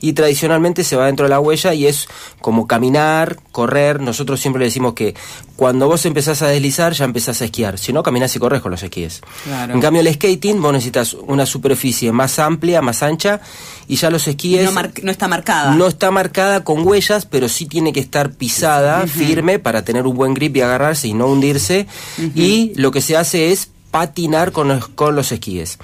y 0.00 0.12
tradicionalmente 0.12 0.84
se 0.84 0.96
va 0.96 1.06
dentro 1.06 1.24
de 1.24 1.30
la 1.30 1.40
huella 1.40 1.74
y 1.74 1.86
es 1.86 2.08
como 2.40 2.66
caminar, 2.66 3.38
correr. 3.52 4.00
Nosotros 4.00 4.40
siempre 4.40 4.60
le 4.60 4.66
decimos 4.66 4.94
que 4.94 5.14
cuando 5.56 5.88
vos 5.88 6.04
empezás 6.06 6.42
a 6.42 6.48
deslizar 6.48 6.92
ya 6.92 7.04
empezás 7.04 7.40
a 7.42 7.44
esquiar. 7.44 7.78
Si 7.78 7.92
no, 7.92 8.02
caminás 8.02 8.34
y 8.36 8.38
corres 8.38 8.60
con 8.60 8.70
los 8.70 8.82
esquíes. 8.82 9.22
Claro. 9.44 9.74
En 9.74 9.80
cambio, 9.80 10.00
el 10.00 10.12
skating, 10.12 10.60
vos 10.60 10.72
necesitas 10.72 11.14
una 11.14 11.46
superficie 11.46 12.12
más 12.12 12.38
amplia, 12.38 12.82
más 12.82 13.02
ancha 13.02 13.40
y 13.86 13.96
ya 13.96 14.10
los 14.10 14.26
esquíes 14.26 14.70
no 15.02 15.10
está 15.10 15.28
marcada. 15.28 15.74
no 15.74 15.86
está 15.86 16.10
marcada 16.14 16.64
con 16.64 16.86
huellas, 16.86 17.26
pero 17.26 17.50
sí 17.50 17.66
tiene 17.66 17.92
que 17.92 18.00
estar 18.00 18.32
pisada, 18.32 19.06
firme, 19.06 19.58
para 19.58 19.84
tener 19.84 20.06
un 20.06 20.16
buen 20.16 20.32
grip 20.32 20.56
y 20.56 20.62
agarrarse 20.62 21.08
y 21.08 21.12
no 21.12 21.26
hundirse. 21.26 21.86
Y 22.34 22.72
lo 22.76 22.90
que 22.90 23.02
se 23.02 23.18
hace 23.18 23.52
es 23.52 23.68
patinar 23.90 24.52
con 24.52 24.68
los, 24.68 24.88
con 24.88 25.14
los 25.14 25.30
esquíes. 25.30 25.78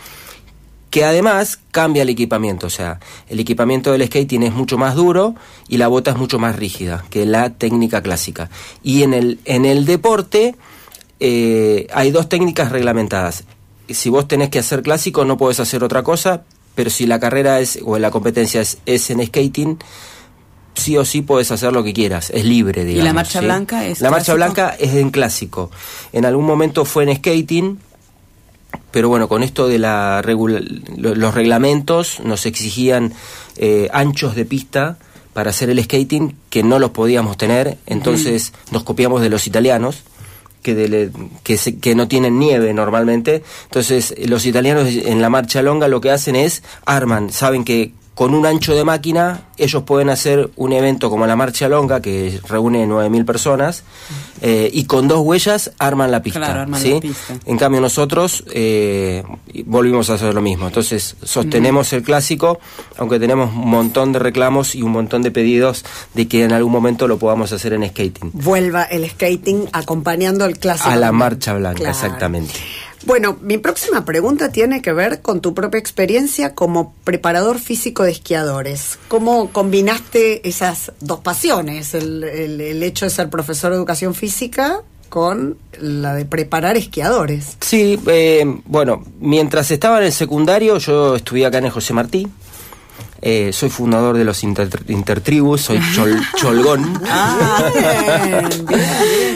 Que 0.88 1.04
además 1.04 1.60
cambia 1.70 2.02
el 2.02 2.08
equipamiento, 2.08 2.66
o 2.66 2.70
sea, 2.70 2.98
el 3.28 3.38
equipamiento 3.38 3.92
del 3.92 4.04
skating 4.06 4.42
es 4.42 4.52
mucho 4.52 4.78
más 4.78 4.96
duro 4.96 5.36
y 5.68 5.76
la 5.76 5.86
bota 5.86 6.10
es 6.10 6.16
mucho 6.16 6.40
más 6.40 6.56
rígida 6.56 7.04
que 7.10 7.26
la 7.26 7.50
técnica 7.50 8.02
clásica. 8.02 8.50
Y 8.82 9.04
en 9.04 9.14
el, 9.14 9.38
en 9.44 9.64
el 9.64 9.84
deporte 9.84 10.56
eh, 11.20 11.86
hay 11.92 12.10
dos 12.10 12.28
técnicas 12.28 12.72
reglamentadas. 12.72 13.44
Si 13.88 14.08
vos 14.08 14.26
tenés 14.26 14.48
que 14.48 14.58
hacer 14.58 14.82
clásico 14.82 15.24
no 15.24 15.36
podés 15.36 15.60
hacer 15.60 15.84
otra 15.84 16.02
cosa, 16.02 16.42
pero 16.74 16.90
si 16.90 17.06
la 17.06 17.20
carrera 17.20 17.60
es 17.60 17.78
o 17.84 17.98
la 17.98 18.10
competencia 18.10 18.60
es, 18.60 18.78
es 18.86 19.10
en 19.10 19.24
skating, 19.24 19.78
sí 20.80 20.96
o 20.96 21.04
sí 21.04 21.22
puedes 21.22 21.50
hacer 21.52 21.72
lo 21.72 21.84
que 21.84 21.92
quieras, 21.92 22.30
es 22.30 22.44
libre, 22.44 22.84
digamos. 22.84 23.04
la 23.04 23.12
marcha 23.12 23.38
¿sí? 23.40 23.44
blanca 23.44 23.86
es 23.86 24.00
La 24.00 24.10
marcha 24.10 24.34
blanca 24.34 24.74
es 24.78 24.94
en 24.94 25.10
clásico. 25.10 25.70
En 26.12 26.24
algún 26.24 26.46
momento 26.46 26.84
fue 26.84 27.04
en 27.04 27.14
skating, 27.16 27.78
pero 28.90 29.08
bueno, 29.08 29.28
con 29.28 29.42
esto 29.42 29.68
de 29.68 29.78
la 29.78 30.22
regula- 30.22 30.60
los 30.96 31.34
reglamentos 31.34 32.20
nos 32.24 32.46
exigían 32.46 33.12
eh, 33.56 33.88
anchos 33.92 34.34
de 34.34 34.44
pista 34.44 34.96
para 35.32 35.50
hacer 35.50 35.70
el 35.70 35.82
skating 35.82 36.34
que 36.50 36.62
no 36.62 36.78
los 36.78 36.90
podíamos 36.90 37.36
tener, 37.36 37.78
entonces 37.86 38.52
nos 38.72 38.82
copiamos 38.82 39.20
de 39.22 39.28
los 39.28 39.46
italianos 39.46 40.02
que, 40.62 40.74
de- 40.74 41.10
que, 41.44 41.56
se- 41.56 41.78
que 41.78 41.94
no 41.94 42.08
tienen 42.08 42.38
nieve 42.38 42.72
normalmente, 42.74 43.42
entonces 43.64 44.14
los 44.26 44.44
italianos 44.46 44.88
en 44.88 45.22
la 45.22 45.30
marcha 45.30 45.62
longa 45.62 45.88
lo 45.88 46.00
que 46.00 46.10
hacen 46.10 46.36
es 46.36 46.62
arman, 46.84 47.30
saben 47.30 47.64
que 47.64 47.92
con 48.14 48.34
un 48.34 48.44
ancho 48.44 48.74
de 48.74 48.84
máquina 48.84 49.44
ellos 49.56 49.82
pueden 49.84 50.10
hacer 50.10 50.50
un 50.56 50.72
evento 50.72 51.10
como 51.10 51.26
la 51.26 51.36
marcha 51.36 51.68
longa 51.68 52.00
que 52.00 52.40
reúne 52.48 52.86
9.000 52.86 53.24
personas 53.24 53.82
eh, 54.42 54.70
y 54.72 54.84
con 54.84 55.06
dos 55.06 55.20
huellas 55.20 55.72
arman 55.78 56.10
la 56.10 56.22
pista. 56.22 56.40
Claro, 56.40 56.60
arman 56.60 56.80
¿sí? 56.80 56.94
la 56.94 57.00
pista. 57.00 57.34
En 57.44 57.58
cambio 57.58 57.80
nosotros 57.80 58.44
eh, 58.52 59.22
volvimos 59.66 60.10
a 60.10 60.14
hacer 60.14 60.34
lo 60.34 60.40
mismo. 60.40 60.66
Entonces 60.66 61.16
sostenemos 61.22 61.92
el 61.92 62.02
clásico, 62.02 62.58
aunque 62.96 63.18
tenemos 63.18 63.54
un 63.54 63.68
montón 63.68 64.12
de 64.12 64.18
reclamos 64.18 64.74
y 64.74 64.82
un 64.82 64.92
montón 64.92 65.22
de 65.22 65.30
pedidos 65.30 65.84
de 66.14 66.26
que 66.26 66.44
en 66.44 66.52
algún 66.52 66.72
momento 66.72 67.06
lo 67.06 67.18
podamos 67.18 67.52
hacer 67.52 67.72
en 67.74 67.86
skating. 67.88 68.30
Vuelva 68.32 68.84
el 68.84 69.08
skating 69.08 69.68
acompañando 69.72 70.44
al 70.44 70.58
clásico. 70.58 70.88
A 70.90 70.96
la 70.96 71.12
marcha 71.12 71.54
blanca, 71.54 71.76
Claro. 71.80 71.90
exactamente. 71.92 72.54
Bueno, 73.06 73.38
mi 73.40 73.56
próxima 73.58 74.04
pregunta 74.04 74.52
tiene 74.52 74.82
que 74.82 74.92
ver 74.92 75.22
con 75.22 75.40
tu 75.40 75.54
propia 75.54 75.78
experiencia 75.80 76.54
como 76.54 76.94
preparador 77.04 77.58
físico 77.58 78.02
de 78.02 78.10
esquiadores. 78.12 78.98
¿Cómo 79.08 79.50
combinaste 79.50 80.46
esas 80.48 80.92
dos 81.00 81.20
pasiones, 81.20 81.94
el, 81.94 82.22
el- 82.24 82.60
el 82.60 82.82
hecho 82.82 83.06
de 83.06 83.10
ser 83.10 83.30
profesor 83.30 83.70
de 83.70 83.76
educación 83.78 84.14
física 84.14 84.82
con 85.08 85.56
la 85.80 86.14
de 86.14 86.24
preparar 86.26 86.76
esquiadores? 86.76 87.56
Sí, 87.60 87.98
eh, 88.06 88.44
bueno, 88.66 89.02
mientras 89.18 89.70
estaba 89.70 89.98
en 89.98 90.04
el 90.04 90.12
secundario 90.12 90.76
yo 90.78 91.16
estudié 91.16 91.46
acá 91.46 91.58
en 91.58 91.64
el 91.64 91.70
José 91.70 91.94
Martí. 91.94 92.28
Eh, 93.22 93.50
soy 93.52 93.68
fundador 93.70 94.16
de 94.16 94.24
los 94.24 94.42
inter- 94.44 94.82
intertribus, 94.88 95.62
soy 95.62 95.78
chol- 95.78 96.20
cholgón. 96.36 97.00
Ah, 97.06 97.64
bien, 97.74 98.48
bien, 98.48 98.66
bien. 98.66 98.80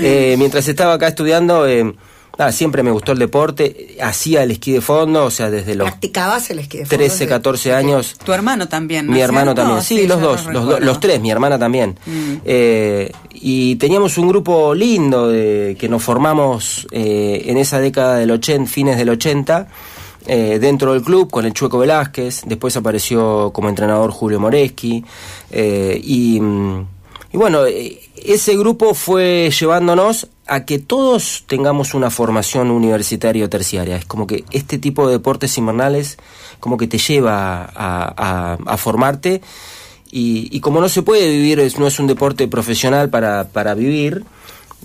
Eh, 0.02 0.34
mientras 0.38 0.68
estaba 0.68 0.94
acá 0.94 1.08
estudiando, 1.08 1.66
eh, 1.66 1.94
nada, 2.38 2.52
siempre 2.52 2.82
me 2.82 2.90
gustó 2.90 3.12
el 3.12 3.18
deporte, 3.18 3.96
hacía 4.02 4.42
el 4.42 4.50
esquí 4.52 4.72
de 4.72 4.80
fondo, 4.80 5.24
o 5.26 5.30
sea, 5.30 5.50
desde 5.50 5.74
los 5.74 5.88
¿Practicabas 5.88 6.50
el 6.50 6.58
esquí 6.60 6.78
de 6.78 6.86
fondo? 6.86 6.96
13, 7.04 7.26
14 7.26 7.74
años. 7.74 8.16
Tu 8.24 8.32
hermano 8.32 8.68
también, 8.68 9.06
¿no 9.06 9.12
Mi 9.12 9.20
hermano 9.20 9.54
también, 9.54 9.82
sí, 9.82 10.06
los 10.06 10.20
dos, 10.20 10.46
lo 10.46 10.52
los, 10.52 10.66
do- 10.66 10.80
los 10.80 11.00
tres, 11.00 11.20
mi 11.20 11.30
hermana 11.30 11.58
también. 11.58 11.96
Mm. 12.06 12.34
Eh, 12.44 13.12
y 13.34 13.76
teníamos 13.76 14.16
un 14.18 14.28
grupo 14.28 14.74
lindo 14.74 15.28
de, 15.28 15.76
que 15.78 15.88
nos 15.88 16.02
formamos 16.02 16.86
eh, 16.90 17.42
en 17.46 17.56
esa 17.58 17.78
década 17.80 18.16
del 18.16 18.30
80, 18.30 18.70
fines 18.70 18.96
del 18.96 19.10
80, 19.10 19.66
eh, 20.26 20.58
dentro 20.58 20.94
del 20.94 21.02
club 21.02 21.30
con 21.30 21.44
el 21.44 21.52
Chueco 21.52 21.78
Velázquez, 21.78 22.42
después 22.46 22.76
apareció 22.76 23.50
como 23.52 23.68
entrenador 23.68 24.10
Julio 24.10 24.40
Moreschi, 24.40 25.04
eh, 25.50 26.00
y, 26.02 26.40
mm, 26.40 26.86
y 27.34 27.36
bueno, 27.36 27.66
eh, 27.66 27.98
ese 28.14 28.56
grupo 28.56 28.94
fue 28.94 29.50
llevándonos 29.50 30.28
a 30.46 30.64
que 30.64 30.78
todos 30.78 31.42
tengamos 31.48 31.92
una 31.92 32.08
formación 32.10 32.70
universitaria 32.70 33.44
o 33.44 33.48
terciaria. 33.48 33.96
Es 33.96 34.04
como 34.04 34.28
que 34.28 34.44
este 34.52 34.78
tipo 34.78 35.06
de 35.08 35.14
deportes 35.14 35.58
invernales 35.58 36.16
como 36.60 36.76
que 36.76 36.86
te 36.86 36.98
lleva 36.98 37.68
a, 37.74 38.76
formarte 38.78 39.42
y, 40.12 40.60
como 40.60 40.80
no 40.80 40.88
se 40.88 41.02
puede 41.02 41.28
vivir, 41.28 41.58
es- 41.58 41.76
no 41.76 41.88
es 41.88 41.98
un 41.98 42.06
deporte 42.06 42.46
profesional 42.46 43.10
para, 43.10 43.48
para 43.48 43.74
vivir, 43.74 44.24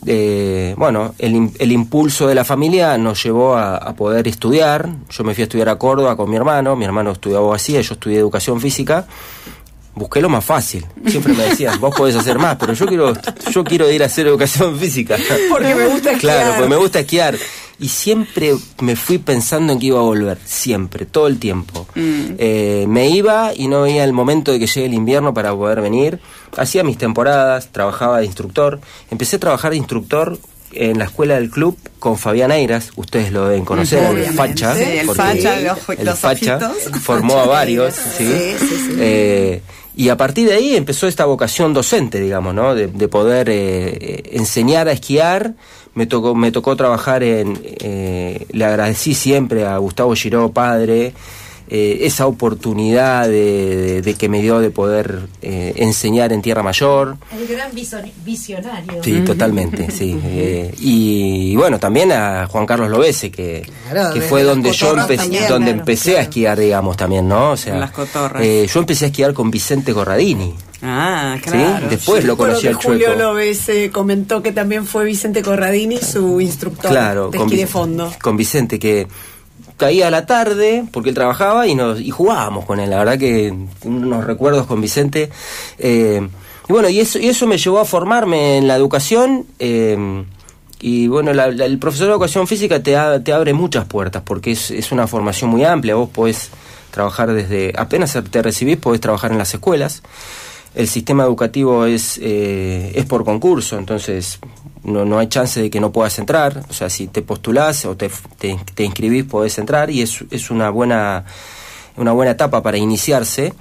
eh, 0.08 0.74
bueno, 0.76 1.14
el, 1.20 1.52
el 1.60 1.72
impulso 1.72 2.26
de 2.28 2.34
la 2.34 2.46
familia 2.46 2.98
nos 2.98 3.22
llevó 3.24 3.54
a, 3.56 3.78
a 3.78 3.94
poder 3.94 4.28
estudiar. 4.28 4.90
Yo 5.12 5.24
me 5.24 5.36
fui 5.36 5.44
a 5.44 5.46
estudiar 5.46 5.70
a 5.70 5.76
Córdoba 5.76 6.16
con 6.18 6.32
mi 6.32 6.36
hermano, 6.36 6.76
mi 6.76 6.86
hermano 6.86 7.12
estudió 7.12 7.38
abogacía, 7.38 7.80
yo 7.82 7.94
estudié 7.94 8.18
educación 8.18 8.60
física. 8.60 9.06
Busqué 10.00 10.22
lo 10.22 10.30
más 10.30 10.46
fácil. 10.46 10.86
Siempre 11.08 11.34
me 11.34 11.44
decían, 11.44 11.80
vos 11.80 11.94
podés 11.96 12.16
hacer 12.16 12.40
más, 12.40 12.56
pero 12.58 12.72
yo 12.74 12.86
quiero, 12.86 13.14
yo 13.52 13.64
quiero 13.66 13.92
ir 13.92 14.02
a 14.02 14.06
hacer 14.06 14.28
educación 14.28 14.80
física. 14.80 15.18
Porque 15.50 15.76
me 15.76 15.88
gusta 15.88 16.12
esquiar. 16.14 16.38
Claro, 16.38 16.54
porque 16.56 16.70
me 16.70 16.76
gusta 16.78 17.00
esquiar. 17.02 17.36
y 17.82 17.90
siempre 17.90 18.56
me 18.82 18.96
fui 18.96 19.18
pensando 19.18 19.74
en 19.74 19.80
que 19.80 19.88
iba 19.88 20.00
a 20.00 20.04
volver, 20.04 20.38
siempre, 20.46 21.06
todo 21.06 21.28
el 21.28 21.38
tiempo. 21.38 21.86
Mm. 21.96 22.36
Eh, 22.38 22.86
me 22.88 23.10
iba 23.10 23.52
y 23.56 23.68
no 23.68 23.82
veía 23.84 24.04
el 24.06 24.14
momento 24.14 24.52
de 24.54 24.60
que 24.60 24.68
llegue 24.68 24.86
el 24.86 24.94
invierno 24.94 25.34
para 25.34 25.54
poder 25.54 25.82
venir. 25.82 26.20
Hacía 26.58 26.84
mis 26.84 26.98
temporadas, 26.98 27.70
trabajaba 27.72 28.20
de 28.20 28.26
instructor. 28.26 28.80
Empecé 29.12 29.36
a 29.36 29.40
trabajar 29.40 29.72
de 29.72 29.78
instructor 29.78 30.38
en 30.72 31.00
la 31.00 31.06
escuela 31.06 31.36
del 31.36 31.50
club 31.50 31.78
con 32.00 32.18
Fabián 32.18 32.52
Eiras, 32.52 32.92
ustedes 32.96 33.32
lo 33.32 33.48
deben 33.50 33.66
conocer, 33.66 34.04
el. 34.18 34.34
Facha. 34.36 34.76
Sí, 34.76 34.84
el 34.84 35.10
Facha, 35.10 35.60
los- 35.62 36.00
el 36.00 36.06
los 36.06 36.20
Facha 36.20 36.60
formó 37.02 37.40
a 37.40 37.48
varios, 37.48 37.96
¿sí? 37.96 38.26
Sí, 38.26 38.56
sí, 38.60 38.76
sí. 38.86 38.96
Eh, 39.00 39.62
y 39.96 40.10
a 40.10 40.18
partir 40.18 40.48
de 40.48 40.54
ahí 40.56 40.76
empezó 40.76 41.08
esta 41.08 41.26
vocación 41.26 41.74
docente, 41.74 42.20
digamos, 42.20 42.54
¿no? 42.54 42.76
De, 42.76 42.88
de 42.88 43.08
poder 43.08 43.50
eh, 43.50 43.98
eh, 44.00 44.30
enseñar 44.34 44.88
a 44.88 44.92
esquiar. 44.92 45.56
Me 45.96 46.06
tocó, 46.06 46.36
me 46.36 46.52
tocó 46.52 46.76
trabajar 46.76 47.24
en. 47.24 47.60
eh, 47.64 48.46
le 48.52 48.66
agradecí 48.66 49.14
siempre 49.14 49.66
a 49.66 49.78
Gustavo 49.78 50.16
Giró, 50.16 50.52
padre, 50.52 51.14
eh, 51.70 52.00
esa 52.02 52.26
oportunidad 52.28 53.28
de, 53.28 53.76
de- 53.78 54.02
de 54.02 54.14
que 54.16 54.28
me 54.28 54.42
dio 54.42 54.60
de 54.60 54.72
poder 54.72 55.20
eh, 55.42 55.74
enseñar 55.78 56.34
en 56.34 56.42
Tierra 56.42 56.64
Mayor. 56.64 57.18
El 57.32 57.48
gran 57.48 57.72
visionario. 58.26 59.04
Sí, 59.04 59.22
totalmente, 59.22 59.92
sí. 59.92 60.20
Eh, 60.24 60.74
y, 60.80 61.56
bueno, 61.56 61.80
también 61.80 62.12
a 62.12 62.48
Juan 62.48 62.66
Carlos 62.66 62.90
Lobese, 62.90 63.30
que, 63.32 63.70
Claro, 63.92 64.14
que 64.14 64.20
desde 64.20 64.30
fue 64.30 64.44
donde 64.44 64.72
yo 64.72 64.88
cotorras 64.88 65.10
empe- 65.10 65.18
también, 65.18 65.48
donde 65.48 65.66
claro, 65.68 65.80
empecé 65.80 66.18
a 66.18 66.22
esquiar, 66.22 66.60
digamos, 66.60 66.98
también, 66.98 67.28
¿no? 67.28 67.52
O 67.52 67.58
sea, 67.58 67.76
las 67.76 67.92
cotorras. 67.92 68.42
eh, 68.44 68.68
yo 68.72 68.80
empecé 68.80 69.06
a 69.06 69.08
esquiar 69.10 69.34
con 69.34 69.52
Vicente 69.52 69.94
Corradini. 69.94 70.54
Ah, 70.82 71.36
¿sí? 71.44 71.50
claro. 71.50 71.88
Después 71.90 72.24
lo 72.24 72.38
conocí 72.38 72.66
al 72.68 72.76
Julio 72.76 73.08
chueco. 73.08 73.22
López 73.34 73.68
eh, 73.68 73.90
comentó 73.92 74.42
que 74.42 74.54
también 74.54 74.86
fue 74.86 75.04
Vicente 75.04 75.42
Corradini 75.42 75.98
su 75.98 76.40
instructor 76.40 76.90
Claro, 76.90 77.30
de 77.30 77.38
con, 77.38 77.48
esquí 77.48 77.58
de 77.58 77.66
Vic- 77.66 77.70
fondo. 77.70 78.14
con 78.22 78.38
Vicente, 78.38 78.80
que 78.80 79.06
caía 79.80 80.10
a 80.10 80.12
la 80.12 80.28
tarde 80.28 80.84
porque 80.92 81.10
él 81.10 81.16
trabajaba 81.16 81.66
y 81.66 81.74
nos 81.74 82.00
y 82.00 82.12
jugábamos 82.12 82.66
con 82.66 82.80
él. 82.80 82.92
La 82.92 82.98
verdad 83.00 83.18
que 83.18 83.52
unos 83.86 84.24
recuerdos 84.26 84.68
con 84.68 84.80
Vicente. 84.82 85.32
eh, 85.80 86.28
y 86.68 86.72
bueno, 86.72 86.88
y 86.90 87.00
eso, 87.00 87.18
y 87.18 87.28
eso 87.30 87.48
me 87.48 87.58
llevó 87.58 87.80
a 87.80 87.86
formarme 87.86 88.58
en 88.58 88.68
la 88.68 88.76
educación. 88.76 89.46
eh, 89.58 90.24
y 90.82 91.08
bueno, 91.10 91.34
la- 91.34 91.48
el 91.48 91.78
profesor 91.80 92.08
de 92.08 92.14
educación 92.14 92.48
física 92.48 92.82
te, 92.82 92.96
te 93.24 93.34
abre 93.34 93.54
muchas 93.54 93.86
puertas 93.86 94.22
porque 94.26 94.52
es, 94.52 94.72
es 94.72 94.92
una 94.94 95.08
formación 95.08 95.50
muy 95.50 95.64
amplia. 95.66 95.96
Vos 95.96 96.10
podés 96.10 96.50
trabajar 96.92 97.34
desde, 97.34 97.74
apenas 97.78 98.18
te 98.32 98.42
recibís, 98.42 98.78
podés 98.78 99.02
trabajar 99.02 99.32
en 99.32 99.38
las 99.40 99.54
escuelas. 99.54 100.04
El 100.76 100.88
sistema 100.88 101.24
educativo 101.24 101.86
es, 101.86 102.18
eh, 102.22 102.92
es 102.96 103.06
por 103.06 103.26
concurso, 103.26 103.78
entonces 103.78 104.40
no, 104.84 105.06
no 105.06 105.20
hay 105.20 105.28
chance 105.28 105.62
de 105.62 105.70
que 105.70 105.80
no 105.80 105.92
puedas 105.92 106.18
entrar. 106.20 106.64
O 106.70 106.74
sea, 106.74 106.90
si 106.90 107.08
te 107.08 107.22
postulás 107.22 107.86
o 107.86 107.96
te, 107.96 108.10
te, 108.38 108.58
te 108.76 108.84
inscribís, 108.84 109.24
podés 109.26 109.58
entrar 109.58 109.90
y 109.90 110.02
es, 110.02 110.24
es 110.32 110.50
una 110.52 110.70
buena 110.70 111.26
una 111.98 112.12
buena 112.14 112.32
etapa 112.32 112.62
para 112.64 112.78
iniciarse. 112.78 113.54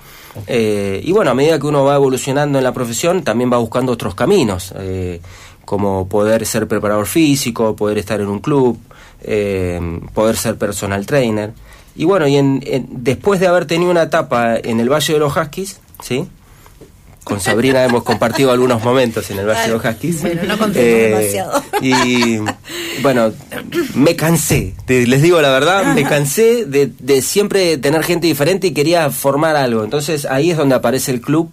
Eh, 0.46 1.00
y 1.02 1.10
bueno, 1.12 1.32
a 1.32 1.34
medida 1.34 1.58
que 1.58 1.66
uno 1.66 1.82
va 1.84 1.96
evolucionando 1.96 2.58
en 2.58 2.64
la 2.64 2.72
profesión, 2.72 3.24
también 3.24 3.52
va 3.52 3.56
buscando 3.56 3.90
otros 3.90 4.14
caminos, 4.14 4.72
eh, 4.78 5.20
como 5.64 6.08
poder 6.08 6.46
ser 6.46 6.68
preparador 6.68 7.06
físico, 7.06 7.74
poder 7.74 7.98
estar 7.98 8.20
en 8.20 8.28
un 8.28 8.38
club, 8.38 8.78
eh, 9.22 9.80
poder 10.14 10.36
ser 10.36 10.56
personal 10.56 11.04
trainer. 11.06 11.52
Y 11.96 12.04
bueno, 12.04 12.28
y 12.28 12.36
en, 12.36 12.62
en- 12.64 12.86
después 12.90 13.40
de 13.40 13.48
haber 13.48 13.66
tenido 13.66 13.90
una 13.90 14.02
etapa 14.02 14.56
en 14.56 14.78
el 14.78 14.88
Valle 14.88 15.14
de 15.14 15.18
los 15.18 15.36
Huskies, 15.36 15.80
¿sí? 16.00 16.28
Con 17.28 17.40
Sabrina 17.40 17.84
hemos 17.84 18.02
compartido 18.02 18.50
algunos 18.50 18.82
momentos 18.82 19.30
en 19.30 19.38
el 19.38 19.46
Valle 19.46 19.60
de 19.62 19.68
los 19.68 19.84
Huskies. 19.84 20.20
Bueno, 20.22 20.42
no 20.46 20.58
contemos 20.58 21.20
demasiado. 21.20 21.62
Y 21.82 22.38
bueno, 23.02 23.32
me 23.94 24.16
cansé, 24.16 24.74
te- 24.86 25.06
les 25.06 25.20
digo 25.22 25.40
la 25.42 25.50
verdad, 25.50 25.94
me 25.94 26.04
cansé 26.04 26.64
de, 26.64 26.90
de 26.98 27.22
siempre 27.22 27.76
tener 27.78 28.02
gente 28.02 28.26
diferente 28.26 28.66
y 28.68 28.72
quería 28.72 29.10
formar 29.10 29.56
algo. 29.56 29.84
Entonces 29.84 30.24
ahí 30.24 30.50
es 30.50 30.56
donde 30.56 30.74
aparece 30.74 31.10
el 31.12 31.20
club 31.20 31.50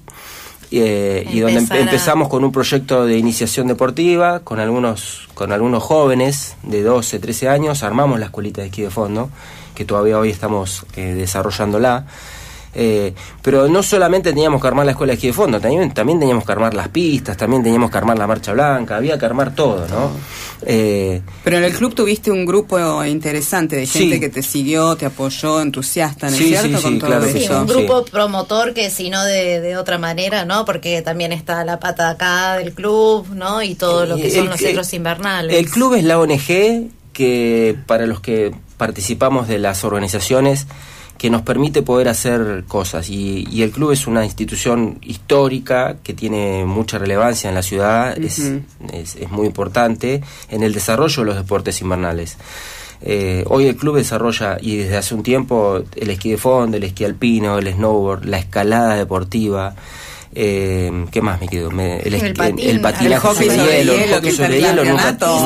eh, 0.71 1.27
y 1.31 1.39
donde 1.41 1.59
empe- 1.59 1.79
empezamos 1.81 2.27
con 2.29 2.43
un 2.43 2.51
proyecto 2.51 3.05
de 3.05 3.17
iniciación 3.17 3.67
deportiva 3.67 4.39
con 4.39 4.59
algunos 4.59 5.27
con 5.35 5.51
algunos 5.51 5.83
jóvenes 5.83 6.55
de 6.63 6.81
12, 6.81 7.19
13 7.19 7.49
años, 7.49 7.83
armamos 7.83 8.19
la 8.19 8.27
escuelita 8.27 8.61
de 8.61 8.67
esquí 8.67 8.81
de 8.83 8.89
fondo, 8.89 9.29
que 9.75 9.83
todavía 9.83 10.17
hoy 10.17 10.29
estamos 10.29 10.85
eh, 10.95 11.13
desarrollándola. 11.13 12.05
Eh, 12.77 13.13
pero 13.41 13.69
no 13.69 13.81
solamente 13.81 14.31
teníamos 14.31 14.61
que 14.61 14.67
armar 14.67 14.85
la 14.85 14.91
escuela 14.91 15.11
de 15.11 15.15
esquí 15.15 15.27
de 15.27 15.33
fondo, 15.33 15.61
también, 15.61 15.93
también 15.93 16.19
teníamos 16.19 16.43
que 16.43 16.51
armar 16.51 16.73
las 16.73 16.89
pistas, 16.89 17.37
también 17.37 17.63
teníamos 17.63 17.89
que 17.89 17.97
armar 17.97 18.17
la 18.19 18.27
marcha 18.27 18.51
blanca, 18.51 18.97
había 18.97 19.17
que 19.17 19.25
armar 19.25 19.55
todo, 19.55 19.87
¿no? 19.87 20.11
Eh, 20.65 21.21
Pero 21.43 21.57
en 21.57 21.63
el 21.63 21.73
club 21.73 21.95
tuviste 21.95 22.31
un 22.31 22.45
grupo 22.45 23.03
interesante 23.05 23.77
de 23.77 23.85
gente 23.85 24.15
Sí. 24.15 24.19
que 24.19 24.29
te 24.29 24.41
siguió, 24.43 24.95
te 24.97 25.05
apoyó, 25.05 25.61
entusiasta, 25.61 26.27
¿no 26.29 26.33
es 26.33 26.37
Sí, 26.37 26.47
cierto? 26.49 26.67
sí, 26.67 26.75
sí, 26.75 26.81
Con 26.83 26.99
todo 26.99 27.09
claro 27.09 27.25
que 27.25 27.31
Sí, 27.31 27.43
eso. 27.45 27.61
un 27.61 27.67
Sí. 27.69 27.73
grupo 27.73 28.05
promotor 28.05 28.73
que 28.73 28.89
si 28.89 29.09
no 29.09 29.23
de, 29.23 29.61
de 29.61 29.77
otra 29.77 29.97
manera, 29.97 30.43
¿no? 30.43 30.65
Porque 30.65 31.01
también 31.01 31.31
está 31.31 31.63
la 31.63 31.79
pata 31.79 32.09
acá 32.09 32.57
del 32.57 32.73
club, 32.73 33.27
¿no? 33.33 33.61
Y 33.63 33.75
todo 33.75 34.05
lo 34.05 34.17
que 34.17 34.29
son 34.29 34.41
El- 34.43 34.49
los 34.49 34.59
centros 34.59 34.93
invernales. 34.93 35.55
El 35.57 35.69
club 35.69 35.93
es 35.93 36.03
la 36.03 36.19
ONG 36.19 36.89
que 37.13 37.75
para 37.85 38.05
los 38.05 38.19
que 38.19 38.53
participamos 38.77 39.47
de 39.47 39.59
las 39.59 39.85
organizaciones 39.85 40.67
que 41.25 41.31
nos 41.31 41.41
permite 41.41 41.81
poder 41.81 42.07
hacer 42.07 42.65
cosas 42.67 43.09
y, 43.09 43.47
y 43.49 43.63
el 43.63 43.71
club 43.71 43.89
es 43.89 44.05
una 44.05 44.23
institución 44.23 44.99
histórica 45.01 45.95
que 46.03 46.13
tiene 46.13 46.65
mucha 46.65 46.99
relevancia 46.99 47.49
en 47.49 47.55
la 47.55 47.63
ciudad, 47.63 48.15
es, 48.15 48.37
es, 48.93 49.15
es 49.15 49.31
muy 49.31 49.47
importante 49.47 50.21
en 50.51 50.61
el 50.61 50.71
desarrollo 50.71 51.23
de 51.23 51.25
los 51.25 51.35
deportes 51.35 51.81
invernales. 51.81 52.37
Eh, 53.01 53.43
hoy 53.47 53.65
el 53.65 53.75
club 53.75 53.95
desarrolla, 53.95 54.59
y 54.61 54.77
desde 54.77 54.97
hace 54.97 55.15
un 55.15 55.23
tiempo, 55.23 55.81
el 55.95 56.09
esquí 56.11 56.29
de 56.29 56.37
fondo, 56.37 56.77
el 56.77 56.83
esquí 56.83 57.05
alpino, 57.05 57.57
el 57.57 57.73
snowboard, 57.73 58.25
la 58.25 58.37
escalada 58.37 58.93
deportiva. 58.93 59.73
Eh, 60.37 60.91
¿Qué 61.11 61.21
más 61.21 61.39
me 61.39 61.47
quedo? 61.47 61.71
Me- 61.71 61.99
el, 61.99 62.13
El 62.13 62.33
patín, 62.33 62.69
el 62.69 62.81
patinaje 62.81 63.15
el 63.15 63.19
hockey 63.21 63.45
sobre 63.47 63.57
sobre 63.57 63.77
hielo, 63.77 63.93
el 63.93 64.13
hockey 64.13 64.29
está 64.29 64.43
sobre 64.45 64.57
el 64.57 64.63
hielo. 64.65 64.81
En 64.83 64.91
un, 64.91 64.97
ratito- 64.99 65.37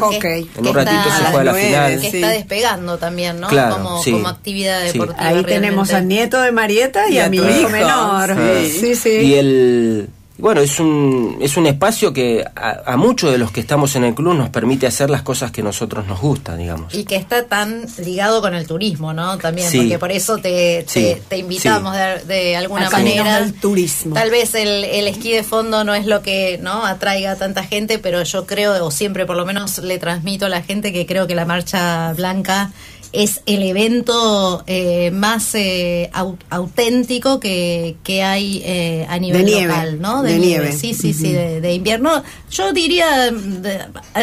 hockey. 0.00 0.50
en 0.56 0.66
un 0.66 0.74
ratito 0.74 1.02
se 1.18 1.24
juega 1.24 1.44
la 1.44 1.52
nueve, 1.52 1.66
final. 1.68 2.00
que 2.00 2.06
está 2.08 2.28
despegando 2.30 2.98
también, 2.98 3.40
¿no? 3.40 3.48
Claro, 3.48 3.74
como, 3.76 4.02
sí. 4.02 4.12
como 4.12 4.28
actividad 4.28 4.80
Sí. 4.86 4.92
deportiva. 4.98 5.18
Ahí 5.20 5.34
realmente. 5.34 5.52
tenemos 5.54 5.92
al 5.92 6.08
nieto 6.08 6.40
de 6.40 6.50
Marieta 6.52 7.08
y, 7.10 7.14
Y 7.14 7.18
a, 7.18 7.26
a 7.26 7.28
mi 7.28 7.36
hijo 7.36 7.50
hijo, 7.50 7.68
menor. 7.68 8.36
sí. 8.64 8.78
Sí, 8.80 8.94
sí. 8.96 9.10
Y 9.10 9.34
el 9.34 10.08
bueno, 10.38 10.60
es 10.60 10.80
un, 10.80 11.38
es 11.40 11.56
un 11.56 11.66
espacio 11.66 12.12
que 12.12 12.44
a, 12.56 12.82
a 12.92 12.96
muchos 12.96 13.30
de 13.30 13.38
los 13.38 13.52
que 13.52 13.60
estamos 13.60 13.94
en 13.96 14.04
el 14.04 14.14
club 14.14 14.34
nos 14.34 14.48
permite 14.50 14.86
hacer 14.86 15.10
las 15.10 15.22
cosas 15.22 15.50
que 15.52 15.62
nosotros 15.62 16.06
nos 16.06 16.20
gustan, 16.20 16.58
digamos. 16.58 16.94
Y 16.94 17.04
que 17.04 17.16
está 17.16 17.44
tan 17.46 17.86
ligado 18.04 18.40
con 18.40 18.54
el 18.54 18.66
turismo, 18.66 19.12
¿no? 19.12 19.38
También, 19.38 19.68
Sí. 19.70 19.78
porque 19.78 19.98
por 19.98 20.10
eso 20.12 20.38
te, 20.38 20.84
te, 20.84 21.14
Sí, 21.16 21.22
te 21.28 21.38
invitamos 21.38 21.94
de, 21.94 22.24
de 22.26 22.56
alguna 22.56 22.86
A 22.88 22.90
caminos 22.90 23.18
manera. 23.24 23.40
del 23.40 23.54
turismo. 23.54 24.14
Tal 24.14 24.30
vez 24.30 24.54
el, 24.54 24.84
el 24.84 25.06
esquí 25.06 25.32
de 25.32 25.42
fondo 25.44 25.84
no 25.84 25.94
es 25.94 26.06
lo 26.06 26.22
que 26.22 26.58
no 26.62 26.84
atraiga 26.86 27.32
a 27.32 27.36
tanta 27.36 27.62
gente, 27.62 27.98
pero 27.98 28.22
yo 28.22 28.46
creo, 28.46 28.84
o 28.84 28.90
siempre 28.90 29.26
por 29.26 29.36
lo 29.36 29.44
menos 29.46 29.78
le 29.78 29.98
transmito 29.98 30.46
a 30.46 30.48
la 30.48 30.62
gente 30.62 30.92
que 30.92 31.06
creo 31.06 31.26
que 31.26 31.34
la 31.34 31.44
marcha 31.44 32.12
blanca 32.14 32.72
es 33.12 33.42
el 33.46 33.62
evento 33.62 34.64
eh, 34.66 35.10
más 35.10 35.54
eh, 35.54 36.10
au- 36.14 36.38
auténtico 36.48 37.40
que, 37.40 37.96
que 38.04 38.22
hay 38.22 38.62
eh, 38.64 39.06
a 39.08 39.18
nivel 39.18 39.44
nieve, 39.44 39.66
local, 39.66 40.00
¿no? 40.00 40.22
de 40.22 40.38
nieve. 40.38 40.72
Sí, 40.72 40.94
sí, 40.94 41.12
sí, 41.12 41.32
de, 41.32 41.60
de 41.60 41.74
invierno. 41.74 42.22
Yo 42.50 42.72
diría 42.72 43.30
de- 43.30 43.80
a- 44.14 44.20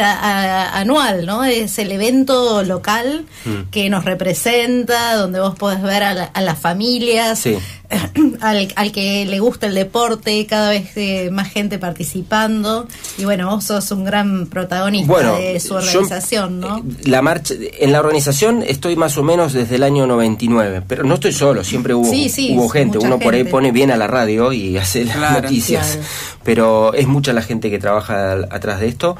a- 0.71 0.79
anual, 0.79 1.25
¿no? 1.25 1.43
Es 1.43 1.77
el 1.79 1.91
evento 1.91 2.63
local 2.63 3.25
Mm. 3.45 3.69
que 3.71 3.89
nos 3.89 4.05
representa, 4.05 5.15
donde 5.15 5.39
vos 5.39 5.55
podés 5.55 5.81
ver 5.81 6.03
a, 6.03 6.13
la- 6.13 6.23
a 6.25 6.41
las 6.41 6.57
familias, 6.59 7.39
Sí. 7.39 7.57
al, 8.41 8.67
al 8.75 8.91
que 8.91 9.25
le 9.25 9.39
gusta 9.39 9.65
el 9.67 9.73
deporte, 9.75 10.45
cada 10.45 10.69
vez 10.69 10.91
eh, 10.95 11.29
más 11.31 11.49
gente 11.51 11.79
participando. 11.79 12.87
Y 13.17 13.25
bueno, 13.25 13.49
vos 13.49 13.63
sos 13.65 13.91
un 13.91 14.03
gran 14.05 14.45
protagonista 14.47 15.11
Bueno, 15.11 15.35
de 15.35 15.59
su 15.59 15.69
yo, 15.69 15.75
organización, 15.77 16.59
¿no? 16.59 16.77
eh, 16.79 16.83
La 17.05 17.21
marcha, 17.21 17.53
en 17.79 17.91
la 17.91 17.99
organización 17.99 18.63
estoy 18.65 18.95
más 18.95 19.17
o 19.17 19.23
menos 19.23 19.53
desde 19.53 19.75
el 19.75 19.83
año 19.83 20.05
99, 20.07 20.83
pero 20.87 21.03
no 21.03 21.15
estoy 21.15 21.33
solo, 21.33 21.63
siempre 21.63 21.93
hubo, 21.93 22.09
Sí, 22.09 22.29
sí, 22.29 22.53
hubo 22.55 22.69
gente. 22.69 22.97
Uno 22.99 23.17
por 23.19 23.33
ahí 23.33 23.43
pone 23.43 23.71
bien 23.71 23.91
a 23.91 23.97
la 23.97 24.07
radio 24.07 24.51
y 24.53 24.77
hace 24.77 25.05
las 25.05 25.17
Claro, 25.17 25.41
noticias, 25.41 25.87
claro. 25.93 26.07
pero 26.43 26.93
es 26.93 27.07
mucha 27.07 27.33
la 27.33 27.41
gente 27.41 27.69
que 27.69 27.79
trabaja 27.79 28.33
al- 28.33 28.47
atrás 28.51 28.79
de 28.79 28.87
esto. 28.87 29.17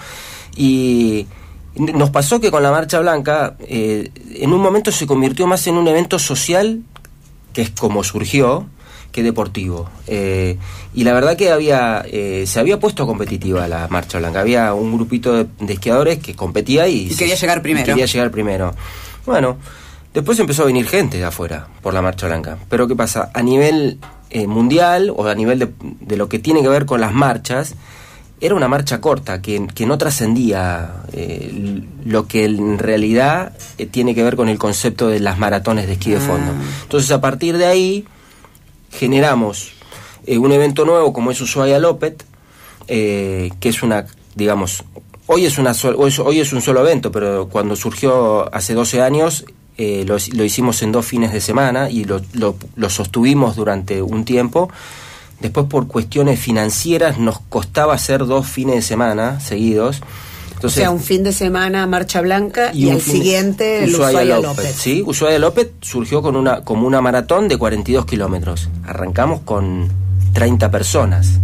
Y 0.56 1.28
nos 1.76 2.10
pasó 2.10 2.40
que 2.40 2.52
con 2.52 2.62
la 2.64 2.72
Marcha 2.72 3.00
Blanca, 3.00 3.56
eh, 3.62 4.12
en 4.36 4.52
un 4.54 4.62
momento 4.62 4.92
se 4.92 5.08
convirtió 5.08 5.48
más 5.48 5.66
en 5.68 5.76
un 5.76 5.88
evento 5.88 6.20
social, 6.20 6.82
que 7.54 7.62
es 7.62 7.70
como 7.72 8.04
surgió, 8.04 8.66
que 9.12 9.24
deportivo. 9.24 9.90
Eh, 10.08 10.58
y 10.94 11.04
la 11.04 11.14
verdad 11.14 11.36
que 11.36 11.50
había 11.52 12.04
eh, 12.06 12.46
se 12.48 12.60
había 12.60 12.80
puesto 12.80 13.06
competitiva 13.08 13.68
la 13.68 13.88
Marcha 13.90 14.20
Blanca. 14.20 14.40
Había 14.42 14.74
un 14.74 14.94
grupito 14.96 15.34
de, 15.34 15.48
de 15.60 15.74
esquiadores 15.74 16.20
que 16.20 16.36
competía 16.36 16.88
y, 16.88 17.08
Y 17.12 17.16
quería 17.16 17.36
llegar 17.36 17.62
primero. 17.62 17.84
y 17.84 17.86
quería 17.90 18.06
llegar 18.06 18.30
primero. 18.32 18.76
Bueno, 19.26 19.58
después 20.14 20.38
empezó 20.40 20.64
a 20.64 20.66
venir 20.68 20.88
gente 20.88 21.18
de 21.18 21.26
afuera 21.26 21.68
por 21.82 21.94
la 21.94 22.02
Marcha 22.02 22.28
Blanca. 22.28 22.58
Pero 22.70 22.88
¿qué 22.88 22.96
pasa? 22.96 23.32
A 23.34 23.42
nivel 23.42 23.98
eh, 24.30 24.46
mundial 24.46 25.12
o 25.16 25.28
a 25.28 25.34
nivel 25.36 25.58
de, 25.60 25.70
de 26.02 26.18
lo 26.18 26.30
que 26.30 26.38
tiene 26.38 26.62
que 26.62 26.68
ver 26.70 26.86
con 26.86 27.02
las 27.02 27.14
marchas, 27.14 27.74
era 28.42 28.56
una 28.56 28.68
marcha 28.68 29.02
corta, 29.02 29.42
que, 29.42 29.68
que 29.76 29.86
no 29.86 29.98
trascendía 29.98 31.04
eh, 31.14 31.82
lo 32.06 32.26
que 32.28 32.46
en 32.46 32.78
realidad 32.80 33.54
eh, 33.78 33.86
tiene 33.86 34.16
que 34.16 34.24
ver 34.24 34.36
con 34.36 34.48
el 34.50 34.58
concepto 34.58 35.08
de 35.10 35.20
las 35.20 35.38
maratones 35.40 35.88
de 35.88 35.94
esquí 35.94 36.12
de 36.12 36.20
fondo. 36.20 36.52
Ah. 36.56 36.62
Entonces, 36.84 37.12
a 37.12 37.20
partir 37.22 37.58
de 37.58 37.66
ahí, 37.66 38.06
generamos 38.92 39.74
eh, 40.26 40.38
un 40.38 40.52
evento 40.52 40.86
nuevo 40.86 41.14
como 41.14 41.32
es 41.32 41.42
Ushuaia 41.42 41.80
Lopet, 41.80 42.24
eh, 42.88 43.50
que 43.60 43.70
es 43.70 43.84
una, 43.84 44.06
digamos, 44.36 44.84
hoy 45.28 45.46
es, 45.46 45.58
una 45.58 45.74
sol- 45.74 45.96
hoy 45.98 46.10
es- 46.10 46.20
hoy 46.20 46.40
es 46.40 46.54
un 46.54 46.62
solo 46.62 46.82
evento, 46.82 47.12
pero 47.12 47.48
cuando 47.50 47.76
surgió 47.76 48.54
hace 48.54 48.74
12 48.74 49.02
años, 49.02 49.46
eh, 49.78 50.04
lo, 50.06 50.18
lo 50.34 50.44
hicimos 50.44 50.82
en 50.82 50.92
dos 50.92 51.06
fines 51.06 51.32
de 51.32 51.40
semana 51.42 51.90
y 51.90 52.04
lo, 52.06 52.22
lo- 52.34 52.56
lo 52.76 52.90
sostuvimos 52.90 53.56
durante 53.56 54.02
un 54.02 54.26
tiempo. 54.26 54.70
Después 55.42 55.68
por 55.68 55.88
cuestiones 55.88 56.40
financieras 56.40 57.18
nos 57.18 57.40
costaba 57.40 57.94
hacer 57.94 58.26
dos 58.26 58.48
fines 58.48 58.76
de 58.76 58.82
semana 58.82 59.40
seguidos. 59.40 60.02
O 60.02 60.54
Entonces, 60.56 60.82
sea, 60.82 60.92
un 60.92 61.00
fin 61.00 61.24
de 61.24 61.32
semana 61.32 61.88
Marcha 61.88 62.20
Blanca 62.20 62.72
y, 62.74 62.90
el 62.90 63.00
siguiente 63.02 63.86
el 63.86 63.92
Ushuaia 63.92 64.10
Ushuaia 64.20 64.36
López. 64.36 64.58
López. 64.58 64.76
Sí, 64.76 65.02
Ushuaia 65.06 65.40
López 65.40 65.70
surgió 65.80 66.22
con 66.22 66.36
una, 66.36 66.62
como 66.66 66.86
una 66.86 67.00
maratón 67.00 67.48
de 67.48 67.58
42 67.58 68.06
kilómetros. 68.06 68.68
Arrancamos 68.86 69.40
con 69.46 69.88
30 70.34 70.70
personas, 70.70 71.40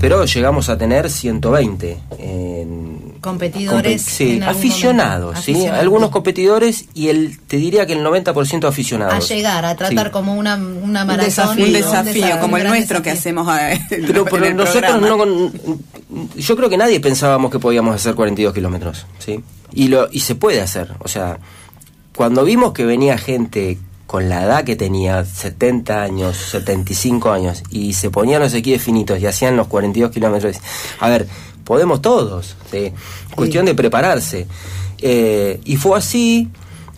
pero 0.00 0.24
llegamos 0.24 0.68
a 0.68 0.78
tener 0.78 1.10
120. 1.10 1.98
en- 2.18 3.01
Competidores 3.22 4.04
compe- 4.04 4.10
sí, 4.10 4.40
aficionados, 4.44 5.36
sí, 5.38 5.52
Aficionados. 5.52 5.80
algunos 5.80 6.10
competidores 6.10 6.84
y 6.92 7.08
el, 7.08 7.38
te 7.46 7.56
diría 7.56 7.86
que 7.86 7.94
el 7.94 8.04
90% 8.04 8.66
aficionados. 8.68 9.14
A 9.14 9.34
llegar, 9.34 9.64
a 9.64 9.74
tratar 9.76 10.06
Sí. 10.08 10.12
como 10.12 10.34
una, 10.34 10.56
una 10.56 11.04
maratón. 11.04 11.24
desafío. 11.26 11.66
Un 11.66 11.72
desafío, 11.72 12.40
como 12.40 12.56
el 12.58 12.66
nuestro 12.66 13.00
que 13.00 13.10
hacemos 13.12 13.48
Pero, 13.88 14.26
el 14.44 14.56
nosotros 14.56 14.82
programa. 14.92 15.06
no 15.08 15.16
con- 15.16 15.52
yo 16.36 16.56
creo 16.56 16.68
que 16.68 16.76
nadie 16.76 17.00
pensábamos 17.00 17.50
que 17.50 17.58
podíamos 17.58 17.94
hacer 17.94 18.14
42 18.14 18.52
kilómetros, 18.52 19.06
¿sí? 19.18 19.40
Y 19.72 19.88
lo 19.88 20.08
y 20.12 20.20
se 20.20 20.34
puede 20.34 20.60
hacer, 20.60 20.92
o 20.98 21.08
sea, 21.08 21.38
cuando 22.14 22.44
vimos 22.44 22.72
que 22.72 22.84
venía 22.84 23.16
gente 23.16 23.78
con 24.06 24.28
la 24.28 24.42
edad 24.44 24.64
que 24.64 24.76
tenía, 24.76 25.24
70 25.24 26.02
años, 26.02 26.36
75 26.36 27.30
años, 27.32 27.62
y 27.70 27.94
se 27.94 28.10
ponían 28.10 28.42
los 28.42 28.52
esquíes 28.52 28.82
finitos 28.82 29.18
y 29.20 29.26
hacían 29.26 29.56
los 29.56 29.68
42 29.68 30.10
kilómetros, 30.10 30.56
a 31.00 31.08
ver, 31.08 31.26
podemos 31.64 32.00
todos, 32.02 32.56
¿sí? 32.70 32.92
Cuestión 33.34 33.66
de 33.66 33.74
prepararse. 33.74 34.46
Eh, 34.98 35.60
y 35.64 35.76
fue 35.76 35.98
así, 35.98 36.48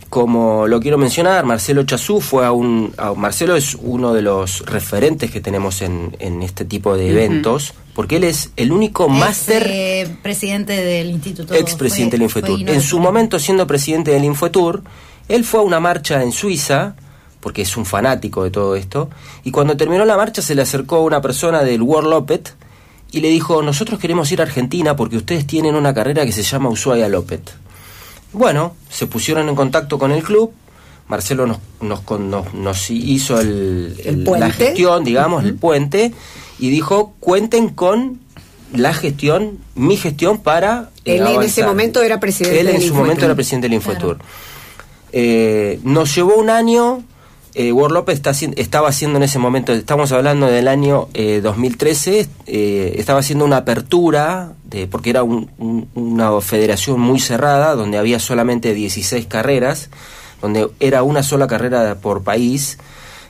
como 0.09 0.67
lo 0.67 0.79
quiero 0.79 0.97
mencionar, 0.97 1.45
Marcelo 1.45 1.83
Chazú 1.83 2.21
fue 2.21 2.45
a 2.45 2.51
un... 2.51 2.93
a- 2.97 3.13
Marcelo 3.13 3.55
es 3.55 3.75
uno 3.81 4.13
de 4.13 4.21
los 4.21 4.65
referentes 4.65 5.31
que 5.31 5.41
tenemos 5.41 5.81
en, 5.81 6.15
en 6.19 6.43
este 6.43 6.65
tipo 6.65 6.95
de 6.95 7.09
eventos, 7.09 7.73
porque 7.93 8.17
él 8.17 8.23
es 8.25 8.51
el 8.57 8.71
único 8.71 9.09
máster 9.09 9.67
eh, 9.69 10.17
presidente 10.21 10.73
del 10.73 11.09
instituto. 11.09 11.53
ex 11.53 11.75
presidente 11.75 12.17
del 12.17 12.29
fue- 12.29 12.41
fue 12.41 12.61
En 12.73 12.81
su 12.81 12.99
momento, 12.99 13.39
siendo 13.39 13.65
presidente 13.67 14.11
del 14.11 14.23
Infotour, 14.25 14.83
él 15.27 15.43
fue 15.43 15.61
a 15.61 15.63
una 15.63 15.79
marcha 15.79 16.21
en 16.21 16.31
Suiza, 16.31 16.95
porque 17.39 17.63
es 17.63 17.75
un 17.77 17.85
fanático 17.85 18.43
de 18.43 18.51
todo 18.51 18.75
esto, 18.75 19.09
y 19.43 19.51
cuando 19.51 19.75
terminó 19.77 20.05
la 20.05 20.17
marcha 20.17 20.41
se 20.41 20.53
le 20.55 20.61
acercó 20.61 21.01
una 21.01 21.21
persona 21.21 21.63
del 21.63 21.81
World 21.81 22.09
Lopet 22.09 22.53
y 23.15 23.21
le 23.21 23.29
dijo, 23.29 23.61
nosotros 23.61 23.99
queremos 23.99 24.31
ir 24.31 24.41
a 24.41 24.43
Argentina 24.43 24.95
porque 24.95 25.15
ustedes 25.17 25.47
tienen 25.47 25.75
una 25.75 25.93
carrera 25.93 26.25
que 26.25 26.31
se 26.33 26.43
llama 26.43 26.69
Ushuaia 26.69 27.07
Lopet. 27.07 27.49
Bueno, 28.33 28.75
se 28.89 29.07
pusieron 29.07 29.47
en 29.47 29.55
contacto 29.55 29.97
con 29.97 30.11
el 30.11 30.21
club, 30.21 30.51
Marcelo 31.07 31.45
nos, 31.47 31.59
nos, 31.81 32.01
nos- 32.19 32.53
nos 32.53 32.91
hizo 32.91 33.39
el, 33.39 33.95
El 34.03 34.15
el- 34.19 34.23
puente. 34.23 34.47
la 34.47 34.53
gestión, 34.53 35.03
digamos, 35.05 35.43
el 35.45 35.55
puente, 35.55 36.11
y 36.59 36.69
dijo, 36.69 37.13
cuenten 37.21 37.69
con 37.69 38.19
la 38.73 38.93
gestión, 38.93 39.59
mi 39.75 39.95
gestión 39.95 40.39
para... 40.39 40.89
eh, 41.05 41.15
Él 41.15 41.21
en 41.21 41.27
ese 41.27 41.35
avanzar". 41.61 41.65
momento 41.67 42.01
era 42.01 42.19
presidente 42.19 42.59
Él 42.59 42.67
en 42.67 42.79
del 42.79 42.87
su 42.89 42.93
momento 42.95 43.23
era 43.23 43.35
presidente 43.35 43.67
del 43.69 43.75
Infotour. 43.75 44.17
Eh, 45.13 45.79
nos 45.83 46.13
llevó 46.13 46.35
un 46.35 46.49
año, 46.49 47.03
eh, 47.55 47.71
López 47.71 48.15
está 48.15 48.31
estaba 48.57 48.89
haciendo 48.89 49.17
en 49.17 49.23
ese 49.23 49.39
momento, 49.39 49.73
estamos 49.73 50.11
hablando 50.11 50.45
del 50.47 50.67
año 50.67 51.07
eh, 51.13 51.39
2013, 51.41 52.27
eh, 52.47 52.95
estaba 52.97 53.19
haciendo 53.19 53.45
una 53.45 53.57
apertura, 53.57 54.53
de, 54.65 54.87
porque 54.87 55.09
era 55.09 55.23
un- 55.23 55.49
un- 55.57 55.87
una 55.95 56.39
federación 56.41 56.99
muy 56.99 57.19
cerrada, 57.19 57.75
donde 57.75 57.97
había 57.97 58.19
solamente 58.19 58.73
16 58.73 59.25
carreras, 59.25 59.89
donde 60.41 60.67
era 60.79 61.01
una 61.03 61.23
sola 61.23 61.47
carrera 61.47 61.95
por 61.95 62.23
país, 62.23 62.77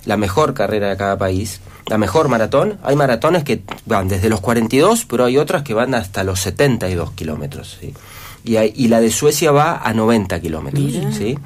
la 0.06 0.18
mejor 0.18 0.54
carrera 0.54 0.90
de 0.90 0.98
cada 0.98 1.18
país, 1.18 1.62
la 1.88 1.98
mejor 1.98 2.28
maratón. 2.28 2.78
Hay 2.84 2.96
maratones 2.96 3.44
que 3.44 3.62
van 3.86 4.08
desde 4.08 4.30
los 4.30 4.42
42, 4.42 5.06
pero 5.06 5.26
hay 5.26 5.38
otras 5.38 5.64
que 5.64 5.74
van 5.74 5.94
hasta 5.94 6.24
los 6.24 6.40
72 6.42 7.12
kilómetros. 7.12 7.78
¿sí? 7.80 7.94
Y, 8.44 8.58
hay- 8.58 8.74
y 8.76 8.88
la 8.88 9.00
de 9.02 9.12
Suecia 9.12 9.52
va 9.52 9.78
a 9.78 9.94
90 9.94 10.40
kilómetros. 10.40 10.84
¿sí? 11.16 11.38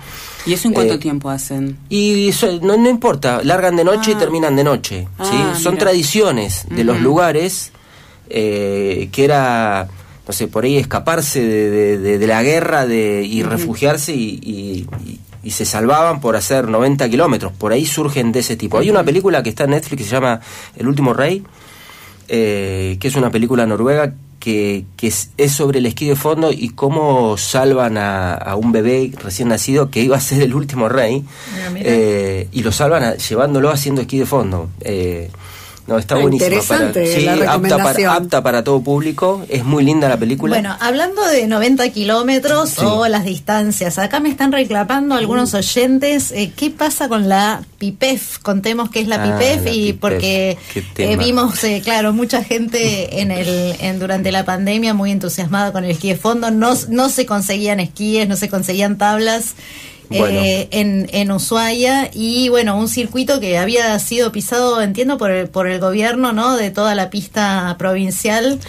¿Y 0.49 0.53
eso 0.53 0.67
en 0.67 0.73
cuánto 0.73 0.95
Eh, 0.95 0.97
tiempo 0.97 1.29
hacen? 1.29 1.77
Y 1.89 2.29
eso, 2.29 2.47
no, 2.61 2.75
no 2.77 2.89
importa, 2.89 3.41
largan 3.43 3.75
de 3.75 3.83
noche 3.83 4.11
y 4.11 4.13
Ah. 4.15 4.17
terminan 4.17 4.55
de 4.55 4.63
noche. 4.63 5.07
¿sí? 5.23 5.35
Ah, 5.37 5.53
Son 5.57 5.73
mira. 5.75 5.85
tradiciones 5.85 6.65
de 6.69 6.83
los 6.83 6.99
lugares 7.01 7.71
eh, 8.29 9.09
que 9.11 9.23
era, 9.25 9.87
no 10.27 10.33
sé, 10.33 10.47
por 10.47 10.63
ahí 10.63 10.77
escaparse 10.77 11.41
de, 11.41 11.69
de- 11.71 11.97
de- 11.97 12.17
de 12.19 12.27
la 12.27 12.43
guerra 12.43 12.85
de, 12.85 13.23
y 13.23 13.41
refugiarse 13.43 14.13
y, 14.13 14.39
y- 14.43 14.87
y- 15.07 15.19
y 15.41 15.51
se 15.51 15.65
salvaban 15.65 16.19
por 16.21 16.35
hacer 16.35 16.67
90 16.67 17.09
kilómetros. 17.09 17.53
Por 17.53 17.71
ahí 17.71 17.85
surgen 17.85 18.31
de 18.31 18.41
ese 18.41 18.55
tipo. 18.55 18.77
Hay 18.77 18.89
una 18.89 19.03
película 19.03 19.41
que 19.41 19.49
está 19.49 19.63
en 19.63 19.71
Netflix 19.71 19.97
que 19.97 20.03
se 20.03 20.11
llama 20.11 20.41
El 20.75 20.87
último 20.87 21.13
rey, 21.13 21.43
eh, 22.29 22.97
que 22.99 23.07
es 23.07 23.15
una 23.15 23.31
película 23.31 23.65
noruega 23.65 24.13
que, 24.39 24.85
que 24.95 25.07
es, 25.07 25.31
es 25.37 25.51
sobre 25.51 25.79
el 25.79 25.85
esquí 25.85 26.07
de 26.07 26.15
fondo 26.15 26.51
y 26.53 26.69
cómo 26.69 27.35
salvan 27.37 27.97
a, 27.97 28.33
a 28.35 28.55
un 28.55 28.71
bebé 28.71 29.11
recién 29.21 29.49
nacido 29.49 29.89
que 29.91 30.01
iba 30.01 30.15
a 30.15 30.21
ser 30.21 30.41
el 30.41 30.53
último 30.55 30.87
rey 30.87 31.25
Ah, 31.65 31.69
mira. 31.73 31.85
eh, 31.89 32.47
y 32.53 32.63
lo 32.63 32.71
salvan 32.71 33.03
a- 33.03 33.15
llevándolo 33.15 33.69
haciendo 33.69 33.99
esquí 34.01 34.17
de 34.19 34.25
fondo. 34.25 34.69
Eh, 34.79 35.29
no, 35.89 35.97
está 35.99 36.15
buenísima. 36.15 36.45
interesante 36.47 37.01
para, 37.03 37.15
sí, 37.15 37.25
la 37.25 37.51
apta, 37.53 37.77
para, 37.77 38.13
apta 38.13 38.43
para 38.43 38.63
todo 38.63 38.81
público. 38.81 39.45
Es 39.49 39.65
muy 39.65 39.83
linda 39.83 40.07
la 40.07 40.17
película. 40.17 40.55
Bueno, 40.55 40.75
hablando 40.79 41.25
de 41.27 41.47
90 41.47 41.89
kilómetros 41.89 42.69
Sí. 42.69 42.85
o 42.85 43.07
las 43.07 43.25
distancias, 43.25 43.97
acá 43.97 44.19
me 44.19 44.29
están 44.29 44.51
reclamando 44.51 45.15
algunos 45.15 45.53
oyentes 45.53 46.31
eh, 46.31 46.51
qué 46.55 46.69
pasa 46.69 47.09
con 47.09 47.27
la 47.27 47.61
PIPEF. 47.79 48.39
Contemos 48.39 48.89
qué 48.89 49.01
es 49.01 49.07
la 49.07 49.15
Ah, 49.23 49.37
PIPEF 49.37 49.65
la 49.65 49.71
y 49.71 49.75
PIPEF, 49.93 49.99
porque 49.99 50.57
eh, 50.97 51.17
vimos, 51.17 51.63
eh, 51.63 51.81
claro, 51.83 52.13
mucha 52.13 52.43
gente 52.43 53.19
en 53.21 53.31
el 53.31 53.75
en, 53.79 53.99
durante 53.99 54.31
la 54.31 54.45
pandemia 54.45 54.93
muy 54.93 55.11
entusiasmada 55.11 55.71
con 55.71 55.83
el 55.83 55.91
esquí 55.91 56.09
de 56.09 56.15
fondo. 56.15 56.51
No, 56.51 56.73
no 56.89 57.09
se 57.09 57.25
conseguían 57.25 57.79
esquíes, 57.79 58.27
no 58.29 58.35
se 58.35 58.49
conseguían 58.49 58.97
tablas. 58.97 59.55
Eh, 60.11 60.67
en, 60.71 61.07
en 61.11 61.31
Ushuaia 61.31 62.09
y 62.13 62.49
bueno, 62.49 62.77
un 62.77 62.87
circuito 62.87 63.39
que 63.39 63.57
había 63.57 63.97
sido 63.99 64.31
pisado, 64.31 64.81
entiendo, 64.81 65.17
por 65.17 65.31
el, 65.31 65.49
por 65.49 65.67
el 65.67 65.79
gobierno, 65.79 66.33
¿no? 66.33 66.55
De 66.57 66.71
toda 66.71 66.95
la 66.95 67.09
pista 67.09 67.75
provincial. 67.77 68.59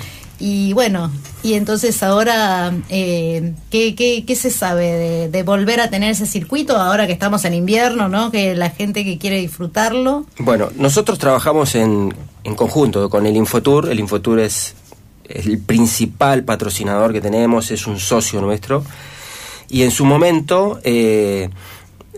Y 0.42 0.72
bueno, 0.72 1.10
y 1.42 1.52
entonces 1.52 2.02
ahora, 2.02 2.72
eh, 2.88 3.52
¿qué, 3.68 3.94
qué, 3.94 4.24
qué 4.26 4.36
se 4.36 4.50
sabe 4.50 4.86
de, 4.86 5.28
de 5.28 5.42
volver 5.42 5.80
a 5.80 5.90
tener 5.90 6.12
ese 6.12 6.24
circuito 6.24 6.78
ahora 6.78 7.06
que 7.06 7.12
estamos 7.12 7.44
en 7.44 7.52
invierno, 7.52 8.08
¿no? 8.08 8.30
Que 8.30 8.54
la 8.54 8.70
gente 8.70 9.04
que 9.04 9.18
quiere 9.18 9.38
disfrutarlo. 9.38 10.24
Bueno, 10.38 10.70
nosotros 10.76 11.18
trabajamos 11.18 11.74
en, 11.74 12.14
en 12.44 12.54
conjunto 12.54 13.10
con 13.10 13.26
el 13.26 13.36
Infotour. 13.36 13.90
El 13.90 14.00
Infotour 14.00 14.40
es 14.40 14.74
el 15.28 15.58
principal 15.58 16.42
patrocinador 16.42 17.12
que 17.12 17.20
tenemos, 17.20 17.70
es 17.70 17.86
un 17.86 18.00
socio 18.00 18.40
nuestro. 18.40 18.82
Y 19.70 19.82
en 19.84 19.90
su 19.90 20.04
momento, 20.04 20.80
eh, 20.84 21.48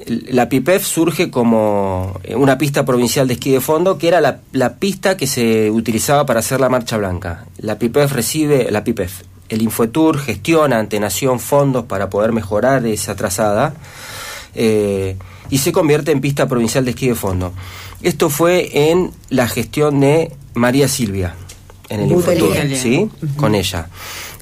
la 0.07 0.48
PIPEF 0.48 0.84
surge 0.84 1.30
como 1.30 2.18
eh, 2.24 2.34
una 2.34 2.59
pista 2.59 2.84
provincial 2.84 3.28
de 3.28 3.34
esquí 3.34 3.50
de 3.50 3.61
fondo, 3.61 3.98
que 3.98 4.09
era 4.09 4.20
la, 4.20 4.40
la 4.53 4.76
pista 4.76 5.16
que 5.16 5.26
se 5.26 5.70
utilizaba 5.70 6.26
para 6.26 6.40
hacer 6.40 6.61
la 6.61 6.68
marcha 6.68 6.96
blanca. 6.96 7.46
La 7.59 7.78
PIPEF 7.78 8.12
recibe, 8.12 8.70
la 8.70 8.82
PIPEF, 8.82 9.22
el 9.53 9.62
Infotour 9.62 10.18
gestiona 10.18 10.78
ante 10.78 10.98
Nación 10.98 11.38
fondos 11.38 11.84
para 11.84 12.09
poder 12.09 12.32
mejorar 12.32 12.86
esa 12.86 13.14
trazada 13.14 13.74
eh, 14.55 15.16
y 15.50 15.59
se 15.59 15.72
convierte 15.72 16.11
en 16.11 16.22
pista 16.22 16.48
provincial 16.48 16.86
de 16.86 16.92
esquí 16.92 17.09
de 17.09 17.14
fondo. 17.14 17.53
Esto 18.03 18.30
fue 18.30 18.90
en 18.90 19.11
la 19.28 19.46
gestión 19.46 20.00
de 20.00 20.32
María 20.55 20.88
Silvia, 20.88 21.34
en 21.90 22.00
el. 22.00 22.12
Infotour, 22.12 22.57
¿sí? 22.74 23.11
Con 23.36 23.55
ella. 23.55 23.88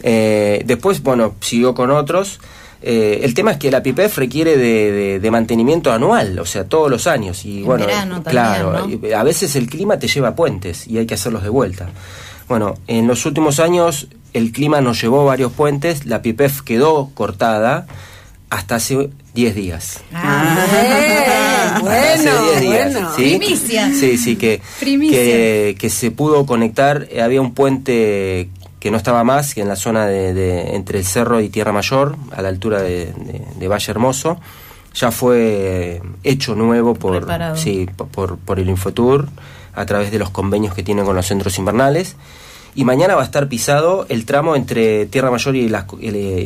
Eh, 0.02 0.62
después, 0.64 1.02
bueno, 1.02 1.34
siguió 1.40 1.74
con 1.74 1.90
otros. 1.90 2.38
Eh, 2.82 3.20
el 3.24 3.34
tema 3.34 3.52
es 3.52 3.56
que 3.58 3.70
la 3.70 3.82
PIPEF 3.82 4.16
requiere 4.18 4.56
de, 4.56 4.90
de- 4.92 5.20
de 5.20 5.30
mantenimiento 5.30 5.92
anual, 5.92 6.38
o 6.38 6.46
sea, 6.46 6.64
todos 6.64 6.90
los 6.90 7.06
años. 7.06 7.44
Y 7.44 7.58
En 7.60 7.64
bueno, 7.66 7.86
verano 7.86 8.14
también, 8.22 8.30
claro, 8.32 8.72
¿no? 8.86 8.88
y 9.08 9.12
a 9.12 9.22
veces 9.22 9.54
el 9.56 9.68
clima 9.68 9.98
te 9.98 10.08
lleva 10.08 10.28
a 10.28 10.34
puentes 10.34 10.86
y 10.86 10.96
hay 10.98 11.06
que 11.06 11.14
hacerlos 11.14 11.42
de 11.42 11.50
vuelta. 11.50 11.90
Bueno, 12.48 12.76
en 12.86 13.06
los 13.06 13.26
últimos 13.26 13.60
años 13.60 14.08
el 14.32 14.50
clima 14.52 14.80
nos 14.80 15.00
llevó 15.02 15.24
varios 15.24 15.52
puentes, 15.52 16.06
la 16.06 16.22
PIPEF 16.22 16.62
quedó 16.62 17.10
cortada 17.14 17.86
hasta 18.48 18.76
hace 18.76 19.10
10 19.34 19.54
días. 19.54 20.00
Ah, 20.12 21.78
bueno, 21.82 21.96
hace 22.14 22.22
10 22.30 22.60
días, 22.60 22.92
bueno. 22.92 23.10
¿sí? 23.16 23.22
Primicia. 23.38 23.92
Sí, 23.92 24.18
sí, 24.18 24.36
que, 24.36 24.60
Primicia. 24.80 25.18
que, 25.18 25.76
que 25.78 25.90
se 25.90 26.10
pudo 26.10 26.46
conectar. 26.46 27.06
eh, 27.10 27.20
había 27.22 27.40
un 27.40 27.54
puente 27.54 28.48
que 28.80 28.90
no 28.90 28.96
estaba 28.96 29.22
más, 29.22 29.54
que 29.54 29.60
en 29.60 29.68
la 29.68 29.76
zona 29.76 30.06
de, 30.06 30.74
entre 30.74 30.98
el 30.98 31.04
Cerro 31.04 31.40
y 31.40 31.48
Tierra 31.48 31.72
Mayor, 31.72 32.16
a 32.32 32.42
la 32.42 32.48
altura 32.48 32.82
de, 32.82 33.12
de 33.56 33.68
Valle 33.68 33.90
Hermoso. 33.90 34.40
Ya 34.94 35.12
fue 35.12 36.02
hecho 36.24 36.56
nuevo 36.56 36.94
por, 36.94 37.24
sí, 37.56 37.88
por, 38.10 38.38
por 38.38 38.58
el 38.58 38.68
Infotour 38.68 39.28
a 39.72 39.86
través 39.86 40.10
de 40.10 40.18
los 40.18 40.30
convenios 40.30 40.74
que 40.74 40.82
tienen 40.82 41.04
con 41.04 41.14
los 41.14 41.26
centros 41.26 41.56
invernales 41.58 42.16
y 42.74 42.84
mañana 42.84 43.14
va 43.14 43.22
a 43.22 43.24
estar 43.24 43.48
pisado 43.48 44.06
el 44.08 44.24
tramo 44.24 44.54
entre 44.54 45.06
Tierra 45.06 45.30
Mayor 45.30 45.56
y 45.56 45.68
las, 45.68 45.86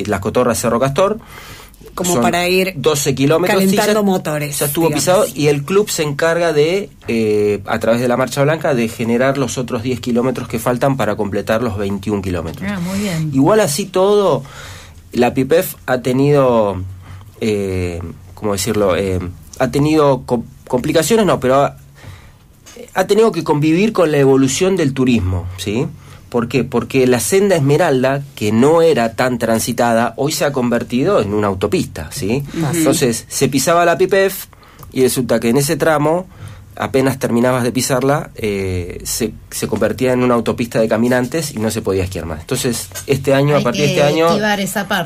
las 0.06 0.20
Cotorras 0.20 0.58
Cerro 0.58 0.80
Castor. 0.80 1.18
Como 1.94 2.20
para 2.20 2.48
ir 2.48 2.74
12 2.76 3.14
kilómetros. 3.14 3.60
Calentando 3.60 4.02
motores. 4.02 4.58
Ya 4.58 4.66
estuvo 4.66 4.90
pisado 4.90 5.26
y 5.34 5.46
el 5.46 5.64
club 5.64 5.88
se 5.88 6.02
encarga 6.02 6.52
de, 6.52 6.90
eh, 7.08 7.60
a 7.66 7.78
través 7.78 8.00
de 8.00 8.08
la 8.08 8.16
Marcha 8.16 8.42
Blanca, 8.42 8.74
de 8.74 8.88
generar 8.88 9.38
los 9.38 9.58
otros 9.58 9.82
10 9.82 10.00
kilómetros 10.00 10.48
que 10.48 10.58
faltan 10.58 10.96
para 10.96 11.16
completar 11.16 11.62
los 11.62 11.78
21 11.78 12.20
kilómetros. 12.22 12.68
Ah, 12.68 12.80
muy 12.80 12.98
bien. 12.98 13.30
Igual 13.32 13.60
así 13.60 13.86
todo, 13.86 14.42
la 15.12 15.34
PIPEF 15.34 15.74
ha 15.86 15.98
tenido, 15.98 16.82
eh, 17.40 18.00
¿cómo 18.34 18.52
decirlo? 18.52 18.96
Eh, 18.96 19.20
ha 19.58 19.70
tenido 19.70 20.24
complicaciones, 20.66 21.26
no, 21.26 21.38
pero 21.38 21.62
ha, 21.62 21.76
ha 22.94 23.06
tenido 23.06 23.32
que 23.32 23.44
convivir 23.44 23.92
con 23.92 24.10
la 24.10 24.18
evolución 24.18 24.76
del 24.76 24.94
turismo, 24.94 25.46
¿sí? 25.58 25.86
¿Por 26.34 26.48
qué? 26.48 26.64
Porque 26.64 27.06
la 27.06 27.20
senda 27.20 27.54
Esmeralda, 27.54 28.24
que 28.34 28.50
no 28.50 28.82
era 28.82 29.14
tan 29.14 29.38
transitada, 29.38 30.14
hoy 30.16 30.32
se 30.32 30.44
ha 30.44 30.50
convertido 30.50 31.22
en 31.22 31.32
una 31.32 31.46
autopista, 31.46 32.08
¿sí? 32.10 32.42
Entonces, 32.72 33.24
se 33.28 33.48
pisaba 33.48 33.84
la 33.84 33.96
PIPEF 33.96 34.46
y 34.90 35.02
resulta 35.02 35.38
que 35.38 35.50
en 35.50 35.58
ese 35.58 35.76
tramo, 35.76 36.26
apenas 36.74 37.20
terminabas 37.20 37.62
de 37.62 37.70
pisarla, 37.70 38.30
eh, 38.34 39.00
se, 39.04 39.32
se, 39.48 39.68
convertía 39.68 40.12
en 40.12 40.24
una 40.24 40.34
autopista 40.34 40.80
de 40.80 40.88
caminantes 40.88 41.54
y 41.54 41.60
no 41.60 41.70
se 41.70 41.82
podía 41.82 42.02
esquiar 42.02 42.26
más. 42.26 42.40
Entonces, 42.40 42.88
este 43.06 43.32
año, 43.32 43.56
a 43.56 43.60
partir 43.60 43.82
de 43.82 43.90
este 43.90 44.02
año, 44.02 44.26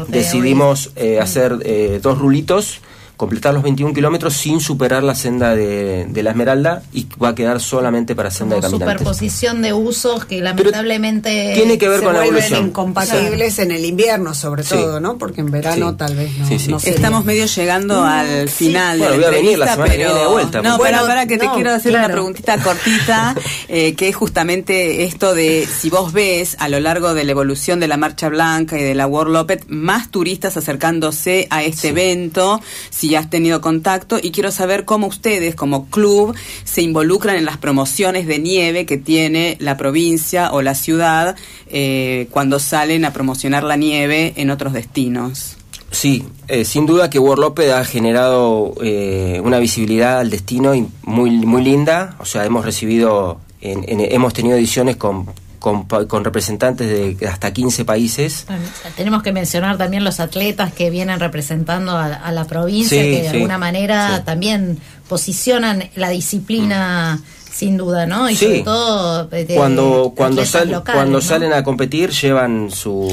decidimos 0.08 0.92
eh, 0.96 1.20
hacer 1.20 1.58
eh, 1.62 2.00
dos 2.02 2.16
rulitos 2.16 2.80
completar 3.18 3.52
los 3.52 3.64
21 3.64 3.92
kilómetros 3.92 4.34
sin 4.34 4.60
superar 4.60 5.02
la 5.02 5.16
senda 5.16 5.56
de, 5.56 6.08
la 6.22 6.30
Esmeralda 6.30 6.82
y 6.92 7.06
va 7.22 7.30
a 7.30 7.34
quedar 7.34 7.60
solamente 7.60 8.14
para 8.14 8.30
senda 8.30 8.56
de 8.56 8.62
caminantes. 8.62 8.96
superposición 8.96 9.60
de 9.60 9.72
usos 9.72 10.24
que 10.24 10.40
lamentablemente 10.40 11.52
tiene 11.54 11.78
que 11.78 11.88
ver 11.88 11.98
se 11.98 12.04
con 12.06 12.14
la 12.14 12.24
evolución. 12.24 12.66
incompatibles 12.66 13.58
en 13.58 13.72
el 13.72 13.84
invierno 13.84 14.34
sobre 14.34 14.62
todo, 14.62 15.00
¿no? 15.00 15.18
Porque 15.18 15.40
en 15.40 15.50
verano 15.50 15.96
tal 15.96 16.14
vez 16.14 16.30
no. 16.68 16.78
Estamos 16.78 17.24
medio 17.24 17.46
llegando 17.46 18.04
al 18.04 18.48
final 18.48 19.00
de 19.00 19.18
la 19.18 19.30
venir 19.30 19.58
la 19.58 19.72
semana 19.72 19.92
pero... 19.96 20.14
que 20.14 20.20
de 20.20 20.26
vuelta. 20.26 20.62
No, 20.62 20.78
pero 20.78 20.98
para 21.06 21.26
que 21.26 21.38
te 21.38 21.48
quiero 21.50 21.72
hacer 21.72 21.94
una 21.94 22.08
preguntita 22.08 22.62
cortita, 22.62 23.34
eh, 23.68 23.94
que 23.94 24.08
es 24.08 24.16
justamente 24.16 25.04
esto 25.04 25.34
de 25.34 25.66
si 25.66 25.90
vos 25.90 26.12
ves 26.12 26.56
a 26.60 26.68
lo 26.68 26.78
largo 26.78 27.14
de 27.14 27.24
la 27.24 27.32
evolución 27.32 27.80
de 27.80 27.88
la 27.88 27.96
Marcha 27.96 28.28
Blanca 28.28 28.78
y 28.78 28.82
de 28.84 28.94
la 28.94 29.08
World 29.08 29.32
Lopet 29.32 29.64
más 29.66 30.08
turistas 30.12 30.56
acercándose 30.56 31.48
a 31.50 31.64
este 31.64 31.88
evento, 31.88 32.60
si 32.90 33.07
si 33.09 33.14
has 33.14 33.30
tenido 33.30 33.62
contacto 33.62 34.18
y 34.22 34.32
quiero 34.32 34.50
saber 34.50 34.84
cómo 34.84 35.06
ustedes 35.06 35.54
como 35.54 35.86
club 35.86 36.36
se 36.64 36.82
involucran 36.82 37.36
en 37.36 37.46
las 37.46 37.56
promociones 37.56 38.26
de 38.26 38.38
nieve 38.38 38.84
que 38.84 38.98
tiene 38.98 39.56
la 39.61 39.78
provincia 39.78 40.52
o 40.52 40.61
la 40.61 40.74
ciudad 40.74 41.34
eh, 41.68 42.28
cuando 42.30 42.59
salen 42.59 43.06
a 43.06 43.14
promocionar 43.14 43.64
la 43.64 43.76
nieve 43.76 44.34
en 44.36 44.50
otros 44.50 44.74
destinos. 44.74 45.56
Sí, 45.90 46.22
eh, 46.48 46.66
sin 46.66 46.84
duda 46.84 47.09
que 47.09 47.18
World 47.18 47.59
ha 47.70 47.82
generado 47.82 48.74
eh, 48.82 49.40
una 49.42 49.59
visibilidad 49.59 50.18
al 50.18 50.28
destino 50.28 50.74
muy 51.02 51.30
muy 51.30 51.64
linda. 51.64 52.14
O 52.18 52.26
sea, 52.26 52.44
hemos 52.44 52.62
recibido, 52.66 53.40
hemos 53.62 54.34
tenido 54.34 54.59
ediciones 54.59 54.96
con 54.96 55.28
con, 55.59 56.24
representantes 56.24 56.88
de 56.88 57.26
hasta 57.26 57.52
15 57.52 57.84
países. 57.84 58.46
tenemos 58.96 59.22
que 59.22 59.32
mencionar 59.32 59.76
también 59.76 60.04
los 60.04 60.20
atletas 60.20 60.72
que 60.72 60.90
vienen 60.90 61.20
representando 61.20 61.96
a, 61.96 62.30
la 62.32 62.44
provincia, 62.44 63.02
que 63.02 63.22
de 63.22 63.28
alguna 63.28 63.59
manera 63.59 64.24
también 64.24 64.78
posicionan 65.09 65.90
la 65.94 66.11
disciplina. 66.11 67.20
Mm. 67.20 67.38
Sin 67.50 67.76
duda, 67.76 68.06
¿no? 68.06 68.30
Y 68.30 68.36
sobre 68.36 68.61
todo 68.61 69.28
cuando 69.56 70.12
cuando, 70.14 70.44
cuando 70.84 71.20
salen 71.20 71.52
a 71.52 71.64
competir 71.64 72.11
llevan 72.11 72.70
su, 72.70 73.09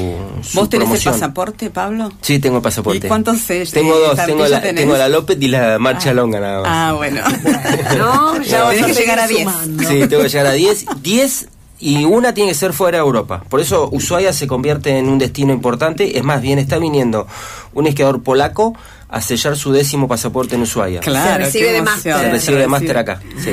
¿Vos 0.54 0.68
tenés 0.68 0.88
el 1.04 1.12
pasaporte, 1.12 1.70
Pablo? 1.70 2.12
Sí, 2.20 2.38
tengo 2.38 2.58
el 2.58 2.62
pasaporte. 2.62 3.06
¿Y 3.06 3.08
cuántos 3.08 3.44
Tengo 3.44 3.98
dos, 3.98 4.24
tengo 4.24 4.46
la, 4.46 4.60
tengo 4.60 4.96
la 4.96 5.08
López 5.08 5.36
y 5.40 5.48
la 5.48 5.80
Marcha 5.80 6.10
ah. 6.10 6.14
Longa 6.14 6.38
nada 6.38 6.60
más. 6.60 6.70
Ah, 6.70 6.92
bueno. 6.92 7.22
no, 7.98 8.40
ya 8.42 8.70
tenés 8.70 8.86
que 8.86 8.92
llegar 8.92 9.18
a 9.18 9.26
10. 9.26 9.48
Sí, 9.80 10.06
tengo 10.06 10.22
que 10.22 10.28
llegar 10.28 10.46
a 10.46 10.52
10. 10.52 10.86
10 11.02 11.48
y 11.78 12.04
una 12.04 12.32
tiene 12.32 12.50
que 12.50 12.56
ser 12.56 12.72
fuera 12.72 12.98
de 12.98 13.04
Europa. 13.04 13.42
Por 13.48 13.60
eso 13.60 13.88
Ushuaia 13.92 14.32
se 14.32 14.46
convierte 14.46 14.98
en 14.98 15.08
un 15.08 15.18
destino 15.18 15.52
importante. 15.52 16.18
Es 16.18 16.24
más, 16.24 16.40
bien 16.40 16.58
está 16.58 16.78
viniendo 16.78 17.26
un 17.74 17.86
esquiador 17.86 18.22
polaco 18.22 18.74
a 19.08 19.20
sellar 19.20 19.56
su 19.56 19.72
décimo 19.72 20.08
pasaporte 20.08 20.56
en 20.56 20.62
Ushuaia. 20.62 21.00
Claro, 21.00 21.44
se 21.44 21.44
recibe 21.44 21.72
de 21.72 21.82
máster. 21.82 22.16
Se 22.16 22.30
recibe 22.30 22.58
de 22.58 22.66
máster 22.66 22.98
acá. 22.98 23.20
Sí. 23.38 23.50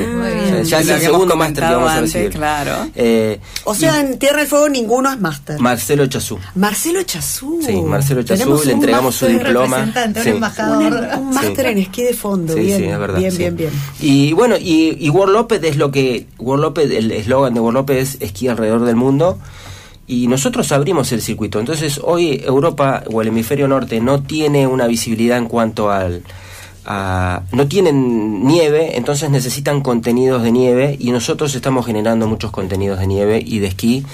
Ya 0.64 0.80
es 0.80 0.88
el 0.88 1.00
segundo 1.00 1.36
máster 1.36 1.64
que 1.68 1.74
vamos 1.74 1.92
a 1.92 2.00
recibir. 2.00 2.30
Claro. 2.30 2.88
Eh, 2.94 3.40
o 3.64 3.74
sea, 3.74 4.00
en 4.00 4.18
Tierra 4.18 4.38
del 4.38 4.48
Fuego 4.48 4.68
ninguno 4.68 5.12
es 5.12 5.20
máster. 5.20 5.60
Marcelo 5.60 6.06
Chazú. 6.06 6.38
Marcelo 6.56 7.02
Chazú. 7.02 7.60
Sí, 7.64 7.80
Marcelo 7.82 8.22
Chazú, 8.22 8.62
le 8.64 8.72
entregamos 8.72 9.14
su 9.14 9.26
diploma. 9.26 9.92
Sí. 9.94 10.20
Un 10.20 10.26
embajador. 10.26 11.18
Un, 11.18 11.30
máster 11.30 11.66
en 11.66 11.78
esquí 11.78 12.02
de 12.02 12.14
fondo. 12.14 12.54
Sí, 12.54 12.60
bien, 12.60 12.78
sí, 12.78 12.84
es 12.84 12.98
verdad. 12.98 13.18
Bien, 13.18 13.36
bien, 13.36 13.56
bien. 13.56 13.70
Y 14.00 14.32
bueno, 14.32 14.56
y, 14.56 14.96
y 14.98 15.08
World 15.10 15.34
López 15.34 15.62
es 15.62 15.76
lo 15.76 15.90
que. 15.90 16.26
World 16.38 16.62
López, 16.62 16.90
el 16.90 17.12
eslogan 17.12 17.54
de 17.54 17.60
World 17.60 17.78
López 17.78 18.14
es 18.14 18.22
esquí 18.22 18.48
alrededor 18.48 18.84
del 18.84 18.96
mundo 18.96 19.38
y 20.06 20.26
nosotros 20.26 20.70
abrimos 20.72 21.12
el 21.12 21.22
circuito. 21.22 21.60
Entonces 21.60 22.00
hoy 22.02 22.42
Europa 22.44 23.04
o 23.12 23.22
el 23.22 23.28
hemisferio 23.28 23.68
norte 23.68 24.00
no 24.00 24.22
tiene 24.22 24.66
una 24.66 24.86
visibilidad 24.86 25.38
en 25.38 25.46
cuanto 25.46 25.90
al... 25.90 26.22
no 26.86 27.68
tienen 27.68 28.44
nieve, 28.46 28.96
entonces 28.96 29.30
necesitan 29.30 29.80
contenidos 29.80 30.42
de 30.42 30.52
nieve 30.52 30.96
y 30.98 31.10
nosotros 31.10 31.54
estamos 31.54 31.86
generando 31.86 32.26
muchos 32.26 32.50
contenidos 32.50 32.98
de 32.98 33.06
nieve 33.06 33.42
y 33.44 33.60
de 33.60 33.68
esquí 33.68 34.04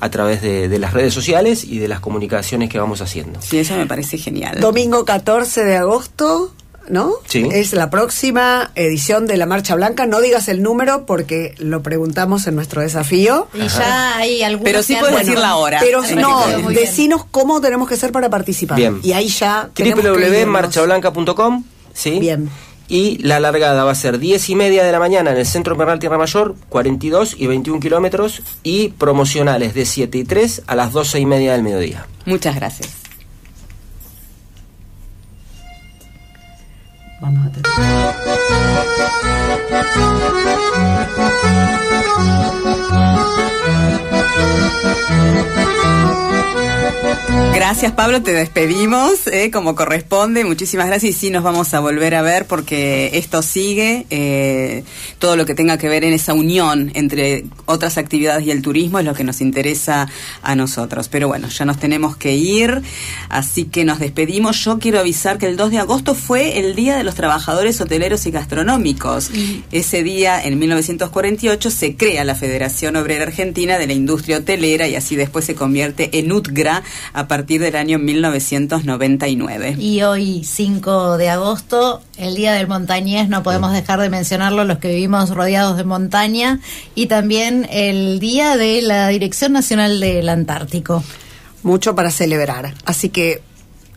a 0.00 0.08
través 0.08 0.40
de, 0.40 0.68
de, 0.68 0.78
las 0.78 0.94
redes 0.94 1.12
sociales 1.12 1.64
y 1.64 1.78
de 1.78 1.88
las 1.88 2.00
comunicaciones 2.00 2.70
que 2.70 2.78
vamos 2.78 3.02
haciendo. 3.02 3.42
Sí, 3.42 3.58
eso 3.58 3.76
me 3.76 3.86
parece 3.86 4.16
genial. 4.16 4.58
Domingo 4.58 5.04
14 5.04 5.62
de 5.64 5.76
agosto, 5.76 6.52
¿no? 6.90 7.12
Sí. 7.26 7.48
Es 7.50 7.72
la 7.72 7.90
próxima 7.90 8.70
edición 8.74 9.26
de 9.26 9.36
la 9.36 9.46
Marcha 9.46 9.74
Blanca. 9.74 10.06
No 10.06 10.20
digas 10.20 10.48
el 10.48 10.62
número 10.62 11.06
porque 11.06 11.54
lo 11.58 11.82
preguntamos 11.82 12.46
en 12.46 12.56
nuestro 12.56 12.82
desafío. 12.82 13.48
Y 13.54 13.68
ya 13.68 14.16
hay 14.16 14.42
algunos. 14.42 14.64
Pero 14.64 14.82
sí 14.82 14.96
puedes 14.98 15.18
decir 15.18 15.38
la 15.38 15.56
hora. 15.56 15.80
Pero 15.80 16.02
no, 16.16 16.46
decinos 16.70 17.24
cómo 17.30 17.60
tenemos 17.60 17.88
que 17.88 17.94
hacer 17.94 18.12
para 18.12 18.28
participar. 18.28 18.76
Bien. 18.76 19.00
Y 19.02 19.12
ahí 19.12 19.28
ya. 19.28 19.70
www.marchablanca.com. 19.76 21.64
Sí. 21.92 22.18
Bien. 22.18 22.50
Y 22.88 23.18
la 23.18 23.38
largada 23.38 23.84
va 23.84 23.92
a 23.92 23.94
ser 23.94 24.18
10 24.18 24.50
y 24.50 24.56
media 24.56 24.82
de 24.82 24.90
la 24.90 24.98
mañana 24.98 25.30
en 25.30 25.36
el 25.36 25.46
Centro 25.46 25.74
Invernal 25.74 26.00
Tierra 26.00 26.18
Mayor, 26.18 26.56
42 26.68 27.36
y 27.38 27.46
21 27.46 27.78
kilómetros, 27.78 28.42
y 28.64 28.88
promocionales 28.88 29.74
de 29.74 29.86
7 29.86 30.18
y 30.18 30.24
3 30.24 30.62
a 30.66 30.74
las 30.74 30.92
12 30.92 31.20
y 31.20 31.26
media 31.26 31.52
del 31.52 31.62
mediodía. 31.62 32.08
Muchas 32.26 32.56
gracias. 32.56 32.99
Vamos 37.20 37.46
a 37.46 37.50
tener. 37.50 37.70
Gracias 47.52 47.92
Pablo, 47.92 48.22
te 48.22 48.32
despedimos 48.32 49.26
eh, 49.26 49.50
como 49.50 49.74
corresponde. 49.74 50.44
Muchísimas 50.44 50.86
gracias 50.86 51.10
y 51.10 51.18
sí 51.18 51.30
nos 51.30 51.42
vamos 51.42 51.74
a 51.74 51.80
volver 51.80 52.14
a 52.14 52.22
ver 52.22 52.46
porque 52.46 53.10
esto 53.14 53.42
sigue. 53.42 54.06
Eh, 54.08 54.84
todo 55.18 55.36
lo 55.36 55.44
que 55.46 55.56
tenga 55.56 55.76
que 55.76 55.88
ver 55.88 56.04
en 56.04 56.12
esa 56.12 56.32
unión 56.32 56.92
entre 56.94 57.44
otras 57.66 57.98
actividades 57.98 58.46
y 58.46 58.52
el 58.52 58.62
turismo 58.62 59.00
es 59.00 59.04
lo 59.04 59.14
que 59.14 59.24
nos 59.24 59.40
interesa 59.40 60.08
a 60.42 60.54
nosotros. 60.54 61.08
Pero 61.08 61.26
bueno, 61.26 61.48
ya 61.48 61.64
nos 61.64 61.78
tenemos 61.78 62.16
que 62.16 62.36
ir, 62.36 62.82
así 63.28 63.64
que 63.64 63.84
nos 63.84 63.98
despedimos. 63.98 64.64
Yo 64.64 64.78
quiero 64.78 65.00
avisar 65.00 65.38
que 65.38 65.46
el 65.46 65.56
2 65.56 65.72
de 65.72 65.78
agosto 65.78 66.14
fue 66.14 66.60
el 66.60 66.76
Día 66.76 66.96
de 66.96 67.04
los 67.04 67.16
Trabajadores 67.16 67.80
Hoteleros 67.80 68.26
y 68.26 68.30
Gastronómicos. 68.30 69.30
Ese 69.72 70.02
día, 70.04 70.42
en 70.42 70.58
1948, 70.58 71.70
se 71.70 71.96
crea 71.96 72.24
la 72.24 72.36
Federación 72.36 72.96
Obrera 72.96 73.24
Argentina 73.24 73.76
de 73.76 73.88
la 73.88 73.92
Industria 73.92 74.38
Hotelera 74.38 74.86
y 74.86 74.94
así 74.94 75.16
después 75.16 75.44
se 75.44 75.56
convierte 75.56 76.18
en 76.18 76.30
UTGRA 76.30 76.82
a 77.12 77.28
partir 77.28 77.39
del 77.46 77.76
año 77.76 77.98
1999. 77.98 79.76
Y 79.78 80.02
hoy, 80.02 80.44
5 80.44 81.16
de 81.16 81.28
agosto, 81.28 82.02
el 82.16 82.34
Día 82.34 82.52
del 82.52 82.68
Montañés, 82.68 83.28
no 83.28 83.42
podemos 83.42 83.72
dejar 83.72 84.00
de 84.00 84.10
mencionarlo 84.10 84.64
los 84.64 84.78
que 84.78 84.88
vivimos 84.88 85.30
rodeados 85.30 85.76
de 85.76 85.84
montaña, 85.84 86.60
y 86.94 87.06
también 87.06 87.66
el 87.70 88.20
Día 88.20 88.56
de 88.56 88.82
la 88.82 89.08
Dirección 89.08 89.52
Nacional 89.52 90.00
del 90.00 90.28
Antártico. 90.28 91.02
Mucho 91.62 91.94
para 91.94 92.10
celebrar. 92.10 92.74
Así 92.84 93.10
que 93.10 93.42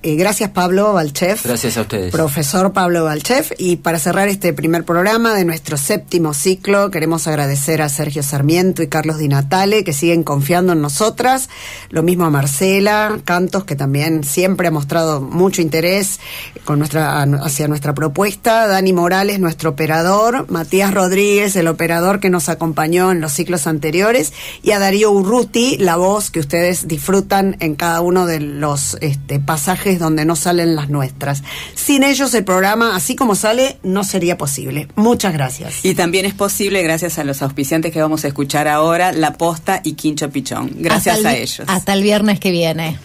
eh, 0.04 0.16
gracias 0.16 0.50
Pablo 0.50 0.94
Valchef. 0.94 1.46
Gracias 1.46 1.78
a 1.78 1.82
ustedes. 1.82 2.12
Profesor 2.12 2.74
Pablo 2.74 3.06
Valchef. 3.06 3.52
Y 3.58 3.78
para 3.78 4.00
cerrar 4.00 4.28
este 4.28 4.52
primer 4.54 4.84
programa 4.84 5.34
de 5.34 5.46
nuestro 5.46 5.78
séptimo 5.78 6.34
ciclo, 6.34 6.92
queremos 6.92 7.26
agradecer 7.28 7.82
a 7.82 7.90
Sergio 7.90 8.22
Sarmiento 8.22 8.84
y 8.84 8.88
Carlos 8.88 9.18
Di 9.18 9.30
Natale, 9.30 9.84
que 9.84 9.94
siguen 9.94 10.24
confiando 10.24 10.74
en 10.74 10.82
nosotras. 10.82 11.50
Lo 11.90 12.04
mismo 12.04 12.26
a 12.26 12.30
Marcela 12.30 13.18
Cantos, 13.24 13.64
que 13.64 13.76
también 13.76 14.24
siempre 14.24 14.68
ha 14.68 14.72
mostrado 14.72 15.22
mucho 15.22 15.62
interés 15.62 16.20
con 16.66 16.80
nuestra, 16.80 17.22
hacia 17.22 17.68
nuestra 17.68 17.94
propuesta. 17.94 18.68
Dani 18.68 18.92
Morales, 18.92 19.40
nuestro 19.40 19.70
operador. 19.70 20.46
Matías 20.50 20.94
Rodríguez, 20.94 21.56
el 21.56 21.68
operador 21.68 22.20
que 22.20 22.30
nos 22.30 22.50
acompañó 22.50 23.12
en 23.12 23.22
los 23.22 23.32
ciclos 23.32 23.68
anteriores. 23.68 24.34
Y 24.62 24.72
a 24.72 24.80
Darío 24.80 25.12
Urruti, 25.12 25.78
la 25.78 25.96
voz 25.96 26.30
que 26.30 26.42
ustedes 26.42 26.88
disfrutan 26.88 27.56
en 27.62 27.76
cada 27.76 28.02
uno 28.02 28.26
de 28.26 28.42
los 28.42 28.98
este, 29.02 29.40
pasajes 29.40 29.93
donde 30.00 30.26
no 30.26 30.36
salen 30.36 30.76
las 30.76 30.90
nuestras. 30.90 31.44
Sin 31.76 32.04
ellos 32.04 32.34
el 32.34 32.44
programa, 32.44 32.96
así 32.96 33.16
como 33.16 33.36
sale, 33.36 33.78
no 33.84 34.04
sería 34.04 34.38
posible. 34.38 34.88
Muchas 34.96 35.34
gracias. 35.34 35.84
Y 35.84 35.96
también 35.96 36.26
es 36.26 36.34
posible 36.34 36.82
gracias 36.84 37.20
a 37.20 37.24
los 37.24 37.42
auspiciantes 37.42 37.92
que 37.92 38.02
vamos 38.02 38.26
a 38.26 38.28
escuchar 38.28 38.68
ahora, 38.68 39.12
La 39.12 39.34
Posta 39.34 39.82
y 39.84 39.94
Quincho 39.94 40.30
Pichón. 40.30 40.72
Gracias 40.76 41.24
a 41.26 41.36
ellos. 41.36 41.62
Hasta 41.68 41.94
el 41.94 42.04
viernes 42.04 42.40
que 42.40 42.52
viene. 42.52 42.98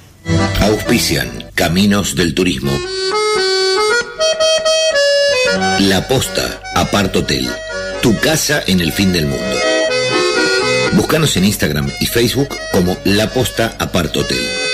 Auspician 0.61 1.45
Caminos 1.55 2.15
del 2.15 2.35
Turismo. 2.35 2.73
La 5.81 6.07
Posta, 6.09 6.61
Apart 6.75 7.15
Hotel. 7.17 7.49
Tu 8.03 8.17
casa 8.19 8.63
en 8.67 8.81
el 8.81 8.93
fin 8.93 9.13
del 9.13 9.27
mundo. 9.27 9.57
Búscanos 10.93 11.37
en 11.37 11.45
Instagram 11.45 11.91
y 12.01 12.07
Facebook 12.07 12.49
como 12.73 12.97
La 13.05 13.31
Posta 13.31 13.77
Apart 13.79 14.17
Hotel. 14.17 14.68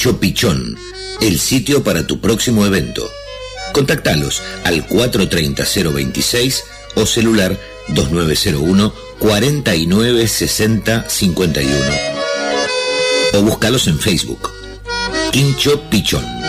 Quincho 0.00 0.18
Pichón, 0.18 0.78
el 1.20 1.38
sitio 1.38 1.84
para 1.84 2.06
tu 2.06 2.22
próximo 2.22 2.64
evento. 2.64 3.06
Contactalos 3.74 4.40
al 4.64 4.88
430-026 4.88 6.62
o 6.94 7.04
celular 7.04 7.60
2901 7.88 8.94
4960 9.18 11.04
51 11.06 11.78
o 13.34 13.42
búscalos 13.42 13.88
en 13.88 13.98
Facebook. 13.98 14.50
Quincho 15.32 15.82
Pichón. 15.90 16.39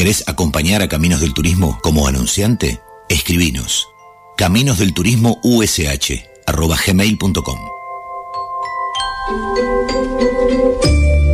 ¿Querés 0.00 0.24
acompañar 0.26 0.80
a 0.80 0.88
Caminos 0.88 1.20
del 1.20 1.34
Turismo 1.34 1.78
como 1.82 2.08
anunciante? 2.08 2.80
Escribinos. 3.10 3.90
Caminos 4.34 4.78
del 4.78 4.94
Turismo 4.94 5.38
USH 5.42 6.24
arroba 6.46 6.78
gmail.com. 6.86 7.58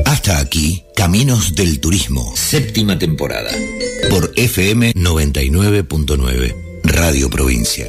Hasta 0.05 0.41
aquí, 0.41 0.85
Caminos 0.97 1.55
del 1.55 1.79
Turismo, 1.79 2.33
séptima 2.35 2.99
temporada, 2.99 3.53
por 4.11 4.33
FM 4.35 4.95
99.9, 4.95 6.57
Radio 6.83 7.31
Provincia. 7.31 7.87